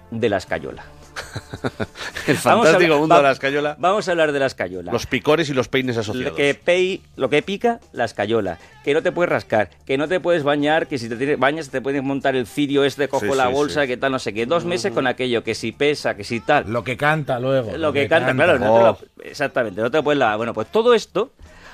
de 0.09 0.29
la 0.29 0.37
escayola. 0.37 0.85
El 2.27 2.35
Vamos 2.35 2.67
a 2.67 2.71
fantástico 2.71 2.83
hablar- 2.93 2.99
mundo 2.99 3.15
va- 3.15 3.21
de 3.21 3.23
la 3.27 3.31
escayola. 3.31 3.75
Vamos 3.79 4.07
a 4.07 4.11
hablar 4.11 4.31
de 4.31 4.39
la 4.39 4.45
escayola. 4.47 4.91
Los 4.91 5.05
picores 5.05 5.49
y 5.49 5.53
los 5.53 5.67
peines 5.67 5.95
Lo 5.95 6.01
asociados. 6.01 6.35
que, 6.35 6.59
pei- 6.59 7.01
lo 7.15 7.29
que 7.29 7.41
pica, 7.41 7.79
la 7.93 8.05
escayola. 8.05 8.57
Que 8.83 8.93
no 8.93 9.01
te 9.01 9.11
puedes 9.11 9.29
rascar, 9.29 9.69
que 9.85 9.97
no 9.97 10.07
te 10.07 10.19
puedes 10.19 10.43
bañar, 10.43 10.87
que 10.87 10.97
si 10.97 11.09
te 11.09 11.15
tienes- 11.15 11.39
bañas 11.39 11.69
te 11.69 11.81
puedes 11.81 12.03
montar 12.03 12.35
el 12.35 12.47
cirio 12.47 12.83
este, 12.83 13.07
cojo 13.07 13.25
Sí, 13.31 13.37
la 13.37 13.47
sí, 13.47 13.53
bolsa, 13.53 13.81
sí. 13.81 13.87
que 13.87 13.97
tal, 13.97 14.11
no 14.11 14.19
sé 14.19 14.33
qué. 14.33 14.45
Dos 14.45 14.65
meses 14.65 14.91
con 14.93 15.07
aquello, 15.07 15.43
que 15.43 15.55
si 15.55 15.71
pesa, 15.71 16.15
que 16.15 16.23
si 16.23 16.39
tal. 16.39 16.71
Lo 16.71 16.83
que 16.83 16.97
canta 16.97 17.39
luego. 17.39 17.75
Lo 17.77 17.93
que 17.93 18.07
canta, 18.07 18.33
claro. 18.33 18.59
no 18.59 18.65
te 18.65 18.69
Oh. 18.71 18.81
lo- 19.17 19.23
exactamente, 19.23 19.81
no 19.81 19.89
te 19.91 19.97
lo 19.97 20.03
puedes 20.03 20.19
lavar. 20.19 20.37
Bueno, 20.37 20.53
pues 20.53 20.67
todo 20.71 20.93
esto 20.93 21.31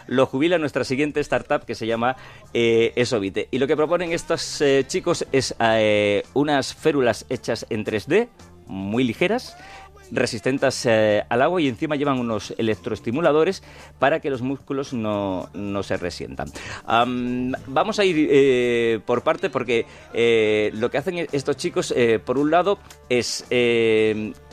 lo 0.07 0.25
jubila 0.25 0.57
nuestra 0.57 0.83
siguiente 0.83 1.19
startup 1.21 1.65
que 1.65 1.75
se 1.75 1.87
llama 1.87 2.15
eh, 2.53 2.91
Esobite. 2.95 3.47
Y 3.51 3.57
lo 3.59 3.67
que 3.67 3.75
proponen 3.77 4.11
estos 4.11 4.59
eh, 4.61 4.83
chicos 4.87 5.25
es 5.31 5.55
eh, 5.59 6.23
unas 6.33 6.73
férulas 6.75 7.25
hechas 7.29 7.65
en 7.69 7.85
3D, 7.85 8.27
muy 8.67 9.03
ligeras, 9.03 9.55
resistentes 10.11 10.85
eh, 10.85 11.23
al 11.29 11.41
agua 11.41 11.61
y 11.61 11.67
encima 11.67 11.95
llevan 11.95 12.19
unos 12.19 12.53
electroestimuladores 12.57 13.63
para 13.99 14.19
que 14.19 14.29
los 14.29 14.41
músculos 14.41 14.93
no, 14.93 15.49
no 15.53 15.83
se 15.83 15.97
resientan. 15.97 16.49
Am, 16.85 17.53
vamos 17.67 17.99
a 17.99 18.05
ir 18.05 18.27
eh, 18.29 18.99
por 19.05 19.23
parte 19.23 19.49
porque 19.49 19.85
eh, 20.13 20.71
lo 20.73 20.91
que 20.91 20.97
hacen 20.97 21.27
estos 21.31 21.57
chicos, 21.57 21.93
por 22.25 22.37
un 22.37 22.51
lado, 22.51 22.79
es 23.09 23.45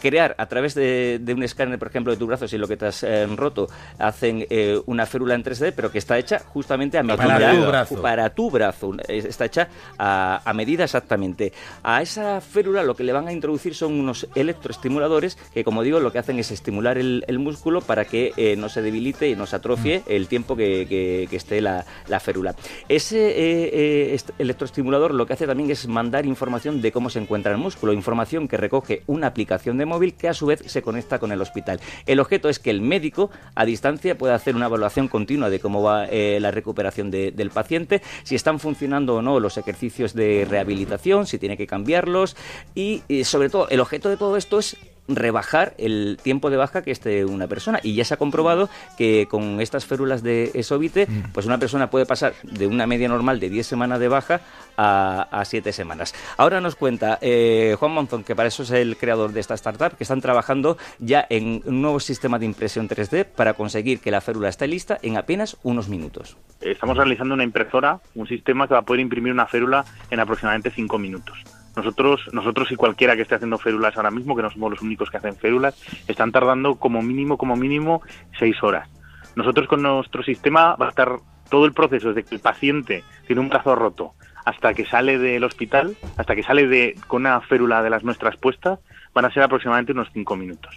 crear 0.01 0.35
a 0.39 0.47
través 0.47 0.75
de, 0.75 1.19
de 1.21 1.35
un 1.35 1.43
escáner, 1.43 1.79
por 1.79 1.89
ejemplo, 1.89 2.13
de 2.13 2.19
tu 2.19 2.27
brazo, 2.27 2.49
si 2.49 2.59
lo 2.59 2.67
que 2.67 2.77
te 2.77 2.87
has 2.87 3.03
eh, 3.03 3.27
roto, 3.27 3.69
hacen 3.99 4.47
eh, 4.51 4.81
una 4.87 5.07
férula 5.07 5.35
en 5.35 5.45
3D, 5.45 5.73
pero 5.77 5.93
que 5.93 5.99
está 5.99 6.19
hecha 6.19 6.39
justamente 6.41 6.99
a 6.99 7.03
medida. 7.03 7.17
Para 7.39 7.51
tu 7.65 7.69
brazo. 7.69 8.03
Para 8.03 8.31
tu 8.31 8.51
brazo. 8.51 8.97
Es- 9.07 9.25
Está 9.27 9.45
hecha 9.45 9.69
a, 9.99 10.41
a 10.45 10.53
medida 10.55 10.85
exactamente. 10.85 11.53
A 11.83 12.03
esa 12.03 12.41
férula 12.41 12.83
lo 12.83 12.95
que 12.97 13.05
le 13.05 13.13
van 13.13 13.29
a 13.29 13.33
introducir 13.33 13.75
son 13.75 13.93
unos 13.99 14.27
electroestimuladores 14.35 15.37
que, 15.55 15.65
como 15.65 15.83
digo, 15.83 16.01
lo 16.01 16.13
que 16.13 16.19
hacen 16.19 16.39
es 16.39 16.51
estimular 16.51 16.99
el, 16.99 17.25
el 17.27 17.39
músculo 17.39 17.81
para 17.81 18.05
que 18.05 18.33
eh, 18.37 18.57
no 18.57 18.69
se 18.69 18.83
debilite 18.83 19.29
y 19.29 19.37
no 19.37 19.47
se 19.47 19.57
atrofie 19.57 20.03
el 20.09 20.27
tiempo 20.29 20.57
que, 20.57 20.87
que- 20.89 21.27
que 21.31 21.37
esté 21.37 21.61
la, 21.61 21.85
la 22.09 22.21
férula. 22.21 22.55
Ese 22.89 24.15
est- 24.15 24.31
electroestimulador 24.39 25.15
lo 25.15 25.27
que 25.27 25.33
hace 25.35 25.47
también 25.47 25.71
es 25.71 25.87
mandar 25.89 26.27
información 26.27 26.81
de 26.81 26.93
cómo 26.93 27.11
se 27.11 27.19
encuentra 27.19 27.53
el 27.53 27.59
músculo, 27.59 27.93
información 27.93 28.49
que 28.49 28.57
recoge 28.57 29.03
una 29.07 29.27
aplicación 29.29 29.79
de 29.79 29.87
móvil 29.90 30.14
que 30.14 30.29
a 30.29 30.35
su 30.35 30.46
vez 30.46 30.62
se 30.66 30.81
conecta 30.83 31.18
con 31.18 31.33
el 31.33 31.40
hospital. 31.42 31.81
El 32.07 32.20
objeto 32.20 32.48
es 32.48 32.59
que 32.59 32.70
el 32.70 32.81
médico 32.81 33.31
a 33.55 33.64
distancia 33.64 34.16
pueda 34.16 34.35
hacer 34.35 34.55
una 34.57 34.66
evaluación 34.66 35.09
continua 35.09 35.50
de 35.50 35.59
cómo 35.61 35.83
va 35.83 36.07
eh, 36.07 36.38
la 36.40 36.50
recuperación 36.50 37.11
de- 37.11 37.33
del 37.33 37.50
paciente, 37.50 38.00
si 38.22 38.35
están 38.37 38.61
funcionando 38.61 39.16
o 39.16 39.22
no 39.22 39.40
los 39.40 39.59
ejercicios 39.59 40.14
de 40.14 40.46
rehabilitación, 40.48 41.26
si 41.26 41.38
tiene 41.38 41.57
que 41.57 41.66
cambiarlos 41.66 42.37
y, 42.74 43.03
y 43.09 43.24
sobre 43.24 43.50
todo 43.50 43.68
el 43.68 43.81
objeto 43.81 44.09
de 44.09 44.16
todo 44.16 44.37
esto 44.37 44.59
es 44.59 44.76
rebajar 45.16 45.75
el 45.79 46.18
tiempo 46.23 46.51
de 46.51 46.57
baja 46.57 46.83
que 46.83 46.90
esté 46.90 47.25
una 47.25 47.46
persona 47.46 47.81
y 47.83 47.94
ya 47.94 48.05
se 48.05 48.14
ha 48.14 48.16
comprobado 48.16 48.68
que 48.96 49.27
con 49.31 49.61
estas 49.61 49.87
férulas 49.87 50.23
de 50.23 50.51
esóbite 50.55 51.07
pues 51.33 51.46
una 51.46 51.59
persona 51.59 51.90
puede 51.90 52.07
pasar 52.07 52.35
de 52.42 52.66
una 52.66 52.87
media 52.87 53.09
normal 53.09 53.40
de 53.40 53.51
10 53.51 53.66
semanas 53.66 54.01
de 54.01 54.09
baja 54.09 54.40
a, 54.77 55.42
7 55.44 55.73
semanas. 55.73 56.14
Ahora 56.37 56.61
nos 56.61 56.77
cuenta 56.77 57.18
eh, 57.20 57.77
Juan 57.79 57.92
Monzón, 57.92 58.25
que 58.25 58.35
para 58.35 58.49
eso 58.49 58.62
es 58.62 58.70
el 58.70 58.96
creador 58.96 59.33
de 59.33 59.40
esta 59.40 59.55
startup, 59.55 59.96
que 59.96 60.05
están 60.05 60.20
trabajando 60.20 60.79
ya 60.99 61.27
en 61.29 61.62
un 61.66 61.83
nuevo 61.83 62.01
sistema 62.01 62.38
de 62.38 62.46
impresión 62.46 62.88
3D 62.88 63.25
para 63.25 63.55
conseguir 63.55 64.01
que 64.01 64.11
la 64.11 64.20
férula 64.20 64.49
esté 64.49 64.66
lista 64.66 64.99
en 65.03 65.16
apenas 65.16 65.57
unos 65.62 65.88
minutos. 65.88 66.37
Estamos 66.61 66.96
realizando 66.96 67.35
una 67.35 67.44
impresora, 67.44 68.01
un 68.14 68.27
sistema 68.27 68.68
que 68.68 68.74
va 68.74 68.80
a 68.80 68.85
poder 68.85 69.01
imprimir 69.01 69.32
una 69.32 69.47
férula 69.47 69.85
en 70.11 70.20
aproximadamente 70.20 70.70
5 70.70 70.99
minutos. 70.99 71.45
Nosotros, 71.81 72.20
nosotros 72.33 72.70
y 72.70 72.76
cualquiera 72.76 73.16
que 73.16 73.22
esté 73.22 73.35
haciendo 73.35 73.59
férulas 73.59 73.97
ahora 73.97 74.11
mismo, 74.11 74.37
que 74.37 74.43
no 74.43 74.51
somos 74.51 74.70
los 74.70 74.83
únicos 74.83 75.11
que 75.11 75.16
hacen 75.16 75.35
férulas, 75.37 75.74
están 76.07 76.31
tardando 76.33 76.76
como 76.76 77.03
mínimo, 77.03 77.37
como 77.37 77.57
mínimo, 77.57 78.03
seis 78.39 78.62
horas. 78.62 78.89
Nosotros 79.35 79.66
con 79.68 79.83
nuestro 79.83 80.22
sistema 80.22 80.76
va 80.76 80.87
a 80.87 80.91
estar 80.91 81.16
todo 81.51 81.64
el 81.64 81.72
proceso 81.72 82.09
desde 82.09 82.28
que 82.28 82.35
el 82.35 82.41
paciente 82.41 83.03
tiene 83.26 83.41
un 83.41 83.49
brazo 83.49 83.74
roto 83.74 84.12
hasta 84.45 84.72
que 84.74 84.87
sale 84.87 85.18
del 85.18 85.45
hospital, 85.45 85.97
hasta 86.16 86.35
que 86.35 86.43
sale 86.43 86.66
de, 86.66 86.95
con 87.07 87.22
una 87.22 87.41
férula 87.41 87.83
de 87.83 87.91
las 87.91 88.05
nuestras 88.05 88.37
puestas, 88.37 88.78
van 89.14 89.24
a 89.24 89.31
ser 89.33 89.43
aproximadamente 89.43 89.93
unos 89.93 90.09
cinco 90.12 90.37
minutos. 90.37 90.74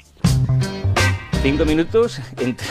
Cinco 1.42 1.66
minutos 1.66 2.20
entre- 2.40 2.68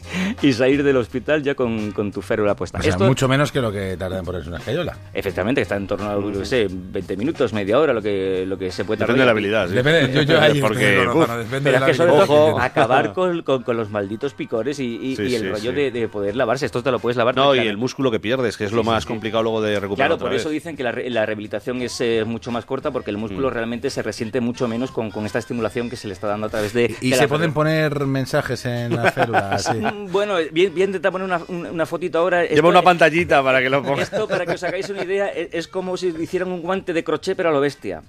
y 0.42 0.52
salir 0.52 0.82
del 0.82 0.96
hospital 0.96 1.42
ya 1.42 1.54
con, 1.54 1.92
con 1.92 2.12
tu 2.12 2.22
férula 2.22 2.54
puesta. 2.54 2.78
O 2.78 2.82
sea, 2.82 2.90
Esto- 2.90 3.04
mucho 3.04 3.28
menos 3.28 3.52
que 3.52 3.60
lo 3.60 3.70
que 3.72 3.96
tarda 3.96 4.18
en 4.18 4.24
ponerse 4.24 4.48
una 4.48 4.58
escayola. 4.58 4.96
Efectivamente, 5.12 5.60
que 5.60 5.62
está 5.62 5.76
en 5.76 5.86
torno 5.86 6.10
a, 6.10 6.14
yo 6.32 6.40
qué 6.40 6.44
sé, 6.46 6.66
20 6.70 7.16
minutos, 7.16 7.52
media 7.52 7.78
hora, 7.78 7.92
lo 7.92 8.02
que, 8.02 8.44
lo 8.46 8.56
que 8.58 8.70
se 8.70 8.84
puede 8.84 8.98
tardar. 8.98 9.16
Depende 9.16 9.22
de 9.22 9.26
la 9.26 9.32
habilidad, 9.32 9.68
sí. 9.68 9.74
Depende, 9.74 10.12
yo- 10.14 10.22
yo 10.22 10.40
ahí 10.40 10.60
Porque, 10.60 10.98
uf, 11.00 11.14
Rosana, 11.14 11.36
depende 11.38 11.60
Pero 11.60 11.72
de 11.72 11.76
es 11.76 11.80
la 11.80 11.86
que 11.86 11.94
sobre 11.94 12.26
todo 12.26 12.58
acabar 12.58 13.12
con, 13.12 13.42
con- 13.42 13.62
con 13.62 13.76
los 13.76 13.90
malditos 13.90 14.34
picores 14.34 14.78
y, 14.78 14.96
y- 14.96 15.16
Sí, 15.16 15.22
y 15.24 15.34
el 15.34 15.42
sí, 15.42 15.48
rollo 15.50 15.70
sí. 15.70 15.76
De, 15.76 15.90
de 15.90 16.08
poder 16.08 16.36
lavarse. 16.36 16.66
Esto 16.66 16.82
te 16.82 16.90
lo 16.90 16.98
puedes 16.98 17.16
lavar. 17.16 17.36
No, 17.36 17.54
y 17.54 17.58
el 17.60 17.76
músculo 17.76 18.10
que 18.10 18.20
pierdes, 18.20 18.56
que 18.56 18.64
es 18.64 18.72
lo 18.72 18.82
más 18.84 19.02
sí, 19.02 19.06
sí. 19.08 19.12
complicado 19.14 19.42
luego 19.42 19.60
de 19.60 19.78
recuperar 19.78 20.08
Claro, 20.08 20.14
otra 20.16 20.28
por 20.28 20.34
eso 20.34 20.48
vez. 20.48 20.54
dicen 20.54 20.76
que 20.76 20.82
la, 20.82 20.92
la 20.92 21.26
rehabilitación 21.26 21.82
es 21.82 22.00
eh, 22.00 22.24
mucho 22.26 22.50
más 22.50 22.64
corta 22.64 22.90
porque 22.90 23.10
el 23.10 23.16
músculo 23.18 23.48
Mm. 23.48 23.52
realmente 23.52 23.90
se 23.90 24.02
resiente 24.02 24.40
mucho 24.40 24.68
menos 24.68 24.90
con, 24.90 25.10
con 25.10 25.26
esta 25.26 25.38
estimulación 25.38 25.90
que 25.90 25.96
se 25.96 26.06
le 26.08 26.14
está 26.14 26.26
dando 26.28 26.46
a 26.46 26.50
través 26.50 26.72
de. 26.72 26.94
Y 27.00 27.10
de 27.10 27.16
se 27.16 27.22
la 27.22 27.28
pueden 27.28 27.52
poner 27.52 28.06
mensajes 28.06 28.64
en 28.66 28.94
la 28.96 29.10
férula, 29.12 29.58
sí. 29.58 29.81
Bueno, 30.12 30.36
bien, 30.52 30.74
bien 30.74 30.88
intentar 30.90 31.12
poner 31.12 31.26
una, 31.26 31.40
un- 31.48 31.66
una 31.66 31.86
fotito 31.86 32.18
ahora. 32.18 32.42
Lleva 32.42 32.54
Esto- 32.54 32.68
una 32.68 32.82
pantallita 32.82 33.42
para 33.42 33.60
que 33.60 33.70
lo 33.70 33.82
pongas. 33.82 34.12
Esto, 34.12 34.28
para 34.28 34.46
que 34.46 34.52
os 34.52 34.62
hagáis 34.62 34.88
una 34.90 35.04
idea, 35.04 35.28
es, 35.28 35.48
es 35.52 35.68
como 35.68 35.96
si 35.96 36.08
hicieran 36.20 36.50
un 36.52 36.62
guante 36.62 36.92
de 36.92 37.02
crochet, 37.04 37.36
pero 37.36 37.48
a 37.48 37.52
lo 37.52 37.60
bestia. 37.60 38.02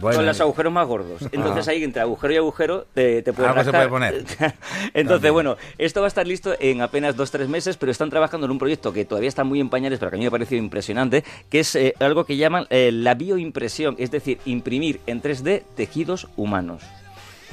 Bueno. 0.00 0.18
con 0.18 0.26
los 0.26 0.40
agujeros 0.40 0.72
más 0.72 0.86
gordos. 0.86 1.22
Entonces 1.32 1.66
Ah. 1.66 1.72
ahí 1.72 1.82
entre 1.82 2.00
agujero 2.00 2.32
y 2.32 2.36
agujero 2.36 2.86
te, 2.94 3.20
te 3.22 3.32
puedes 3.32 3.50
Algo 3.50 3.64
se 3.64 3.72
puede 3.72 3.88
poner. 3.88 4.14
Entonces, 4.94 5.08
También. 5.08 5.32
bueno, 5.32 5.56
esto 5.76 5.98
va 6.00 6.06
a 6.06 6.08
estar 6.08 6.24
listo 6.24 6.54
en 6.60 6.82
apenas 6.82 7.16
dos 7.16 7.32
tres 7.32 7.48
meses, 7.48 7.76
pero 7.76 7.90
están 7.90 8.08
trabajando 8.08 8.44
en 8.46 8.52
un 8.52 8.60
proyecto 8.60 8.92
que 8.92 9.04
todavía 9.04 9.28
está 9.28 9.42
muy 9.42 9.58
en 9.58 9.68
pañales, 9.70 9.98
pero 9.98 10.12
que 10.12 10.16
a 10.16 10.18
mí 10.18 10.22
me 10.22 10.28
ha 10.28 10.30
parecido 10.30 10.62
impresionante, 10.62 11.24
que 11.50 11.58
es 11.58 11.74
eh, 11.74 11.94
algo 11.98 12.24
que 12.24 12.36
llaman 12.36 12.68
eh, 12.70 12.90
la 12.92 13.14
bioimpresión, 13.16 13.96
es 13.98 14.12
decir, 14.12 14.38
imprimir 14.44 15.00
en 15.08 15.20
3D 15.20 15.64
tejidos 15.74 16.28
humanos 16.36 16.84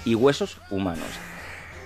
y 0.05 0.13
huesos 0.13 0.59
humanos. 0.69 1.07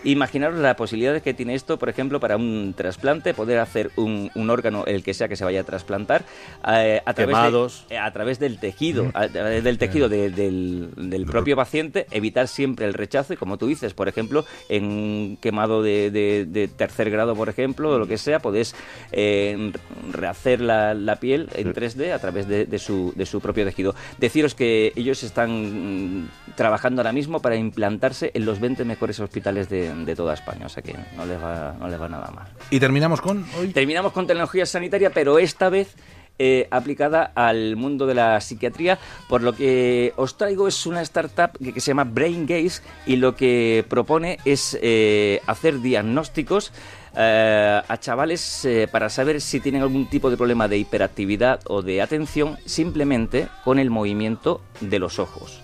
Imaginaros 0.04 0.58
la 0.60 0.76
posibilidad 0.76 1.22
que 1.22 1.34
tiene 1.34 1.56
esto, 1.56 1.78
por 1.78 1.90
ejemplo, 1.90 2.20
para 2.20 2.38
un 2.38 2.74
trasplante, 2.76 3.34
poder 3.34 3.60
hacer 3.60 3.92
un, 3.98 4.32
un 4.34 4.50
órgano, 4.50 4.86
el 4.86 5.04
que 5.04 5.14
sea 5.14 5.28
que 5.28 5.36
se 5.36 5.44
vaya 5.44 5.62
a 5.62 5.64
trasplantar, 5.66 6.24
eh, 6.68 7.02
a, 7.06 7.14
través 7.14 7.36
de- 7.36 7.42
eh, 7.90 7.98
a 7.98 8.12
través 8.14 8.40
del 8.40 8.60
tejido, 8.60 9.12
a 9.14 9.28
del 9.28 9.78
tejido 9.78 10.08
de- 10.10 10.30
del, 10.30 10.90
del 10.96 11.26
propio 11.26 11.56
paciente, 11.56 12.06
evitar 12.12 12.48
siempre 12.48 12.86
el 12.86 12.94
rechazo 12.94 13.34
y 13.34 13.38
como 13.38 13.58
tú 13.58 13.68
dices, 13.68 13.94
por 13.94 14.08
ejemplo, 14.08 14.46
en 14.70 14.86
un 14.86 15.38
quemado 15.42 15.84
de, 15.84 16.10
de- 16.12 16.68
tercer 16.70 17.10
grado, 17.10 17.36
por 17.36 17.50
ejemplo, 17.50 17.90
o 17.92 18.00
lo 18.00 18.08
que 18.08 18.18
sea, 18.18 18.40
podés 18.40 18.76
eh, 19.12 19.72
rehacer 20.12 20.62
la, 20.62 20.94
la 20.94 21.18
piel 21.18 21.50
en 21.56 21.74
3D 21.74 22.12
a 22.14 22.20
través 22.20 22.48
de, 22.48 22.66
de 22.66 22.80
su, 22.80 23.12
de 23.16 23.26
su 23.26 23.42
propio 23.42 23.66
tejido. 23.66 23.96
Deciros 24.18 24.56
que 24.56 24.94
ellos 24.96 25.24
están 25.24 26.22
mm, 26.24 26.30
trabajando 26.56 27.02
ahora 27.02 27.12
mismo 27.12 27.42
para 27.42 27.56
implantarse 27.58 28.32
en 28.34 28.46
los 28.46 28.60
20 28.60 28.86
mejores 28.86 29.20
hospitales 29.20 29.70
de, 29.70 29.89
de 29.96 30.16
toda 30.16 30.34
España, 30.34 30.66
o 30.66 30.70
sea 30.70 30.84
que 30.84 30.96
no 31.16 31.26
les 31.26 31.42
va, 31.42 31.76
no 31.80 31.88
les 31.88 32.00
va 32.00 32.10
nada 32.10 32.32
mal. 32.32 32.48
Y 32.70 32.80
terminamos 32.80 33.22
con 33.22 33.46
hoy. 33.58 33.70
Terminamos 33.70 34.12
con 34.14 34.28
tecnología 34.28 34.66
sanitaria, 34.66 35.12
pero 35.12 35.40
esta 35.40 35.70
vez 35.70 35.96
eh, 36.42 36.70
aplicada 36.72 37.34
al 37.36 37.76
mundo 37.76 38.08
de 38.08 38.14
la 38.14 38.40
psiquiatría. 38.40 38.98
Por 39.28 39.44
lo 39.44 39.52
que 39.52 40.14
os 40.16 40.38
traigo 40.38 40.70
es 40.70 40.86
una 40.86 41.02
startup 41.02 41.52
que, 41.62 41.74
que 41.74 41.82
se 41.82 41.92
llama 41.92 42.06
Brain 42.06 42.48
Gaze 42.48 42.82
y 43.06 43.18
lo 43.18 43.36
que 43.36 43.84
propone 43.90 44.40
es 44.46 44.80
eh, 44.82 45.42
hacer 45.48 45.82
diagnósticos 45.82 46.72
eh, 47.18 47.82
a 47.86 47.98
chavales 48.00 48.66
para 48.90 49.10
saber 49.10 49.42
si 49.42 49.60
tienen 49.60 49.82
algún 49.82 50.10
tipo 50.10 50.30
de 50.30 50.38
problema 50.38 50.70
de 50.70 50.78
hiperactividad 50.78 51.60
o 51.66 51.82
de 51.82 52.02
atención 52.02 52.58
simplemente 52.66 53.50
con 53.66 53.78
el 53.78 53.90
movimiento 53.90 54.62
de 54.80 55.00
los 55.00 55.20
ojos. 55.20 55.62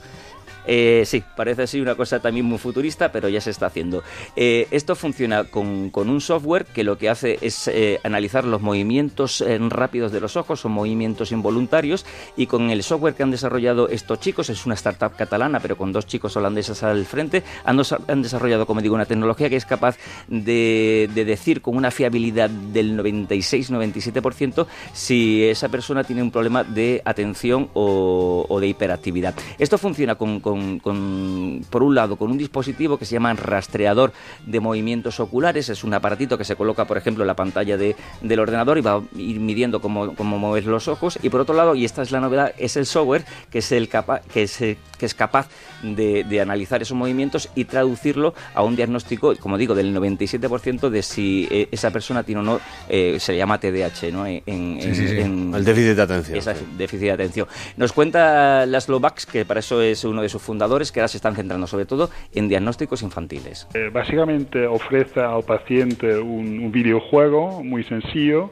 Eh, 0.68 1.04
sí, 1.06 1.24
parece 1.36 1.64
así 1.64 1.80
una 1.80 1.96
cosa 1.96 2.20
también 2.20 2.46
muy 2.46 2.58
futurista, 2.58 3.12
pero 3.12 3.30
ya 3.30 3.42
se 3.42 3.52
está 3.52 3.68
haciendo. 3.68 4.04
Eh, 4.36 4.68
esto 4.72 4.96
funciona 4.96 5.44
con, 5.46 5.92
un 5.96 6.22
software 6.22 6.66
que 6.66 6.84
lo 6.84 6.98
que 6.98 7.10
hace 7.10 7.38
es 7.42 7.68
eh, 7.68 8.00
analizar 8.04 8.46
los 8.46 8.62
movimientos 8.62 9.42
eh, 9.42 9.58
rápidos 9.70 10.12
de 10.12 10.22
los 10.22 10.36
ojos, 10.36 10.60
son 10.62 10.72
movimientos 10.72 11.32
involuntarios, 11.32 12.06
y 12.38 12.48
con 12.48 12.70
el 12.70 12.84
software 12.84 13.14
que 13.14 13.24
han 13.24 13.32
desarrollado 13.32 13.90
estos 13.90 14.20
chicos, 14.20 14.50
es 14.50 14.66
una 14.66 14.76
startup 14.76 15.16
catalana, 15.16 15.60
pero 15.60 15.78
con 15.78 15.92
dos 15.92 16.06
chicos 16.06 16.36
holandeses 16.38 16.84
al 16.84 17.06
frente, 17.06 17.44
han, 17.64 17.78
desarrollado, 18.22 18.66
como 18.66 18.82
digo, 18.82 18.96
una 18.96 19.06
tecnología 19.06 19.50
que 19.50 19.56
es 19.56 19.66
capaz 19.66 19.98
de, 20.28 21.10
de 21.14 21.26
decir 21.26 21.62
con 21.62 21.76
una 21.76 21.92
fiabilidad 21.92 22.50
del 22.50 22.98
96-97% 23.00 24.66
si 24.94 25.44
esa 25.44 25.70
persona 25.70 26.04
tiene 26.04 26.22
un 26.22 26.32
problema 26.32 26.64
de 26.64 27.02
atención 27.06 27.70
o, 27.74 28.46
o 28.48 28.60
de 28.60 28.68
hiperactividad. 28.68 29.34
Esto 29.60 29.78
funciona 29.78 30.16
con- 30.16 30.40
con- 30.82 31.62
por 31.70 31.84
un 31.84 31.96
lado, 31.96 32.16
con 32.18 32.32
un 32.32 32.38
dispositivo 32.38 32.98
que 32.98 33.06
se 33.06 33.14
llama 33.14 33.34
rastreador 33.34 34.12
de 34.46 34.60
movimientos 34.60 35.20
oculares. 35.20 35.70
Es 35.70 35.84
un 35.84 35.94
aparatito 35.94 36.38
que 36.38 36.44
se 36.44 36.56
coloca, 36.56 36.86
por 36.86 36.98
ejemplo, 36.98 37.24
en 37.24 37.28
la 37.28 37.36
pantalla 37.36 37.78
de- 37.78 37.96
del 38.22 38.40
ordenador 38.40 38.78
y 38.78 38.82
va 38.82 38.94
a 38.96 39.02
ir 39.18 39.40
midiendo 39.40 39.82
cómo, 39.82 40.16
cómo 40.16 40.38
mover 40.40 40.66
los 40.66 40.88
ojos. 40.88 41.18
Y 41.22 41.30
por 41.30 41.42
otro 41.42 41.56
lado, 41.56 41.76
y 41.76 41.86
esta 41.86 42.02
es 42.02 42.12
la 42.12 42.20
novedad, 42.20 42.54
es 42.58 42.76
el 42.78 42.86
software 42.86 43.26
que 43.52 43.60
es, 43.60 43.72
el 43.72 43.90
capa- 43.90 44.22
que 44.34 44.44
es, 44.44 44.58
que 44.58 44.78
es 45.06 45.14
capaz 45.14 45.48
de, 45.84 46.24
de 46.24 46.42
analizar 46.42 46.82
esos 46.82 46.98
movimientos 46.98 47.50
y 47.56 47.66
traducirlo 47.66 48.34
a 48.54 48.64
un 48.64 48.76
diagnóstico, 48.76 49.34
como 49.40 49.58
digo, 49.58 49.76
del 49.76 49.94
97% 49.94 50.90
de 50.90 51.04
si 51.04 51.48
eh, 51.52 51.68
esa 51.72 51.92
persona 51.92 52.24
tiene 52.24 52.42
o 52.42 52.44
no, 52.44 52.60
eh, 52.90 53.18
se 53.20 53.34
le 53.34 53.38
llama 53.38 53.60
TDAH, 53.60 54.12
¿no? 54.12 54.26
En, 54.26 54.42
en- 54.46 54.80
Sí, 54.82 54.96
sí, 54.96 55.08
sí. 55.08 55.20
en- 55.20 55.54
El 55.54 55.64
déficit 55.66 55.96
de 55.96 56.02
atención, 56.02 56.38
Esa- 56.38 56.56
déficit 56.78 57.06
de 57.08 57.12
atención. 57.12 57.48
Nos 57.78 57.92
cuenta 57.92 58.66
Laszlo 58.66 59.00
Bax, 59.00 59.26
que 59.26 59.46
para 59.46 59.60
eso 59.60 59.82
es 59.82 60.04
uno 60.04 60.22
de 60.22 60.30
sus 60.30 60.42
fundadores, 60.46 60.92
que 60.92 61.00
ahora 61.00 61.08
se 61.08 61.18
están 61.18 61.36
centrando 61.36 61.68
sobre 61.68 61.86
todo 61.86 62.10
en 62.34 62.48
diagnósticos 62.48 63.02
infantiles. 63.02 63.68
Eh, 63.74 63.90
Básicamente 63.92 64.68
ofrece 64.68 65.20
al 65.20 65.44
paciente 65.44 66.18
un, 66.18 66.72
videojuego 66.72 67.64
muy 67.64 67.84
sencillo 67.84 68.50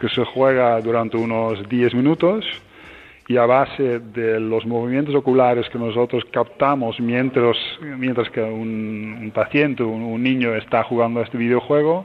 que 0.00 0.08
se 0.08 0.24
juega 0.24 0.80
durante 0.80 1.16
unos 1.16 1.68
10 1.68 1.94
minutos 1.94 2.44
y 3.26 3.36
a 3.36 3.44
base 3.46 3.98
de 3.98 4.40
los 4.40 4.64
movimientos 4.64 5.14
oculares 5.14 5.68
que 5.70 5.78
nosotros 5.78 6.24
captamos 6.32 6.98
mientras, 7.00 7.56
mientras 7.80 8.30
que 8.30 8.40
un, 8.40 9.18
un 9.20 9.30
paciente, 9.32 9.82
un, 9.82 10.02
un 10.02 10.22
niño 10.22 10.54
está 10.54 10.82
jugando 10.84 11.20
a 11.20 11.24
este 11.24 11.36
videojuego, 11.36 12.04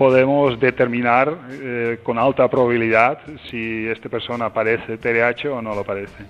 podemos 0.00 0.58
determinar 0.58 1.36
eh, 1.50 1.98
con 2.02 2.18
alta 2.18 2.48
probabilidad 2.48 3.18
si 3.50 3.86
esta 3.86 4.08
persona 4.08 4.50
parece 4.50 4.96
TDAH 4.96 5.50
o 5.50 5.60
no 5.60 5.74
lo 5.74 5.84
parece. 5.84 6.24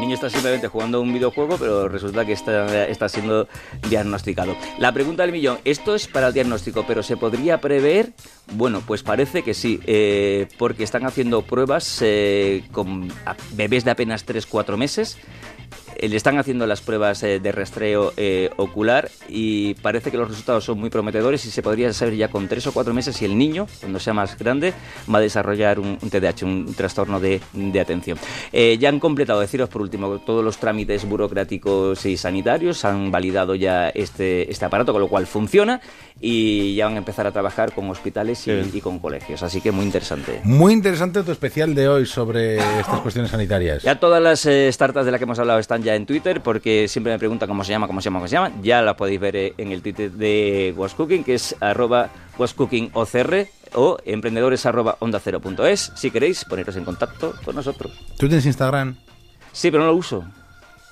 El 0.00 0.06
niño 0.06 0.14
está 0.14 0.30
simplemente 0.30 0.66
jugando 0.66 1.02
un 1.02 1.12
videojuego, 1.12 1.58
pero 1.58 1.86
resulta 1.86 2.24
que 2.24 2.32
está, 2.32 2.86
está 2.88 3.06
siendo 3.06 3.46
diagnosticado. 3.90 4.56
La 4.78 4.92
pregunta 4.92 5.24
del 5.24 5.32
millón, 5.32 5.58
¿esto 5.66 5.94
es 5.94 6.08
para 6.08 6.28
el 6.28 6.32
diagnóstico, 6.32 6.86
pero 6.88 7.02
se 7.02 7.18
podría 7.18 7.60
prever? 7.60 8.14
Bueno, 8.54 8.82
pues 8.86 9.02
parece 9.02 9.42
que 9.42 9.52
sí, 9.52 9.78
eh, 9.84 10.48
porque 10.56 10.84
están 10.84 11.04
haciendo 11.04 11.42
pruebas 11.42 11.98
eh, 12.00 12.64
con 12.72 13.12
bebés 13.52 13.84
de 13.84 13.90
apenas 13.90 14.26
3-4 14.26 14.78
meses. 14.78 15.18
Eh, 15.96 16.08
Le 16.08 16.16
están 16.16 16.38
haciendo 16.38 16.66
las 16.66 16.80
pruebas 16.80 17.22
eh, 17.22 17.40
de 17.40 17.52
rastreo 17.52 18.12
eh, 18.16 18.50
ocular 18.56 19.10
y 19.28 19.74
parece 19.74 20.10
que 20.10 20.16
los 20.16 20.28
resultados 20.28 20.64
son 20.64 20.78
muy 20.78 20.90
prometedores 20.90 21.44
y 21.44 21.50
se 21.50 21.62
podría 21.62 21.92
saber 21.92 22.16
ya 22.16 22.28
con 22.28 22.48
tres 22.48 22.66
o 22.66 22.72
cuatro 22.72 22.92
meses 22.94 23.16
si 23.16 23.24
el 23.24 23.36
niño, 23.36 23.66
cuando 23.80 23.98
sea 23.98 24.12
más 24.12 24.36
grande, 24.38 24.72
va 25.12 25.18
a 25.18 25.20
desarrollar 25.20 25.78
un, 25.78 25.98
un 26.00 26.10
TDAH, 26.10 26.44
un 26.44 26.74
trastorno 26.74 27.20
de, 27.20 27.40
de 27.52 27.80
atención. 27.80 28.18
Eh, 28.52 28.76
ya 28.78 28.88
han 28.88 29.00
completado, 29.00 29.40
deciros 29.40 29.68
por 29.68 29.82
último, 29.82 30.18
todos 30.20 30.44
los 30.44 30.58
trámites 30.58 31.04
burocráticos 31.08 32.04
y 32.06 32.16
sanitarios, 32.16 32.84
han 32.84 33.10
validado 33.10 33.54
ya 33.54 33.88
este, 33.90 34.50
este 34.50 34.64
aparato, 34.64 34.92
con 34.92 35.00
lo 35.00 35.08
cual 35.08 35.26
funciona 35.26 35.80
y 36.20 36.74
ya 36.74 36.84
van 36.86 36.94
a 36.94 36.98
empezar 36.98 37.26
a 37.26 37.32
trabajar 37.32 37.72
con 37.72 37.88
hospitales 37.88 38.46
y, 38.46 38.50
y 38.50 38.80
con 38.80 38.98
colegios. 38.98 39.42
Así 39.42 39.60
que 39.60 39.72
muy 39.72 39.84
interesante. 39.86 40.40
Muy 40.44 40.72
interesante 40.72 41.22
tu 41.22 41.32
especial 41.32 41.74
de 41.74 41.88
hoy 41.88 42.06
sobre 42.06 42.56
estas 42.56 43.00
cuestiones 43.00 43.30
sanitarias. 43.30 43.82
Ya 43.82 43.98
todas 43.98 44.22
las 44.22 44.44
eh, 44.46 44.70
startups 44.70 45.06
de 45.06 45.12
las 45.12 45.18
que 45.18 45.24
hemos 45.24 45.38
hablado 45.38 45.58
están 45.58 45.79
ya 45.82 45.94
en 45.94 46.06
Twitter 46.06 46.40
porque 46.42 46.88
siempre 46.88 47.12
me 47.12 47.18
preguntan 47.18 47.48
cómo 47.48 47.64
se 47.64 47.72
llama, 47.72 47.86
cómo 47.86 48.00
se 48.00 48.06
llama, 48.06 48.18
cómo 48.18 48.28
se 48.28 48.34
llama. 48.34 48.52
Ya 48.62 48.82
la 48.82 48.96
podéis 48.96 49.20
ver 49.20 49.36
eh, 49.36 49.54
en 49.58 49.72
el 49.72 49.82
Twitter 49.82 50.10
de 50.10 50.74
Was 50.76 50.94
Cooking, 50.94 51.24
que 51.24 51.34
es 51.34 51.56
arroba 51.60 52.10
wascookingocr 52.38 53.48
o 53.74 53.98
emprendedores 54.04 54.66
arroba 54.66 54.96
onda 55.00 55.20
cero 55.20 55.40
punto 55.40 55.66
es. 55.66 55.92
Si 55.94 56.10
queréis, 56.10 56.44
poneros 56.44 56.76
en 56.76 56.84
contacto 56.84 57.34
con 57.44 57.54
nosotros. 57.56 57.92
¿Tú 58.18 58.26
tienes 58.26 58.46
Instagram? 58.46 58.96
Sí, 59.52 59.70
pero 59.70 59.84
no 59.84 59.90
lo 59.90 59.96
uso. 59.96 60.24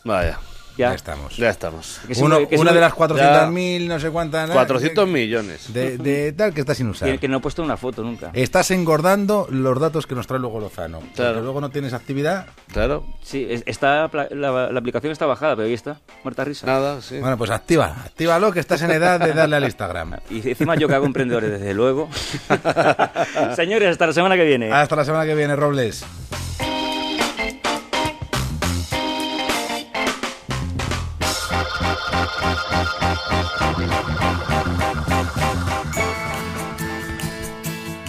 Vaya. 0.05 0.39
Ya, 0.79 0.95
estamos. 0.95 1.37
Ya 1.37 1.51
estamos. 1.51 2.01
Que 2.07 2.15
Uno- 2.23 2.49
que 2.49 2.57
una 2.57 2.73
de 2.73 2.81
las 2.81 2.93
ya- 2.93 2.97
400.000, 2.97 3.87
no 3.89 3.99
sé 4.01 4.11
cuántas. 4.11 4.49
¿no? 4.49 4.55
400 4.55 5.09
millones. 5.09 5.73
De, 5.73 5.99
de 5.99 6.33
tal 6.33 6.55
que 6.55 6.61
está 6.61 6.75
sin 6.75 6.89
usar. 6.89 7.11
Que, 7.11 7.19
que 7.19 7.27
no 7.29 7.39
he 7.39 7.41
puesto 7.41 7.63
una 7.63 7.77
foto 7.77 8.03
nunca. 8.05 8.31
Estás 8.33 8.71
engordando 8.71 9.49
los 9.51 9.79
datos 9.81 10.07
que 10.07 10.15
nos 10.15 10.27
trae 10.29 10.39
luego 10.41 10.61
Lozano. 10.61 11.01
Claro. 11.15 11.33
Porque 11.35 11.43
luego 11.45 11.61
no 11.61 11.71
tienes 11.71 11.93
actividad. 11.93 12.47
Claro. 12.73 13.05
Sí, 13.23 13.47
es- 13.51 13.65
está, 13.67 14.09
la 14.31 14.79
aplicación 14.79 15.11
está 15.13 15.27
bajada, 15.27 15.57
pero 15.57 15.67
ahí 15.67 15.75
está, 15.75 15.99
muerta 16.23 16.45
risa. 16.45 16.65
Nada, 16.67 17.03
sí. 17.03 17.19
Bueno, 17.19 17.37
pues 17.37 17.51
activa. 17.51 17.97
Actívalo, 18.07 18.53
que 18.53 18.61
estás 18.61 18.81
en 18.83 18.93
edad 18.93 19.19
de 19.19 19.33
darle 19.33 19.57
al 19.57 19.65
Instagram. 19.65 20.17
Y 20.31 20.49
encima 20.49 20.77
yo 20.77 20.87
que 20.87 20.95
hago 20.95 21.07
emprendedores, 21.07 21.51
desde 21.51 21.75
luego. 21.75 22.09
Señores, 23.57 23.91
hasta 23.91 24.07
la 24.07 24.13
semana 24.13 24.37
que 24.37 24.45
viene. 24.45 24.73
Hasta 24.73 24.95
la 24.97 25.05
semana 25.05 25.25
que 25.27 25.35
viene, 25.35 25.57
Robles. 25.57 26.05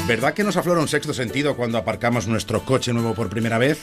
¿Verdad 0.10 0.34
que 0.34 0.44
nos 0.44 0.58
aflora 0.58 0.82
un 0.82 0.88
sexto 0.88 1.14
sentido 1.14 1.56
cuando 1.56 1.78
aparcamos 1.78 2.28
nuestro 2.28 2.66
coche 2.66 2.94
nuevo 2.94 3.14
por 3.14 3.30
primera 3.30 3.60
vez? 3.60 3.80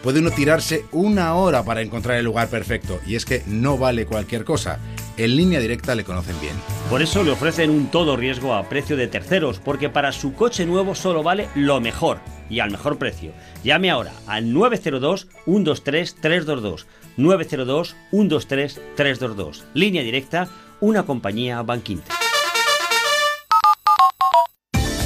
Puede 0.00 0.20
uno 0.20 0.30
tirarse 0.30 0.84
una 0.92 1.34
hora 1.34 1.64
para 1.64 1.82
encontrar 1.82 2.18
el 2.18 2.24
lugar 2.24 2.48
perfecto, 2.48 3.00
y 3.04 3.16
es 3.16 3.24
que 3.24 3.42
no 3.48 3.76
vale 3.76 4.06
cualquier 4.06 4.44
cosa. 4.44 4.78
En 5.16 5.36
línea 5.36 5.60
directa 5.60 5.94
le 5.94 6.02
conocen 6.04 6.38
bien. 6.40 6.56
Por 6.90 7.00
eso 7.02 7.22
le 7.24 7.30
ofrecen 7.30 7.70
un 7.70 7.86
todo 7.86 8.16
riesgo 8.16 8.54
a 8.54 8.68
precio 8.68 8.96
de 8.96 9.08
terceros, 9.08 9.58
porque 9.58 9.88
para 9.88 10.12
su 10.12 10.34
coche 10.34 10.66
nuevo 10.66 10.94
solo 10.94 11.22
vale 11.22 11.48
lo 11.54 11.80
mejor 11.80 12.18
y 12.50 12.60
al 12.60 12.70
mejor 12.70 12.98
precio. 12.98 13.32
Llame 13.64 13.90
ahora 13.90 14.12
al 14.26 14.52
902-123-322. 14.52 16.84
902-123-322. 17.16 19.62
Línea 19.72 20.02
directa, 20.02 20.48
una 20.80 21.04
compañía 21.04 21.62
Banquinter. 21.62 22.25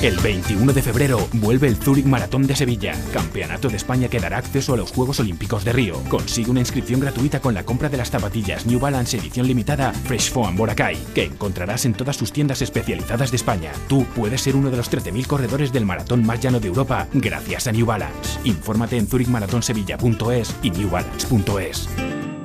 El 0.02 0.16
21 0.16 0.72
de 0.72 0.80
febrero 0.80 1.28
vuelve 1.34 1.68
el 1.68 1.76
Zurich 1.76 2.06
Maratón 2.06 2.46
de 2.46 2.56
Sevilla. 2.56 2.94
Campeonato 3.12 3.68
de 3.68 3.76
España 3.76 4.08
que 4.08 4.18
dará 4.18 4.38
acceso 4.38 4.72
a 4.72 4.78
los 4.78 4.92
Juegos 4.92 5.20
Olímpicos 5.20 5.62
de 5.62 5.74
Río. 5.74 6.02
Consigue 6.08 6.50
una 6.50 6.60
inscripción 6.60 7.00
gratuita 7.00 7.40
con 7.40 7.52
la 7.52 7.64
compra 7.64 7.90
de 7.90 7.98
las 7.98 8.10
zapatillas 8.10 8.64
New 8.64 8.80
Balance 8.80 9.18
edición 9.18 9.46
limitada 9.46 9.92
Fresh 9.92 10.32
Foam 10.32 10.56
Boracay, 10.56 10.96
que 11.14 11.24
encontrarás 11.24 11.84
en 11.84 11.92
todas 11.92 12.16
sus 12.16 12.32
tiendas 12.32 12.62
especializadas 12.62 13.30
de 13.30 13.36
España. 13.36 13.72
Tú 13.88 14.06
puedes 14.16 14.40
ser 14.40 14.56
uno 14.56 14.70
de 14.70 14.78
los 14.78 14.90
13.000 14.90 15.26
corredores 15.26 15.70
del 15.70 15.84
maratón 15.84 16.24
más 16.24 16.40
llano 16.40 16.60
de 16.60 16.68
Europa 16.68 17.06
gracias 17.12 17.66
a 17.66 17.72
New 17.72 17.84
Balance. 17.84 18.40
Infórmate 18.44 18.96
en 18.96 19.06
zurichmaratonsevilla.es 19.06 20.54
y 20.62 20.70
newbalance.es. 20.70 22.39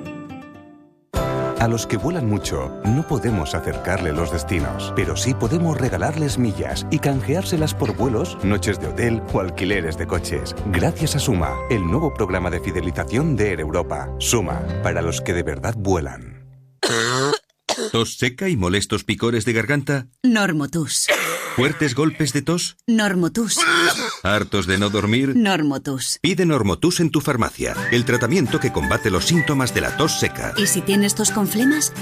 A 1.66 1.68
los 1.68 1.88
que 1.88 1.98
vuelan 1.98 2.30
mucho 2.30 2.80
no 2.86 3.08
podemos 3.08 3.56
acercarle 3.56 4.14
los 4.14 4.32
destinos, 4.32 4.94
pero 4.96 5.18
sí 5.18 5.34
podemos 5.34 5.76
regalarles 5.76 6.38
millas 6.38 6.86
y 6.92 7.00
canjeárselas 7.00 7.74
por 7.74 7.96
vuelos, 7.96 8.38
noches 8.44 8.80
de 8.80 8.86
hotel 8.86 9.24
o 9.34 9.40
alquileres 9.40 9.98
de 9.98 10.06
coches. 10.06 10.54
Gracias 10.68 11.16
a 11.16 11.20
Suma, 11.20 11.56
el 11.72 11.84
nuevo 11.84 12.14
programa 12.14 12.52
de 12.52 12.60
fidelización 12.60 13.36
de 13.36 13.50
Air 13.50 13.62
Europa. 13.62 14.14
Suma, 14.20 14.62
para 14.84 15.02
los 15.02 15.22
que 15.22 15.34
de 15.34 15.42
verdad 15.42 15.74
vuelan. 15.76 16.46
¿Tos 17.92 18.16
seca 18.20 18.48
y 18.48 18.58
molestos 18.58 19.04
picores 19.04 19.44
de 19.44 19.54
garganta? 19.54 20.08
Normotus. 20.22 21.08
¿Fuertes 21.56 21.96
golpes 21.96 22.34
de 22.34 22.42
tos? 22.42 22.76
Normotus. 22.86 23.58
¿Hartos 24.24 24.68
de 24.68 24.78
no 24.78 24.90
dormir? 24.90 25.38
Normotus. 25.38 26.20
Pide 26.22 26.46
Normotus 26.46 27.00
en 27.00 27.12
tu 27.12 27.22
farmacia, 27.22 27.74
el 27.94 28.04
tratamiento 28.04 28.60
que 28.60 28.74
combate 28.74 29.10
los 29.10 29.24
síntomas 29.24 29.74
de 29.74 29.80
la 29.80 29.96
tos 29.96 30.20
seca. 30.20 30.54
¿Y 30.58 30.68
si 30.68 30.82
tienes 30.82 31.16
tos 31.16 31.32
con 31.32 31.48
flemas? 31.48 31.94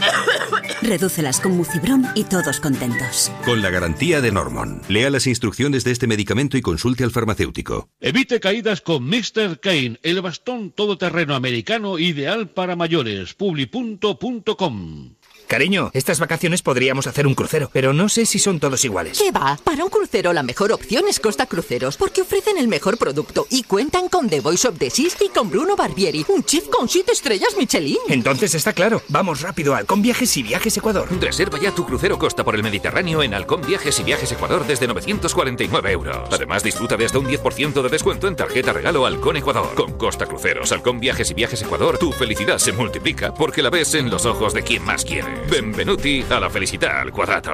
Redúcelas 0.81 1.39
con 1.39 1.55
Mucibrón 1.55 2.07
y 2.15 2.23
todos 2.23 2.59
contentos. 2.59 3.31
Con 3.45 3.61
la 3.61 3.69
garantía 3.69 4.21
de 4.21 4.31
Normon. 4.31 4.81
Lea 4.87 5.11
las 5.11 5.27
instrucciones 5.27 5.83
de 5.83 5.91
este 5.91 6.07
medicamento 6.07 6.57
y 6.57 6.61
consulte 6.63 7.03
al 7.03 7.11
farmacéutico. 7.11 7.89
Evite 7.99 8.39
caídas 8.39 8.81
con 8.81 9.03
Mr. 9.03 9.59
Kane, 9.61 9.99
el 10.01 10.19
bastón 10.21 10.71
todoterreno 10.71 11.35
americano 11.35 11.99
ideal 11.99 12.49
para 12.49 12.75
mayores. 12.75 13.35
Publi.com. 13.35 15.13
Cariño, 15.47 15.91
estas 15.93 16.19
vacaciones 16.19 16.61
podríamos 16.61 17.07
hacer 17.07 17.27
un 17.27 17.35
crucero, 17.35 17.69
pero 17.71 17.93
no 17.93 18.09
sé 18.09 18.25
si 18.25 18.39
son 18.39 18.59
todos 18.59 18.83
iguales. 18.85 19.19
¿Qué 19.19 19.31
va? 19.31 19.57
Para 19.63 19.83
un 19.83 19.89
crucero 19.89 20.33
la 20.33 20.43
mejor 20.43 20.71
opción 20.71 21.05
es 21.07 21.19
Costa 21.19 21.45
Cruceros, 21.45 21.97
porque 21.97 22.21
ofrecen 22.21 22.57
el 22.57 22.67
mejor 22.67 22.97
producto 22.97 23.47
y 23.49 23.63
cuentan 23.63 24.09
con 24.09 24.29
The 24.29 24.41
Voice 24.41 24.67
of 24.67 24.77
the 24.77 24.89
Seas 24.89 25.15
y 25.21 25.29
con 25.29 25.49
Bruno 25.49 25.75
Barbieri, 25.75 26.25
un 26.29 26.43
chef 26.43 26.67
con 26.69 26.89
siete 26.89 27.11
estrellas 27.11 27.55
Michelin. 27.57 27.97
Entonces 28.09 28.55
está 28.55 28.73
claro, 28.73 29.01
vamos 29.09 29.41
rápido 29.41 29.75
a 29.75 29.77
Halcón 29.77 30.01
Viajes 30.01 30.35
y 30.37 30.43
Viajes 30.43 30.77
Ecuador. 30.77 31.07
Reserva 31.19 31.59
ya 31.59 31.71
tu 31.71 31.85
crucero 31.85 32.17
Costa 32.17 32.43
por 32.43 32.55
el 32.55 32.63
Mediterráneo 32.63 33.23
en 33.23 33.33
Halcón 33.33 33.61
Viajes 33.61 33.99
y 33.99 34.03
Viajes 34.03 34.31
Ecuador 34.31 34.65
desde 34.65 34.87
949 34.87 35.91
euros. 35.91 36.29
Además, 36.31 36.63
disfruta 36.63 36.97
de 36.97 37.05
hasta 37.05 37.19
un 37.19 37.27
10% 37.27 37.81
de 37.81 37.89
descuento 37.89 38.27
en 38.27 38.35
tarjeta 38.35 38.73
regalo 38.73 39.05
Halcón 39.05 39.37
Ecuador. 39.37 39.73
Con 39.75 39.93
Costa 39.97 40.25
Cruceros, 40.25 40.71
Halcón 40.71 40.99
Viajes 40.99 41.31
y 41.31 41.33
Viajes 41.33 41.61
Ecuador, 41.61 41.97
tu 41.97 42.11
felicidad 42.11 42.57
se 42.57 42.71
multiplica 42.71 43.33
porque 43.33 43.61
la 43.61 43.69
ves 43.69 43.93
en 43.95 44.09
los 44.09 44.25
ojos 44.25 44.53
de 44.53 44.63
quien 44.63 44.83
más 44.83 45.05
quiere. 45.05 45.32
Benvenuti 45.49 46.23
a 46.29 46.39
la 46.39 46.49
felicidad 46.49 47.01
al 47.01 47.11
cuadrato. 47.11 47.51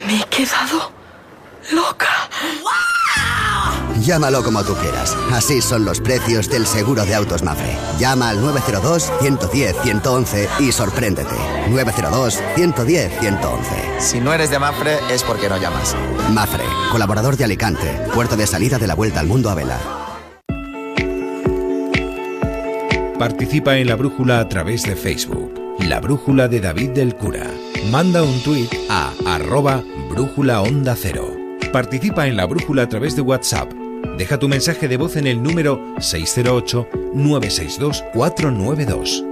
Me 0.00 0.20
he 0.20 0.24
quedado 0.24 0.90
loca. 1.72 2.08
Llámalo 4.00 4.42
como 4.42 4.64
tú 4.64 4.74
quieras. 4.74 5.16
Así 5.32 5.62
son 5.62 5.84
los 5.84 6.00
precios 6.00 6.48
del 6.48 6.66
seguro 6.66 7.04
de 7.04 7.14
autos 7.14 7.44
Mafre. 7.44 7.76
Llama 7.98 8.30
al 8.30 8.42
902-110-111 8.42 10.48
y 10.60 10.72
sorpréndete. 10.72 11.36
902-110-111. 11.70 14.00
Si 14.00 14.18
no 14.18 14.32
eres 14.32 14.50
de 14.50 14.58
Mafre 14.58 14.98
es 15.08 15.22
porque 15.22 15.48
no 15.48 15.56
llamas. 15.56 15.94
Mafre, 16.32 16.64
colaborador 16.90 17.36
de 17.36 17.44
Alicante, 17.44 17.86
puerto 18.12 18.36
de 18.36 18.48
salida 18.48 18.78
de 18.78 18.88
la 18.88 18.96
Vuelta 18.96 19.20
al 19.20 19.26
Mundo 19.26 19.50
a 19.50 19.54
Vela. 19.54 19.78
Participa 23.18 23.76
en 23.76 23.86
la 23.86 23.94
brújula 23.94 24.40
a 24.40 24.48
través 24.48 24.82
de 24.82 24.96
Facebook. 24.96 25.61
La 25.80 26.00
brújula 26.00 26.48
de 26.48 26.60
David 26.60 26.90
del 26.90 27.16
Cura. 27.16 27.50
Manda 27.90 28.22
un 28.22 28.42
tuit 28.42 28.72
a 28.88 29.12
arroba 29.26 29.82
brújula 30.10 30.62
cero. 30.96 31.36
Participa 31.72 32.26
en 32.26 32.36
la 32.36 32.46
brújula 32.46 32.82
a 32.82 32.88
través 32.88 33.16
de 33.16 33.22
WhatsApp. 33.22 33.72
Deja 34.18 34.38
tu 34.38 34.48
mensaje 34.48 34.88
de 34.88 34.96
voz 34.96 35.16
en 35.16 35.26
el 35.26 35.42
número 35.42 35.80
608 35.98 36.88
962 37.14 38.04
492. 38.12 39.31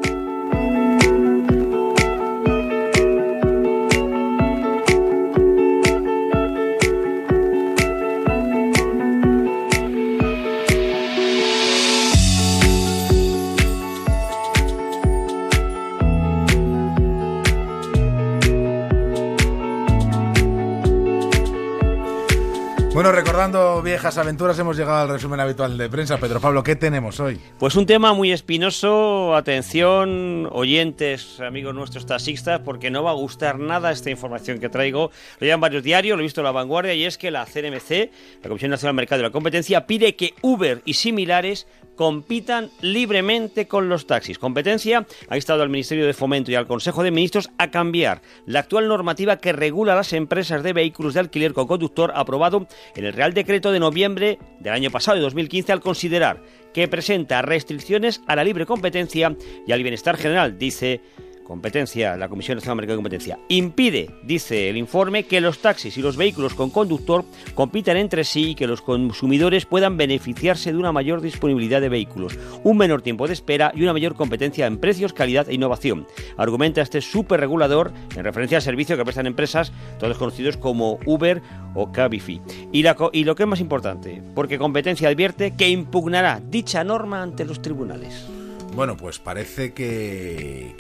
Aventuras, 24.05 24.59
hemos 24.59 24.77
llegado 24.77 25.03
al 25.03 25.09
resumen 25.09 25.41
habitual 25.41 25.77
de 25.77 25.89
prensa. 25.89 26.19
Pedro 26.19 26.41
Pablo, 26.41 26.63
¿qué 26.63 26.75
tenemos 26.75 27.21
hoy? 27.21 27.39
Pues 27.59 27.77
un 27.77 27.87
tema 27.87 28.15
muy 28.15 28.33
espinoso, 28.33 29.37
atención, 29.37 30.49
oyentes, 30.51 31.39
amigos 31.41 31.75
nuestros 31.75 32.07
taxistas, 32.07 32.61
porque 32.61 32.91
no 32.91 33.03
va 33.03 33.11
a 33.11 33.15
gustar 33.15 33.59
nada 33.59 33.93
esta 33.93 34.11
información 34.11 34.59
que 34.59 34.69
traigo. 34.69 35.11
Lo 35.39 35.45
llevan 35.45 35.61
varios 35.61 35.83
diarios, 35.83 36.17
lo 36.17 36.23
he 36.23 36.25
visto 36.25 36.41
en 36.41 36.47
La 36.47 36.53
Vanguardia, 36.53 36.95
y 36.95 37.05
es 37.05 37.19
que 37.19 37.31
la 37.31 37.45
CNMC, 37.45 38.11
la 38.43 38.49
Comisión 38.49 38.71
Nacional 38.71 38.95
del 38.95 39.03
Mercado 39.03 39.21
y 39.21 39.25
la 39.25 39.31
Competencia, 39.31 39.87
pide 39.87 40.17
que 40.17 40.35
Uber 40.41 40.81
y 40.85 40.95
similares 40.95 41.67
compitan 42.01 42.71
libremente 42.81 43.69
con 43.69 43.91
los 43.91 44.07
taxis. 44.07 44.39
Competencia 44.39 45.07
ha 45.29 45.37
instado 45.37 45.63
al 45.63 45.69
Ministerio 45.69 46.07
de 46.07 46.15
Fomento 46.15 46.51
y 46.51 46.55
al 46.55 46.67
Consejo 46.67 47.03
de 47.03 47.11
Ministros 47.11 47.51
a 47.59 47.71
cambiar 47.71 48.23
la 48.47 48.61
actual 48.61 48.89
normativa 48.89 49.37
que 49.37 49.53
regula 49.53 49.95
las 49.95 50.15
empresas 50.15 50.63
de 50.63 50.73
vehículos 50.73 51.13
de 51.13 51.21
alquiler 51.21 51.53
con 51.53 51.67
conductor 51.67 52.11
aprobado 52.15 52.67
en 52.97 53.05
el 53.05 53.13
Real 53.13 53.35
Decreto 53.35 53.71
de 53.71 53.81
noviembre 53.81 54.39
del 54.61 54.73
año 54.73 54.91
pasado, 54.91 55.17
de 55.17 55.23
2015, 55.25 55.73
al 55.73 55.83
considerar 55.83 56.43
que 56.73 56.89
presenta 56.89 57.43
restricciones 57.43 58.23
a 58.27 58.35
la 58.35 58.45
libre 58.45 58.65
competencia 58.65 59.37
y 59.67 59.73
al 59.73 59.83
bienestar 59.83 60.17
general, 60.17 60.59
dice 60.59 61.03
competencia, 61.45 62.17
la 62.17 62.29
Comisión 62.29 62.57
Nacional 62.57 62.77
de 62.77 62.81
Mercado 62.83 62.97
de 62.97 63.03
Competencia, 63.03 63.39
impide, 63.49 64.11
dice 64.23 64.69
el 64.69 64.77
informe, 64.77 65.25
que 65.25 65.41
los 65.41 65.59
taxis 65.59 65.97
y 65.99 66.03
los 66.03 66.17
vehículos 66.17 66.55
con 66.55 66.71
conductor 66.71 67.25
compitan 67.55 67.97
entre 67.97 68.25
sí 68.25 68.51
y 68.51 68.55
que 68.55 68.67
los 68.67 68.83
consumidores 68.83 69.67
puedan 69.67 69.97
beneficiarse 69.97 70.73
de 70.73 70.79
una 70.79 70.93
mayor 70.93 71.21
disponibilidad 71.21 71.81
de 71.81 71.89
vehículos, 71.89 72.39
un 72.63 72.77
menor 72.77 73.03
tiempo 73.03 73.27
de 73.27 73.33
espera 73.33 73.73
y 73.75 73.83
una 73.83 73.93
mayor 73.93 74.15
competencia 74.15 74.67
en 74.67 74.79
precios, 74.79 75.13
calidad 75.13 75.49
e 75.49 75.55
innovación. 75.55 76.07
Argumenta 76.37 76.83
este 76.83 77.01
superregulador 77.01 77.93
en 78.17 78.25
referencia 78.25 78.59
al 78.59 78.63
servicio 78.63 78.97
que 78.97 79.05
prestan 79.05 79.27
empresas, 79.27 79.73
todos 79.99 80.19
conocidos 80.19 80.57
como 80.57 80.99
Uber 81.07 81.43
o 81.75 81.93
Cabify. 81.93 82.41
Y 82.73 82.83
lo 82.83 83.35
que 83.35 83.43
es 83.43 83.49
más 83.49 83.61
importante, 83.61 84.23
porque 84.35 84.59
competencia 84.59 85.09
advierte 85.09 85.57
que 85.57 85.69
impugnará 85.69 86.41
dicha 86.49 86.85
norma 86.85 87.23
ante 87.23 87.45
los 87.45 87.61
tribunales. 87.61 88.40
Bueno, 88.73 88.97
pues 88.97 89.19
parece 89.19 89.73
que, 89.73 90.75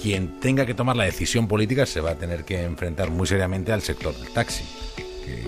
quien 0.00 0.40
tenga 0.40 0.66
que 0.66 0.74
tomar 0.74 0.96
la 0.96 1.04
decisión 1.04 1.48
política 1.48 1.86
se 1.86 2.00
va 2.00 2.10
a 2.10 2.14
tener 2.14 2.44
que 2.44 2.62
enfrentar 2.62 3.10
muy 3.10 3.26
seriamente 3.26 3.72
al 3.72 3.82
sector 3.82 4.14
del 4.14 4.28
taxi. 4.30 4.64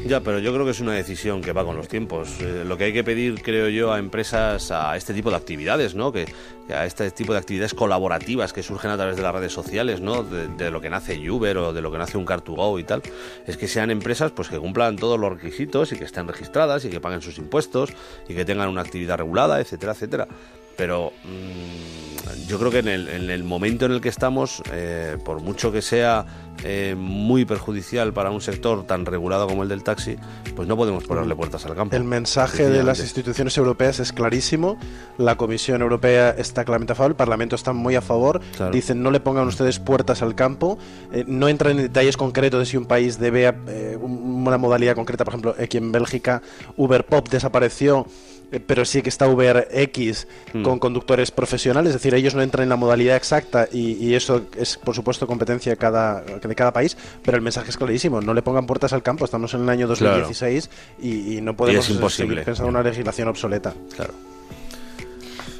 Ya, 0.07 0.20
pero 0.20 0.38
yo 0.38 0.52
creo 0.52 0.64
que 0.64 0.70
es 0.70 0.80
una 0.80 0.92
decisión 0.92 1.40
que 1.40 1.52
va 1.52 1.64
con 1.64 1.76
los 1.76 1.88
tiempos. 1.88 2.40
Eh, 2.40 2.64
lo 2.66 2.76
que 2.76 2.84
hay 2.84 2.92
que 2.92 3.02
pedir, 3.02 3.42
creo 3.42 3.68
yo, 3.68 3.92
a 3.92 3.98
empresas, 3.98 4.70
a 4.70 4.96
este 4.96 5.14
tipo 5.14 5.30
de 5.30 5.36
actividades, 5.36 5.94
¿no? 5.94 6.12
Que, 6.12 6.26
a 6.68 6.86
este 6.86 7.11
tipo 7.11 7.32
de 7.32 7.38
actividades 7.38 7.74
colaborativas 7.74 8.52
que 8.52 8.62
surgen 8.62 8.90
a 8.90 8.96
través 8.96 9.16
de 9.16 9.22
las 9.22 9.34
redes 9.34 9.52
sociales, 9.52 10.00
¿no? 10.00 10.22
De, 10.22 10.48
de 10.48 10.70
lo 10.70 10.80
que 10.80 10.90
nace 10.90 11.18
Uber 11.30 11.57
o 11.59 11.72
de 11.72 11.82
lo 11.82 11.90
que 11.90 11.98
nace 11.98 12.18
un 12.18 12.26
Car2Go 12.26 12.80
y 12.80 12.84
tal, 12.84 13.02
es 13.46 13.57
que 13.57 13.66
sean 13.66 13.90
empresas 13.90 14.30
pues 14.32 14.48
que 14.48 14.59
cumplan 14.59 14.96
todos 14.96 15.18
los 15.18 15.32
requisitos 15.32 15.92
y 15.92 15.96
que 15.96 16.05
estén 16.05 16.28
registradas 16.28 16.84
y 16.84 16.90
que 16.90 17.00
paguen 17.00 17.22
sus 17.22 17.38
impuestos 17.38 17.90
y 18.28 18.34
que 18.34 18.44
tengan 18.44 18.68
una 18.68 18.82
actividad 18.82 19.18
regulada, 19.18 19.61
etcétera, 19.61 19.92
etcétera. 19.92 20.28
Pero 20.77 21.12
mmm, 21.25 22.05
yo 22.47 22.59
creo 22.59 22.70
que 22.70 22.79
en 22.79 22.89
el, 22.89 23.09
en 23.09 23.31
el, 23.31 23.45
momento 23.45 23.87
en 23.87 23.93
el 23.93 24.01
que 24.01 24.09
estamos, 24.09 24.62
eh, 24.72 25.16
por 25.25 25.41
mucho 25.41 25.72
que 25.72 25.83
sea 25.83 26.27
eh, 26.62 26.95
muy 26.97 27.45
perjudicial 27.45 28.12
para 28.12 28.31
un 28.31 28.41
sector 28.41 28.87
tan 28.87 29.07
regulado 29.07 29.47
como 29.47 29.62
el 29.62 29.68
del 29.68 29.83
taxi, 29.83 30.16
pues 30.55 30.68
no 30.68 30.77
podemos 30.77 31.05
ponerle 31.05 31.35
puertas 31.35 31.64
al 31.66 31.75
campo. 31.75 31.97
El 31.97 32.05
mensaje 32.05 32.68
de 32.68 32.83
las 32.83 33.01
instituciones 33.01 33.57
europeas 33.57 34.01
es 34.01 34.12
clarísimo. 34.12 34.79
La 35.18 35.37
Comisión 35.37 35.83
Europea 35.83 36.31
está 36.31 36.64
claramente 36.64 36.93
a 36.93 36.97
favor, 36.97 37.12
el 37.12 37.16
Parlamento 37.16 37.57
está 37.57 37.72
muy 37.72 37.95
a 37.97 38.01
favor. 38.01 38.41
Claro. 38.57 38.72
Dicen 38.72 39.03
no 39.03 39.11
le 39.11 39.20
pongan 39.20 39.47
ustedes 39.47 39.79
puertas 39.79 40.22
al 40.22 40.35
campo. 40.35 40.79
Eh, 41.12 41.25
no 41.27 41.49
entran 41.49 41.72
en 41.72 41.83
detalles 41.85 42.16
concretos 42.16 42.61
de 42.61 42.66
si 42.66 42.77
un 42.77 42.87
país 42.87 43.18
debe 43.18 43.53
eh, 43.68 43.99
una 44.01 44.59
modalidad 44.59 44.95
concreta. 44.95 45.25
Por 45.25 45.33
ejemplo, 45.33 45.55
aquí 45.59 45.77
en 45.77 45.93
Bélgica 45.93 46.43
Uber 46.77 47.05
Pop 47.05 47.29
desapareció 47.29 48.07
eh, 48.07 48.34
pero 48.61 48.84
sí 48.84 49.02
que 49.02 49.09
está 49.09 49.28
Uber 49.28 49.68
X 49.70 50.26
mm. 50.52 50.62
con 50.62 50.78
conductores 50.78 51.30
profesionales, 51.30 51.90
es 51.90 51.94
decir, 51.94 52.14
ellos 52.14 52.34
no 52.34 52.42
entran 52.42 52.64
en 52.64 52.68
la 52.68 52.76
modalidad 52.76 53.16
exacta 53.16 53.68
y, 53.72 53.92
y, 53.92 54.14
eso 54.14 54.46
es, 54.57 54.76
por 54.76 54.94
supuesto, 54.94 55.26
competencia 55.26 55.72
de 55.72 55.76
cada, 55.76 56.22
de 56.22 56.55
cada 56.55 56.72
país, 56.72 56.96
pero 57.22 57.36
el 57.36 57.42
mensaje 57.42 57.70
es 57.70 57.76
clarísimo, 57.76 58.20
no 58.20 58.34
le 58.34 58.42
pongan 58.42 58.66
puertas 58.66 58.92
al 58.92 59.02
campo, 59.02 59.24
estamos 59.24 59.55
en 59.55 59.62
el 59.62 59.68
año 59.68 59.86
2016 59.86 60.68
claro. 60.68 60.82
y, 61.02 61.36
y, 61.36 61.40
no 61.40 61.57
podemos 61.57 61.88
y 61.88 62.11
seguir 62.11 62.44
pensando 62.44 62.70
en 62.70 62.76
una 62.76 62.82
legislación 62.82 63.28
obsoleta. 63.28 63.74
Claro. 63.94 64.14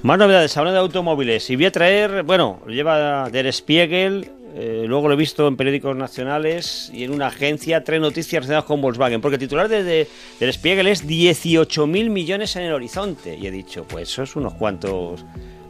Más 0.03 0.19
novedades, 0.19 0.55
hablando 0.59 0.81
de 0.81 0.85
automóviles, 0.85 1.49
y 1.49 1.57
voy 1.57 1.65
a 1.65 1.73
traer, 1.73 2.25
bueno, 2.25 2.61
lleva 2.67 3.31
Der 3.31 3.51
Spiegel, 3.51 4.31
eh, 4.57 4.85
luego 4.87 5.09
lo 5.09 5.15
he 5.15 5.17
visto 5.17 5.49
en 5.49 5.57
periódicos 5.57 5.97
nacionales 5.97 6.91
y 6.95 7.03
en 7.03 7.13
una 7.13 7.27
agencia, 7.27 7.83
tres 7.83 8.01
noticias 8.01 8.45
relacionadas 8.45 8.65
con 8.65 8.81
Volkswagen, 8.81 9.21
porque 9.21 9.35
el 9.35 9.41
titular 9.41 9.69
de, 9.69 9.83
de, 9.83 10.09
del 10.39 10.53
Spiegel 10.53 10.87
es 10.87 11.05
18.000 11.05 12.09
millones 12.09 12.55
en 12.55 12.63
el 12.63 12.73
horizonte. 12.73 13.37
Y 13.37 13.49
he 13.49 13.51
dicho, 13.51 13.85
pues 13.85 14.11
eso 14.11 14.23
es 14.23 14.37
unos 14.37 14.55
cuantos 14.55 15.25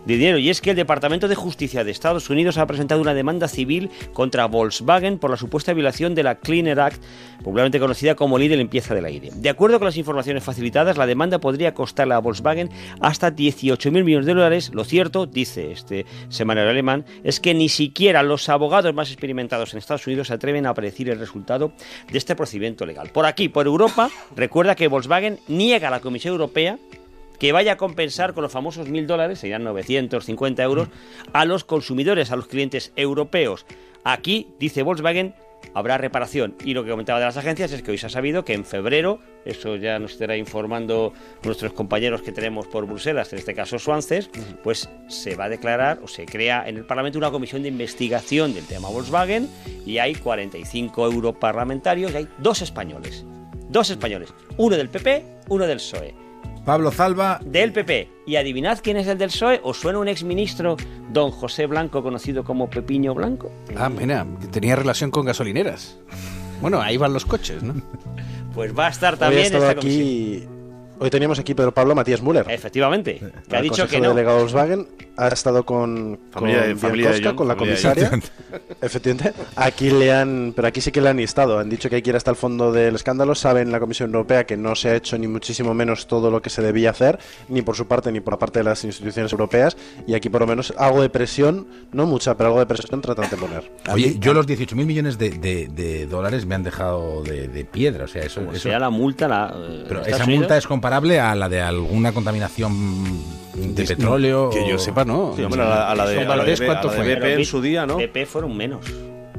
dinero. 0.05 0.39
Y 0.39 0.51
es 0.51 0.61
que 0.61 0.71
el 0.71 0.77
Departamento 0.77 1.29
de 1.29 1.35
Justicia 1.35 1.85
de 1.85 1.91
Estados 1.91 2.31
Unidos 2.31 2.59
ha 2.59 2.67
presentado 2.67 3.01
una 3.01 3.15
demanda 3.15 3.49
civil 3.49 3.91
contra 4.13 4.47
Volkswagen 4.47 5.19
por 5.19 5.31
la 5.31 5.37
supuesta 5.37 5.73
violación 5.73 6.15
de 6.15 6.23
la 6.23 6.37
Clean 6.37 6.67
Air 6.67 6.81
Act, 6.81 7.03
popularmente 7.39 7.81
conocida 7.81 8.15
como 8.15 8.39
Ley 8.39 8.49
de 8.49 8.57
Limpieza 8.57 8.95
del 8.95 9.05
Aire. 9.05 9.31
De 9.35 9.49
acuerdo 9.49 9.79
con 9.79 9.87
las 9.87 9.97
informaciones 9.97 10.45
facilitadas, 10.45 10.97
la 10.97 11.07
demanda 11.07 11.39
podría 11.39 11.75
costarle 11.75 12.15
a 12.15 12.19
Volkswagen 12.19 12.71
hasta 13.01 13.35
18.000 13.35 14.05
millones 14.05 14.27
de 14.27 14.35
dólares. 14.35 14.71
Lo 14.75 14.85
cierto, 14.85 15.27
dice 15.27 15.73
este 15.73 16.07
semanario 16.29 16.71
alemán, 16.71 17.05
es 17.23 17.41
que 17.41 17.55
ni 17.55 17.69
siquiera 17.69 18.23
los 18.23 18.49
abogados 18.49 18.95
más 18.95 19.11
experimentados 19.11 19.73
en 19.73 19.79
Estados 19.79 20.07
Unidos 20.07 20.29
se 20.29 20.35
atreven 20.35 20.67
a 20.67 20.75
predecir 20.75 21.11
el 21.11 21.19
resultado 21.19 21.73
de 22.11 22.19
este 22.19 22.37
procedimiento 22.37 22.87
legal. 22.87 23.11
Por 23.11 23.27
aquí, 23.27 23.49
por 23.49 23.67
Europa, 23.67 24.11
recuerda 24.37 24.75
que 24.75 24.89
Volkswagen 24.89 25.39
niega 25.49 25.89
a 25.89 25.91
la 25.91 26.01
Comisión 26.01 26.33
Europea 26.33 26.79
que 27.39 27.53
vaya 27.53 27.73
a 27.73 27.77
compensar 27.77 28.35
con 28.35 28.43
los 28.43 28.53
famosos 28.53 28.89
mil 28.89 29.07
dólares, 29.07 29.39
serían 29.39 29.65
950 29.65 30.63
euros, 30.63 30.89
a 31.33 31.45
los 31.45 31.65
consumidores, 31.65 32.31
a 32.31 32.37
los 32.37 32.47
clientes 32.47 32.93
europeos. 32.97 33.67
Aquí, 34.05 34.49
dice 34.59 34.83
Volkswagen, 34.83 35.35
habrá 35.73 35.99
reparación. 35.99 36.55
Y 36.65 36.75
lo 36.75 36.85
que 36.85 36.91
comentaba 36.91 37.19
de 37.19 37.25
las 37.27 37.37
agencias 37.37 37.73
es 37.73 37.83
que 37.83 37.93
hoy 37.93 37.99
se 37.99 38.07
ha 38.07 38.11
sabido 38.11 38.45
que 38.45 38.55
en 38.55 38.65
febrero, 38.65 39.21
eso 39.45 39.77
ya 39.77 39.99
nos 39.99 40.13
estará 40.13 40.37
informando 40.37 41.13
nuestros 41.43 41.73
compañeros 41.73 42.23
que 42.23 42.33
tenemos 42.33 42.67
por 42.67 42.87
Bruselas, 42.87 43.33
en 43.33 43.39
este 43.39 43.55
caso 43.55 43.79
Suances, 43.79 44.31
pues 44.63 44.91
se 45.09 45.37
va 45.37 45.45
a 45.45 45.49
declarar 45.49 46.01
o 46.03 46.09
se 46.09 46.27
crea 46.27 46.65
en 46.67 46.77
el 46.77 46.85
Parlamento 46.85 47.19
una 47.19 47.31
comisión 47.31 47.63
de 47.63 47.69
investigación 47.69 48.55
del 48.55 48.67
tema 48.67 48.89
Volkswagen 48.89 49.49
y 49.87 49.99
hay 49.99 50.15
45 50.15 51.07
europarlamentarios 51.07 52.13
y 52.13 52.17
hay 52.17 52.29
dos 52.39 52.63
españoles. 52.63 53.25
Dos 53.69 53.91
españoles, 53.91 54.33
uno 54.57 54.77
del 54.77 54.89
PP, 54.89 55.25
uno 55.49 55.67
del 55.67 55.79
PSOE. 55.79 56.24
Pablo 56.65 56.91
Zalba. 56.91 57.41
Del 57.45 57.73
PP. 57.73 58.09
Y 58.27 58.37
adivinad 58.37 58.79
quién 58.83 58.97
es 58.97 59.07
el 59.07 59.19
del 59.19 59.29
PSOE. 59.29 59.61
¿Os 59.63 59.79
suena 59.79 59.99
un 59.99 60.09
exministro, 60.09 60.77
don 61.11 61.31
José 61.31 61.67
Blanco, 61.67 62.03
conocido 62.03 62.43
como 62.45 62.71
Pepiño 62.71 63.15
Blanco? 63.15 63.51
Ah, 63.77 63.89
mira, 63.89 64.27
tenía 64.51 64.75
relación 64.77 65.11
con 65.11 65.27
gasolineras. 65.27 65.99
Bueno, 66.61 66.81
ahí 66.81 66.97
van 66.97 67.13
los 67.13 67.27
coches, 67.27 67.63
¿no? 67.63 67.75
Pues 68.55 68.77
va 68.77 68.87
a 68.87 68.91
estar 68.91 69.17
también 69.17 69.53
esta 69.53 69.71
aquí... 69.71 69.81
comisión. 69.81 70.54
Hoy 70.99 71.11
teníamos 71.11 71.39
aquí 71.39 71.55
Pedro 71.55 71.73
Pablo 71.75 71.95
Matías 71.95 72.23
Müller. 72.23 72.47
Efectivamente. 72.49 73.21
Que 73.49 73.57
ha 73.57 73.61
dicho 73.61 73.87
que 73.89 74.01
no. 74.01 74.11
delegado 74.11 74.39
Volkswagen 74.39 74.87
ha 75.17 75.29
estado 75.29 75.65
con, 75.65 76.19
Familia- 76.31 76.67
con 76.67 76.79
familia 76.79 77.11
John, 77.23 77.37
con 77.37 77.49
la 77.49 77.57
comisaria. 77.57 78.11
Efectivamente. 78.81 79.33
Aquí 79.57 79.91
le 79.91 80.13
han, 80.13 80.53
pero 80.55 80.69
aquí 80.69 80.81
sí 80.81 80.91
que 80.93 81.01
le 81.01 81.09
han 81.09 81.21
instado. 81.21 81.59
Han 81.59 81.69
dicho 81.69 81.89
que 81.89 81.97
hay 81.97 82.03
que 82.03 82.11
ir 82.11 82.17
hasta 82.17 82.31
el 82.31 82.37
fondo 82.37 82.73
del 82.73 82.95
escándalo. 82.95 83.35
Saben 83.35 83.71
la 83.73 83.81
Comisión 83.81 84.11
Europea 84.15 84.45
que 84.45 84.57
no 84.57 84.75
se 84.75 84.89
ha 84.91 84.95
hecho 84.97 85.19
ni 85.19 85.27
muchísimo 85.27 85.75
menos 85.75 86.07
todo 86.07 86.31
lo 86.31 86.41
que 86.43 86.51
se 86.51 86.63
debía 86.63 86.91
hacer, 86.91 87.19
ni 87.49 87.63
por 87.63 87.77
su 87.77 87.87
parte 87.87 88.11
ni 88.13 88.21
por 88.21 88.35
la 88.35 88.39
parte 88.39 88.61
de 88.61 88.65
las 88.65 88.85
instituciones 88.85 89.33
europeas. 89.33 89.77
Y 90.07 90.15
aquí 90.15 90.29
por 90.29 90.41
lo 90.43 90.47
menos 90.47 90.73
algo 90.79 91.03
de 91.03 91.11
presión, 91.11 91.67
no 91.93 92.07
mucha, 92.07 92.37
pero 92.37 92.49
algo 92.49 92.61
de 92.61 92.67
presión 92.67 93.01
tratan 93.01 93.29
de 93.31 93.37
poner. 93.37 93.71
Oye, 93.93 94.17
yo 94.19 94.33
los 94.35 94.47
18.000 94.47 94.75
millones 94.87 95.19
de, 95.19 95.31
de- 95.31 95.69
de 95.69 96.07
dólares 96.07 96.47
me 96.47 96.55
han 96.55 96.63
dejado 96.63 97.23
de, 97.23 97.49
de 97.49 97.65
piedra. 97.65 98.05
O 98.05 98.09
sea, 98.09 98.23
eso. 98.23 98.41
Eso 98.53 98.59
sea 98.69 98.79
la 98.79 98.91
multa. 98.91 99.29
La, 99.29 99.55
pero 99.89 100.01
esa 100.03 100.25
Unidos. 100.25 100.29
multa 100.41 100.57
es 100.57 100.67
comparable 100.85 101.19
a 101.19 101.35
la 101.35 101.49
de 101.49 101.63
alguna 101.63 102.13
contaminación 102.13 103.05
de 103.55 103.85
petróleo. 103.85 104.51
Que 104.51 104.69
yo 104.69 104.79
sepa, 104.79 105.03
no. 105.07 105.33
Sí, 105.35 105.43
hombre, 105.43 105.63
a 105.63 105.65
la, 105.65 105.91
a 105.91 105.95
la 105.95 106.07
de, 106.07 106.13
a 106.13 106.15
la 106.17 106.21
de, 106.21 106.27
valores, 106.29 106.61
B- 106.61 106.67
a 106.67 106.69
¿cuánto 106.69 106.89
la 106.89 106.93
de 106.95 106.99
fue? 107.01 107.15
BP 107.15 107.21
Pero 107.23 107.39
en 107.39 107.45
su 107.47 107.63
día, 107.63 107.87
¿no? 107.87 107.97
BP 107.97 108.27
fueron 108.27 108.55
menos. 108.55 108.85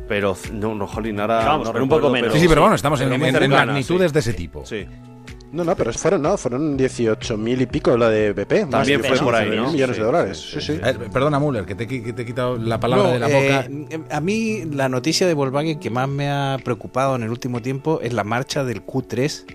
Pero, 0.08 0.36
no, 0.54 0.74
no, 0.74 0.88
jolín, 0.88 1.20
ahora 1.20 1.46
Vamos, 1.46 1.68
no 1.68 1.72
pero 1.74 1.84
un 1.84 1.89
poco 1.89 2.10
menos. 2.10 2.34
Sí, 2.34 2.39
sí, 2.39 2.48
pero 2.48 2.62
bueno, 2.62 2.76
estamos 2.76 3.00
en, 3.02 3.14
en- 3.14 3.24
en 3.24 3.32
cercana, 3.34 3.66
magnitudes 3.68 4.10
sí. 4.10 4.14
de 4.14 4.20
ese 4.22 4.34
tipo. 4.34 4.66
Sí. 4.66 4.88
No, 5.52 5.64
no, 5.64 5.76
pero 5.76 5.93
fueron, 5.93 6.24
no, 6.24 6.36
fueron 6.36 6.80
18.000 6.80 7.62
y 7.62 7.66
pico 7.68 7.96
la 7.96 8.10
de 8.10 8.34
BP. 8.34 8.68
También 8.72 9.04
de 9.04 9.08
fue 9.08 9.20
por 9.20 9.36
ahí, 9.36 9.50
15.000 9.50 9.56
¿no? 9.56 9.72
millones 9.72 9.96
Sí, 9.96 10.00
de 10.02 10.06
dólares. 10.06 10.38
sí, 10.52 10.62
Sí, 10.62 10.74
sí, 10.74 10.80
ver, 10.80 10.98
perdona, 11.14 11.39
Müller, 11.39 11.66
que 11.66 11.76
te, 11.76 11.86
que 11.88 12.12
te 12.12 12.24
he 12.24 12.26
quitado 12.26 12.58
la 12.58 12.80
palabra 12.80 13.06
No, 13.06 13.14
de 13.14 13.20
la 13.20 13.30
eh, 13.30 13.70
boca. 13.70 14.16
a 14.18 14.20
mí 14.20 14.64
la 14.66 14.89
noticia 14.89 15.28
de 15.28 15.36
Volkswagen 15.36 15.80
que 15.80 15.91
más 15.91 16.10
me 16.10 16.28
ha 16.32 16.58
preocupado 16.64 17.16
en 17.16 17.22
el 17.22 17.30
último 17.30 17.62
tiempo 17.62 18.00
es 18.02 18.14
la 18.14 18.24
marcha 18.24 18.64
del 18.64 18.84
Q3 18.84 19.46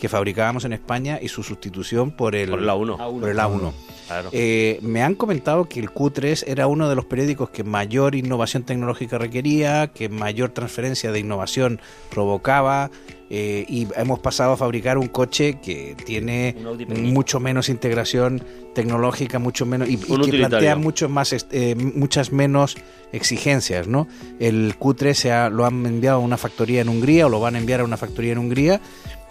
que 0.00 0.08
fabricábamos 0.08 0.64
en 0.64 0.72
España 0.72 1.18
y 1.20 1.28
su 1.28 1.42
sustitución 1.42 2.10
por 2.10 2.34
el, 2.34 2.50
Por 2.50 2.58
el 2.60 2.68
A1. 2.68 3.20
por 3.20 3.28
el 3.28 3.38
A1. 3.38 3.72
Claro. 4.08 4.28
Eh, 4.32 4.78
me 4.82 5.02
han 5.04 5.14
comentado 5.14 5.68
que 5.68 5.78
el 5.78 5.90
Q3 5.90 6.42
era 6.48 6.66
uno 6.66 6.88
de 6.88 6.96
los 6.96 7.04
periódicos 7.04 7.50
que 7.50 7.62
mayor 7.62 8.16
innovación 8.16 8.64
tecnológica 8.64 9.18
requería, 9.18 9.88
que 9.94 10.08
mayor 10.08 10.50
transferencia 10.50 11.12
de 11.12 11.20
innovación 11.20 11.80
provocaba, 12.10 12.90
eh, 13.32 13.64
y 13.68 13.86
hemos 13.94 14.18
pasado 14.18 14.52
a 14.52 14.56
fabricar 14.56 14.98
un 14.98 15.06
coche 15.06 15.60
que 15.62 15.94
tiene 16.04 16.56
mucho 17.12 17.38
menos 17.38 17.68
integración 17.68 18.42
tecnológica, 18.74 19.38
mucho 19.38 19.64
menos 19.66 19.88
y, 19.88 19.92
y 19.92 19.96
que 19.98 20.32
plantea 20.38 20.74
mucho 20.74 21.08
más, 21.08 21.32
eh, 21.52 21.76
muchas 21.76 22.32
menos 22.32 22.76
exigencias, 23.12 23.86
¿no? 23.86 24.08
El 24.40 24.76
Q3 24.76 25.14
se 25.14 25.30
ha- 25.32 25.48
lo 25.50 25.64
han 25.66 25.86
enviado 25.86 26.16
a 26.16 26.20
una 26.20 26.36
factoría 26.36 26.80
en 26.80 26.88
Hungría 26.88 27.26
o 27.26 27.28
lo 27.28 27.38
van 27.38 27.54
a 27.54 27.58
enviar 27.58 27.80
a 27.80 27.84
una 27.84 27.96
factoría 27.96 28.32
en 28.32 28.38
Hungría 28.38 28.80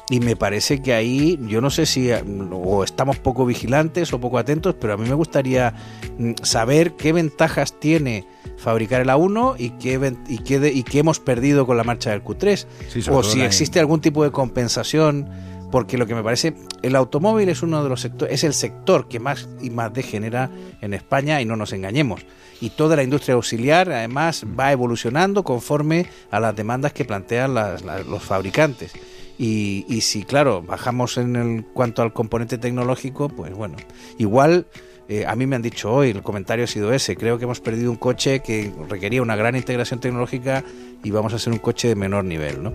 y 0.09 0.19
me 0.19 0.35
parece 0.35 0.81
que 0.81 0.93
ahí, 0.93 1.39
yo 1.47 1.61
no 1.61 1.69
sé 1.69 1.85
si 1.85 2.09
o 2.51 2.83
estamos 2.83 3.17
poco 3.19 3.45
vigilantes 3.45 4.11
o 4.13 4.19
poco 4.19 4.37
atentos, 4.39 4.75
pero 4.79 4.93
a 4.93 4.97
mí 4.97 5.07
me 5.07 5.13
gustaría 5.15 5.73
mm, 6.17 6.31
saber 6.41 6.93
qué 6.93 7.13
ventajas 7.13 7.79
tiene 7.79 8.25
fabricar 8.57 9.01
el 9.01 9.09
A1 9.09 9.55
y 9.59 9.69
qué, 9.71 10.13
y 10.27 10.39
qué, 10.39 10.59
de- 10.59 10.73
y 10.73 10.83
qué 10.83 10.99
hemos 10.99 11.19
perdido 11.19 11.65
con 11.67 11.77
la 11.77 11.83
marcha 11.83 12.09
del 12.09 12.23
Q3. 12.23 12.65
Sí, 12.89 13.01
sobre 13.01 13.17
o 13.19 13.23
si 13.23 13.41
existe 13.41 13.79
algún 13.79 14.01
tipo 14.01 14.23
de 14.23 14.31
compensación, 14.31 15.29
porque 15.71 15.97
lo 15.99 16.07
que 16.07 16.15
me 16.15 16.23
parece, 16.23 16.55
el 16.81 16.95
automóvil 16.95 17.47
es 17.47 17.61
uno 17.61 17.83
de 17.83 17.89
los 17.89 18.01
sectores, 18.01 18.33
es 18.33 18.43
el 18.43 18.53
sector 18.55 19.07
que 19.07 19.19
más 19.19 19.47
y 19.61 19.69
más 19.69 19.93
degenera 19.93 20.49
en 20.81 20.93
España 20.95 21.39
y 21.41 21.45
no 21.45 21.55
nos 21.55 21.71
engañemos. 21.71 22.25
Y 22.59 22.71
toda 22.71 22.95
la 22.95 23.03
industria 23.03 23.35
auxiliar 23.35 23.89
además 23.91 24.43
va 24.59 24.71
evolucionando 24.71 25.43
conforme 25.43 26.07
a 26.31 26.39
las 26.39 26.55
demandas 26.55 26.91
que 26.93 27.05
plantean 27.05 27.53
las- 27.53 27.83
las- 27.85 28.05
los 28.07 28.23
fabricantes. 28.23 28.91
Y, 29.39 29.85
y 29.87 30.01
si, 30.01 30.23
claro, 30.23 30.61
bajamos 30.61 31.17
en 31.17 31.37
el 31.37 31.65
cuanto 31.65 32.01
al 32.01 32.11
componente 32.11 32.57
tecnológico, 32.57 33.29
pues 33.29 33.53
bueno, 33.53 33.77
igual 34.17 34.67
Eh, 35.09 35.25
a 35.25 35.35
mí 35.35 35.47
me 35.47 35.55
han 35.55 35.63
dicho 35.63 35.91
hoy, 35.91 36.11
el 36.11 36.21
comentario 36.21 36.65
ha 36.65 36.67
sido 36.67 36.93
ese, 36.93 37.17
creo 37.17 37.39
que 37.39 37.45
hemos 37.45 37.59
perdido 37.59 37.89
un 37.89 37.97
coche 37.97 38.41
que 38.41 38.71
requería 38.87 39.23
una 39.23 39.35
gran 39.35 39.55
integración 39.55 39.99
tecnológica 39.99 40.63
y 41.03 41.09
vamos 41.09 41.33
a 41.33 41.39
ser 41.39 41.51
un 41.51 41.57
coche 41.59 41.87
de 41.87 41.95
menor 41.95 42.25
nivel, 42.25 42.61
¿no? 42.61 42.73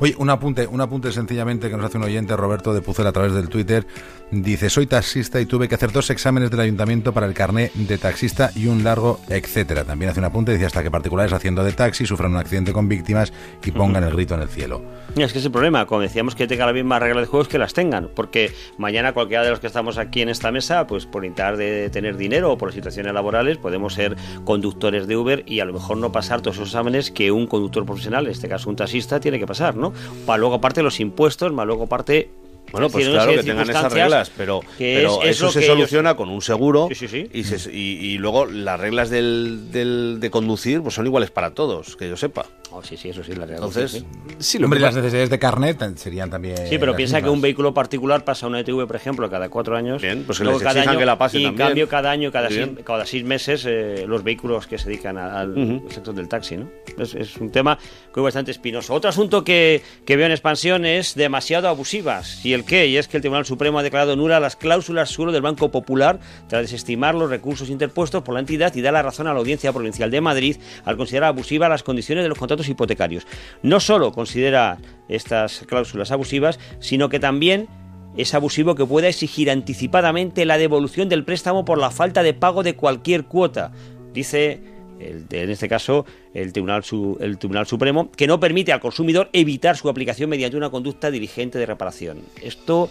Oye, 0.00 0.14
un 0.18 0.28
apunte, 0.28 0.66
un 0.66 0.80
apunte 0.80 1.12
sencillamente 1.12 1.70
que 1.70 1.76
nos 1.76 1.86
hace 1.86 1.96
un 1.96 2.04
oyente, 2.04 2.36
Roberto 2.36 2.74
de 2.74 2.82
Pucel, 2.82 3.06
a 3.06 3.12
través 3.12 3.32
del 3.32 3.48
Twitter. 3.48 3.86
Dice, 4.30 4.68
soy 4.68 4.86
taxista 4.86 5.40
y 5.40 5.46
tuve 5.46 5.68
que 5.68 5.74
hacer 5.74 5.92
dos 5.92 6.10
exámenes 6.10 6.50
del 6.50 6.60
ayuntamiento 6.60 7.12
para 7.12 7.26
el 7.26 7.34
carné 7.34 7.70
de 7.74 7.98
taxista 7.98 8.50
y 8.54 8.66
un 8.66 8.84
largo 8.84 9.20
etcétera. 9.28 9.84
También 9.84 10.10
hace 10.10 10.20
un 10.20 10.26
apunte, 10.26 10.52
dice, 10.52 10.66
hasta 10.66 10.82
que 10.82 10.90
particulares 10.90 11.32
haciendo 11.32 11.64
de 11.64 11.72
taxi 11.72 12.06
sufran 12.06 12.32
un 12.32 12.38
accidente 12.38 12.72
con 12.72 12.88
víctimas 12.88 13.32
y 13.64 13.70
pongan 13.70 14.04
el 14.04 14.12
grito 14.12 14.34
en 14.34 14.42
el 14.42 14.48
cielo. 14.48 14.82
Y 15.14 15.22
es 15.22 15.32
que 15.32 15.38
es 15.38 15.44
el 15.44 15.52
problema, 15.52 15.86
como 15.86 16.00
decíamos, 16.00 16.34
que 16.34 16.46
tengan 16.46 16.66
las 16.66 16.74
mismas 16.74 17.00
reglas 17.00 17.22
de 17.22 17.26
juegos 17.26 17.48
que 17.48 17.58
las 17.58 17.72
tengan, 17.74 18.10
porque 18.14 18.52
mañana 18.78 19.12
cualquiera 19.12 19.44
de 19.44 19.50
los 19.50 19.60
que 19.60 19.66
estamos 19.66 19.98
aquí 19.98 20.22
en 20.22 20.28
esta 20.28 20.50
mesa, 20.50 20.86
pues 20.86 21.06
por 21.06 21.24
intentar 21.24 21.56
de 21.62 21.90
tener 21.90 22.16
dinero 22.16 22.52
o 22.52 22.58
por 22.58 22.72
situaciones 22.72 23.12
laborales, 23.12 23.58
podemos 23.58 23.94
ser 23.94 24.16
conductores 24.44 25.06
de 25.06 25.16
Uber 25.16 25.44
y 25.46 25.60
a 25.60 25.64
lo 25.64 25.72
mejor 25.72 25.96
no 25.96 26.12
pasar 26.12 26.40
todos 26.40 26.56
esos 26.56 26.68
exámenes 26.68 27.10
que 27.10 27.30
un 27.32 27.46
conductor 27.46 27.84
profesional, 27.86 28.26
en 28.26 28.32
este 28.32 28.48
caso 28.48 28.68
un 28.70 28.76
taxista, 28.76 29.20
tiene 29.20 29.38
que 29.38 29.46
pasar, 29.46 29.76
¿no? 29.76 29.92
Para 30.26 30.38
luego 30.38 30.56
aparte 30.56 30.82
los 30.82 31.00
impuestos, 31.00 31.52
más 31.52 31.66
luego 31.66 31.84
aparte 31.84 32.30
bueno, 32.70 32.88
pues 32.88 33.06
claro 33.08 33.32
que 33.32 33.42
tengan 33.42 33.68
esas 33.68 33.92
reglas, 33.92 34.32
pero, 34.36 34.60
es- 34.78 35.36
eso 35.36 35.50
se 35.50 35.58
ellos- 35.58 35.74
soluciona 35.74 36.14
con 36.16 36.30
un 36.30 36.40
seguro 36.40 36.86
Sí, 36.88 36.94
sí, 36.94 37.08
sí. 37.08 37.28
Y, 37.32 37.44
se- 37.44 37.70
y- 37.70 37.98
y 37.98 38.18
luego 38.18 38.46
las 38.46 38.78
reglas 38.80 39.10
del, 39.10 39.70
del- 39.72 40.18
de 40.20 40.30
conducir 40.30 40.80
pues 40.80 40.94
son 40.94 41.04
iguales 41.06 41.30
para 41.30 41.50
todos, 41.52 41.96
que 41.96 42.08
yo 42.08 42.16
sepa. 42.16 42.46
Oh, 42.74 42.82
sí, 42.82 42.96
sí, 42.96 43.10
eso 43.10 43.22
sí, 43.22 43.34
la. 43.34 43.44
Entonces, 43.44 44.04
sí, 44.38 44.62
Hombre, 44.62 44.80
las 44.80 44.94
necesidades 44.96 45.28
de 45.30 45.38
carnet 45.38 45.96
serían 45.96 46.30
también. 46.30 46.56
Sí, 46.68 46.78
pero 46.78 46.96
piensa 46.96 47.20
que 47.20 47.28
un 47.28 47.40
vehículo 47.40 47.74
particular 47.74 48.24
pasa 48.24 48.46
una 48.46 48.60
ETV, 48.60 48.86
por 48.86 48.96
ejemplo, 48.96 49.28
cada 49.30 49.48
cuatro 49.50 49.76
años. 49.76 50.00
Bien, 50.00 50.24
pues 50.24 50.38
que 50.38 50.44
les 50.44 50.62
exijan 50.62 50.96
que 50.98 51.04
la 51.06 51.18
pasen 51.18 51.40
Y 51.40 51.44
en 51.44 51.50
también. 51.50 51.68
cambio, 51.68 51.88
cada 51.88 52.10
año, 52.10 52.32
cada, 52.32 52.48
seis, 52.48 52.68
cada 52.84 53.04
seis 53.06 53.24
meses, 53.24 53.64
eh, 53.68 54.04
los 54.08 54.24
vehículos 54.24 54.66
que 54.66 54.78
se 54.78 54.88
dedican 54.88 55.18
a- 55.18 55.40
al 55.40 55.82
sector 55.90 56.14
del 56.14 56.28
taxi, 56.28 56.56
¿no? 56.56 56.70
Es, 56.98 57.14
es 57.14 57.36
un 57.36 57.50
tema 57.50 57.76
que 57.78 58.20
es 58.20 58.24
bastante 58.24 58.50
espinoso. 58.50 58.94
Otro 58.94 59.10
asunto 59.10 59.44
que, 59.44 59.82
que 60.06 60.16
veo 60.16 60.26
en 60.26 60.32
expansión 60.32 60.86
es 60.86 61.14
demasiado 61.14 61.68
abusivas. 61.68 62.44
¿Y 62.44 62.54
el 62.54 62.64
qué? 62.64 62.86
Y 62.86 62.96
es 62.96 63.06
que 63.08 63.18
el 63.18 63.20
Tribunal 63.20 63.44
Supremo 63.44 63.78
ha 63.78 63.82
declarado 63.82 64.16
nula 64.16 64.40
las 64.40 64.56
cláusulas 64.56 65.10
suelo 65.10 65.32
del 65.32 65.42
Banco 65.42 65.70
Popular 65.70 66.20
tras 66.48 66.62
desestimar 66.62 67.14
los 67.14 67.28
recursos 67.28 67.68
interpuestos 67.70 68.22
por 68.22 68.34
la 68.34 68.40
entidad 68.40 68.74
y 68.74 68.80
da 68.80 68.92
la 68.92 69.02
razón 69.02 69.26
a 69.26 69.32
la 69.34 69.40
Audiencia 69.40 69.72
Provincial 69.72 70.10
de 70.10 70.20
Madrid 70.20 70.56
al 70.84 70.96
considerar 70.96 71.28
abusivas 71.28 71.68
las 71.68 71.82
condiciones 71.82 72.24
de 72.24 72.28
los 72.28 72.38
contratos 72.38 72.61
hipotecarios. 72.68 73.26
No 73.62 73.80
solo 73.80 74.12
considera 74.12 74.78
estas 75.08 75.60
cláusulas 75.66 76.10
abusivas, 76.10 76.58
sino 76.80 77.08
que 77.08 77.20
también 77.20 77.68
es 78.16 78.34
abusivo 78.34 78.74
que 78.74 78.86
pueda 78.86 79.08
exigir 79.08 79.50
anticipadamente 79.50 80.44
la 80.44 80.58
devolución 80.58 81.08
del 81.08 81.24
préstamo 81.24 81.64
por 81.64 81.78
la 81.78 81.90
falta 81.90 82.22
de 82.22 82.34
pago 82.34 82.62
de 82.62 82.76
cualquier 82.76 83.24
cuota. 83.24 83.72
Dice, 84.12 84.60
en 85.00 85.50
este 85.50 85.68
caso, 85.68 86.04
el 86.34 86.52
Tribunal, 86.52 86.82
el 87.20 87.38
Tribunal 87.38 87.66
Supremo, 87.66 88.10
que 88.10 88.26
no 88.26 88.38
permite 88.38 88.72
al 88.72 88.80
consumidor 88.80 89.30
evitar 89.32 89.76
su 89.76 89.88
aplicación 89.88 90.30
mediante 90.30 90.56
una 90.56 90.70
conducta 90.70 91.10
diligente 91.10 91.58
de 91.58 91.66
reparación. 91.66 92.20
Esto, 92.42 92.90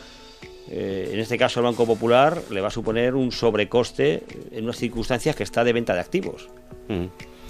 eh, 0.70 1.12
en 1.14 1.20
este 1.20 1.38
caso, 1.38 1.60
al 1.60 1.66
Banco 1.66 1.86
Popular 1.86 2.42
le 2.50 2.62
va 2.62 2.70
a 2.70 2.72
suponer 2.72 3.16
un 3.16 3.32
sobrecoste 3.32 4.24
en 4.52 4.64
unas 4.64 4.78
circunstancias 4.78 5.36
que 5.36 5.44
está 5.44 5.64
de 5.64 5.74
venta 5.74 5.94
de 5.94 6.00
activos. 6.00 6.50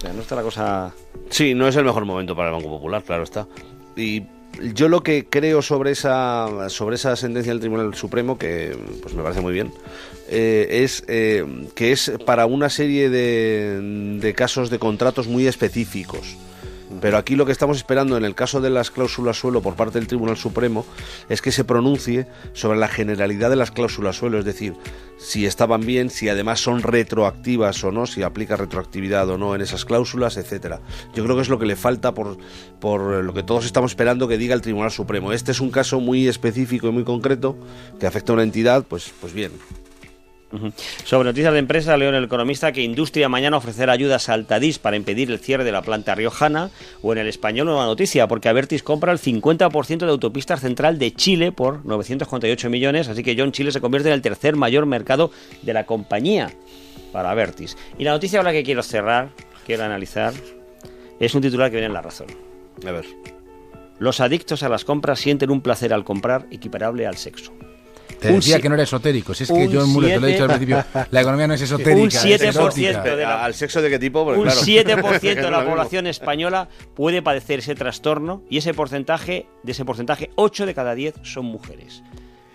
No 0.03 0.21
está 0.21 0.35
la 0.35 0.41
cosa... 0.41 0.93
Sí, 1.29 1.53
no 1.53 1.67
es 1.67 1.75
el 1.75 1.85
mejor 1.85 2.05
momento 2.05 2.35
para 2.35 2.49
el 2.49 2.55
Banco 2.55 2.69
Popular, 2.69 3.03
claro 3.03 3.23
está. 3.23 3.47
Y 3.95 4.23
yo 4.73 4.89
lo 4.89 5.01
que 5.01 5.25
creo 5.25 5.61
sobre 5.61 5.91
esa 5.91 6.69
sobre 6.69 6.95
esa 6.95 7.15
sentencia 7.15 7.51
del 7.51 7.61
Tribunal 7.61 7.93
Supremo, 7.95 8.37
que 8.37 8.77
pues 9.01 9.13
me 9.13 9.23
parece 9.23 9.41
muy 9.41 9.53
bien, 9.53 9.71
eh, 10.29 10.67
es 10.83 11.03
eh, 11.07 11.45
que 11.75 11.91
es 11.91 12.11
para 12.25 12.45
una 12.45 12.69
serie 12.69 13.09
de, 13.09 14.17
de 14.19 14.33
casos 14.33 14.69
de 14.69 14.79
contratos 14.79 15.27
muy 15.27 15.47
específicos. 15.47 16.35
Pero 16.99 17.17
aquí 17.17 17.35
lo 17.35 17.45
que 17.45 17.51
estamos 17.51 17.77
esperando 17.77 18.17
en 18.17 18.25
el 18.25 18.35
caso 18.35 18.59
de 18.59 18.69
las 18.69 18.91
cláusulas 18.91 19.39
suelo 19.39 19.61
por 19.61 19.75
parte 19.75 19.99
del 19.99 20.07
Tribunal 20.07 20.37
Supremo 20.37 20.85
es 21.29 21.41
que 21.41 21.51
se 21.51 21.63
pronuncie 21.63 22.27
sobre 22.53 22.79
la 22.79 22.87
generalidad 22.87 23.49
de 23.49 23.55
las 23.55 23.71
cláusulas 23.71 24.17
suelo, 24.17 24.39
es 24.39 24.45
decir, 24.45 24.73
si 25.17 25.45
estaban 25.45 25.81
bien, 25.81 26.09
si 26.09 26.29
además 26.29 26.59
son 26.59 26.81
retroactivas 26.81 27.83
o 27.83 27.91
no, 27.91 28.07
si 28.07 28.23
aplica 28.23 28.55
retroactividad 28.55 29.29
o 29.29 29.37
no 29.37 29.55
en 29.55 29.61
esas 29.61 29.85
cláusulas, 29.85 30.37
etcétera. 30.37 30.81
Yo 31.13 31.23
creo 31.23 31.35
que 31.35 31.43
es 31.43 31.49
lo 31.49 31.59
que 31.59 31.65
le 31.65 31.75
falta 31.75 32.13
por, 32.13 32.37
por 32.79 33.23
lo 33.23 33.33
que 33.33 33.43
todos 33.43 33.65
estamos 33.65 33.91
esperando 33.91 34.27
que 34.27 34.37
diga 34.37 34.55
el 34.55 34.61
Tribunal 34.61 34.91
Supremo. 34.91 35.31
Este 35.31 35.51
es 35.51 35.61
un 35.61 35.71
caso 35.71 35.99
muy 35.99 36.27
específico 36.27 36.87
y 36.87 36.91
muy 36.91 37.03
concreto 37.03 37.55
que 37.99 38.07
afecta 38.07 38.33
a 38.33 38.35
una 38.35 38.43
entidad, 38.43 38.83
pues, 38.87 39.11
pues 39.21 39.33
bien. 39.33 39.51
Sobre 41.05 41.29
noticias 41.29 41.53
de 41.53 41.59
empresa, 41.59 41.97
leo 41.97 42.09
en 42.09 42.15
el 42.15 42.25
Economista 42.25 42.71
que 42.71 42.81
Industria 42.81 43.29
mañana 43.29 43.57
ofrecerá 43.57 43.93
ayudas 43.93 44.29
a 44.29 44.33
Altadis 44.33 44.79
para 44.79 44.97
impedir 44.97 45.31
el 45.31 45.39
cierre 45.39 45.63
de 45.63 45.71
la 45.71 45.81
planta 45.81 46.15
riojana. 46.15 46.69
O 47.01 47.13
en 47.13 47.19
el 47.19 47.27
español, 47.27 47.67
nueva 47.67 47.85
noticia, 47.85 48.27
porque 48.27 48.49
Avertis 48.49 48.83
compra 48.83 49.11
el 49.11 49.19
50% 49.19 49.99
de 49.99 50.11
autopistas 50.11 50.59
central 50.59 50.99
de 50.99 51.13
Chile 51.13 51.51
por 51.51 51.85
948 51.85 52.69
millones. 52.69 53.07
Así 53.07 53.23
que 53.23 53.35
John 53.37 53.51
Chile 53.51 53.71
se 53.71 53.81
convierte 53.81 54.09
en 54.09 54.13
el 54.13 54.21
tercer 54.21 54.55
mayor 54.55 54.85
mercado 54.85 55.31
de 55.61 55.73
la 55.73 55.85
compañía 55.85 56.51
para 57.11 57.31
Avertis. 57.31 57.77
Y 57.97 58.03
la 58.03 58.11
noticia 58.11 58.39
ahora 58.39 58.51
que 58.51 58.63
quiero 58.63 58.83
cerrar, 58.83 59.29
quiero 59.65 59.83
analizar, 59.83 60.33
es 61.19 61.35
un 61.35 61.41
titular 61.41 61.69
que 61.69 61.77
viene 61.77 61.87
en 61.87 61.93
la 61.93 62.01
razón. 62.01 62.27
A 62.85 62.91
ver. 62.91 63.05
Los 63.99 64.19
adictos 64.19 64.63
a 64.63 64.69
las 64.69 64.83
compras 64.83 65.19
sienten 65.19 65.51
un 65.51 65.61
placer 65.61 65.93
al 65.93 66.03
comprar 66.03 66.47
equiparable 66.49 67.05
al 67.05 67.17
sexo. 67.17 67.53
Te 68.19 68.29
Un 68.29 68.35
decía 68.35 68.59
que 68.59 68.69
no 68.69 68.75
era 68.75 68.83
esotérico. 68.83 69.33
Si 69.33 69.43
es 69.43 69.51
que 69.51 69.67
yo 69.67 69.83
en 69.83 69.89
Mulet 69.89 70.13
te 70.15 70.19
lo 70.19 70.27
he 70.27 70.31
dicho 70.31 70.43
al 70.43 70.49
principio, 70.49 70.83
la 71.11 71.21
economía 71.21 71.47
no 71.47 71.53
es 71.53 71.61
esotérica. 71.63 72.01
Un 72.01 72.07
es 72.07 72.23
7% 72.23 72.55
erótica. 72.55 73.01
de 73.03 73.21
la- 73.23 73.43
¿Al 73.43 73.53
sexo 73.53 73.81
de 73.81 73.89
qué 73.89 73.99
tipo? 73.99 74.23
Porque, 74.25 74.39
un 74.39 74.45
claro, 74.45 74.61
7% 74.61 75.19
de 75.21 75.41
es 75.41 75.49
la 75.51 75.65
población 75.69 76.07
española 76.07 76.69
puede 76.95 77.21
padecer 77.21 77.59
ese 77.59 77.75
trastorno 77.75 78.43
y 78.49 78.57
ese 78.57 78.73
porcentaje, 78.73 79.47
de 79.63 79.71
ese 79.71 79.85
porcentaje, 79.85 80.29
8 80.35 80.65
de 80.65 80.73
cada 80.73 80.95
10 80.95 81.15
son 81.23 81.45
mujeres. 81.45 82.03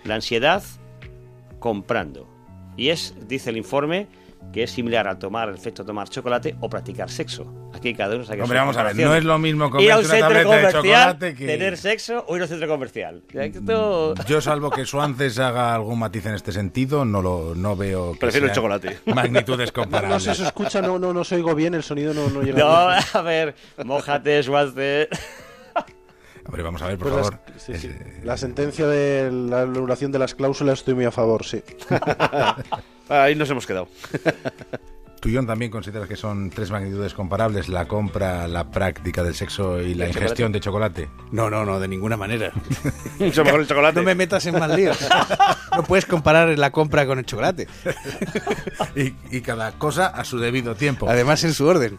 La 0.04 0.14
ansiedad 0.16 0.62
comprando. 1.58 2.28
Y 2.76 2.90
es, 2.90 3.14
dice 3.26 3.50
el 3.50 3.56
informe, 3.56 4.06
que 4.56 4.62
es 4.62 4.70
similar 4.70 5.06
a 5.06 5.18
tomar 5.18 5.50
el 5.50 5.54
efecto 5.56 5.82
de 5.82 5.88
tomar 5.88 6.08
chocolate 6.08 6.56
o 6.60 6.70
practicar 6.70 7.10
sexo. 7.10 7.68
Aquí 7.74 7.92
cada 7.92 8.14
uno 8.16 8.24
saca 8.24 8.42
Hombre, 8.42 8.56
su 8.56 8.62
vamos 8.62 8.76
a 8.78 8.84
ver, 8.84 8.96
no 8.96 9.14
es 9.14 9.22
lo 9.22 9.38
mismo 9.38 9.66
Ir 9.78 9.92
a 9.92 9.98
un 9.98 10.04
una 10.06 10.08
centro 10.14 10.28
tableta 10.28 10.38
de 10.38 10.44
comercial, 10.44 10.72
chocolate 10.82 11.34
que- 11.34 11.46
tener 11.46 11.76
sexo 11.76 12.24
o 12.26 12.36
ir 12.36 12.40
a 12.40 12.44
un 12.46 12.48
centro 12.48 12.66
comercial. 12.66 13.22
Esto- 13.34 14.14
Yo, 14.26 14.40
salvo 14.40 14.70
que 14.70 14.86
Suances 14.86 15.38
haga 15.40 15.74
algún 15.74 15.98
matiz 15.98 16.24
en 16.24 16.36
este 16.36 16.52
sentido, 16.52 17.04
no 17.04 17.20
lo 17.20 17.54
no 17.54 17.76
veo. 17.76 18.12
que 18.14 18.18
Prefiero 18.20 18.46
el 18.46 18.52
chocolate. 18.52 18.98
Magnitudes 19.14 19.74
No, 19.76 19.82
no 19.82 19.90
comparables. 19.90 20.22
se 20.22 20.30
os 20.30 20.40
escucha, 20.40 20.80
no, 20.80 20.98
no, 20.98 21.12
no 21.12 21.20
os 21.20 21.30
oigo 21.32 21.54
bien, 21.54 21.74
el 21.74 21.82
sonido 21.82 22.14
no, 22.14 22.30
no 22.30 22.40
llega 22.40 22.58
No, 22.58 22.88
bien. 22.88 23.00
a 23.12 23.20
ver, 23.20 23.54
mójate, 23.84 24.42
suaste. 24.42 25.10
Hombre, 26.46 26.62
vamos 26.62 26.80
a 26.80 26.86
ver, 26.86 26.96
por 26.96 27.08
Pues 27.12 27.16
las- 27.26 27.30
favor. 27.30 27.44
sí, 27.58 27.74
sí. 27.76 27.90
La 28.24 28.38
sentencia 28.38 28.86
de 28.86 29.30
la 29.30 29.60
anulación 29.62 30.12
de 30.12 30.18
las 30.18 30.34
cláusulas 30.34 30.78
estoy 30.78 30.94
muy 30.94 31.04
a 31.04 31.10
favor, 31.10 31.44
sí. 31.44 31.62
Ahí 33.08 33.34
nos 33.34 33.50
hemos 33.50 33.66
quedado. 33.66 33.88
¿Tú, 35.20 35.30
John, 35.32 35.46
también 35.46 35.70
consideras 35.70 36.08
que 36.08 36.16
son 36.16 36.50
tres 36.50 36.70
magnitudes 36.70 37.14
comparables? 37.14 37.68
La 37.68 37.88
compra, 37.88 38.46
la 38.46 38.70
práctica 38.70 39.22
del 39.22 39.34
sexo 39.34 39.80
y 39.80 39.94
la 39.94 40.04
¿El 40.04 40.10
ingestión 40.10 40.52
de 40.52 40.60
chocolate. 40.60 41.08
No, 41.32 41.48
no, 41.48 41.64
no, 41.64 41.80
de 41.80 41.88
ninguna 41.88 42.16
manera. 42.18 42.52
Mucho 43.18 43.42
mejor 43.42 43.60
el 43.60 43.66
chocolate. 43.66 43.98
No 43.98 44.04
me 44.04 44.14
metas 44.14 44.44
en 44.46 44.58
mal 44.58 44.76
líos. 44.76 44.98
No 45.74 45.82
puedes 45.84 46.04
comparar 46.04 46.56
la 46.58 46.70
compra 46.70 47.06
con 47.06 47.18
el 47.18 47.26
chocolate. 47.26 47.66
Y, 48.94 49.14
y 49.30 49.40
cada 49.42 49.72
cosa 49.72 50.06
a 50.06 50.24
su 50.24 50.38
debido 50.38 50.74
tiempo. 50.74 51.08
Además, 51.08 51.44
en 51.44 51.52
su 51.52 51.66
orden. 51.66 51.98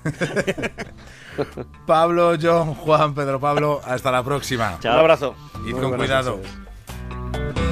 Pablo, 1.85 2.35
John, 2.41 2.73
Juan, 2.73 3.13
Pedro 3.13 3.39
Pablo, 3.39 3.81
hasta 3.85 4.11
la 4.11 4.23
próxima. 4.23 4.77
Chao. 4.79 4.93
Un 4.93 4.99
abrazo. 4.99 5.35
Y 5.67 5.73
con 5.73 5.95
cuidado. 5.95 6.37
noches. 6.37 7.66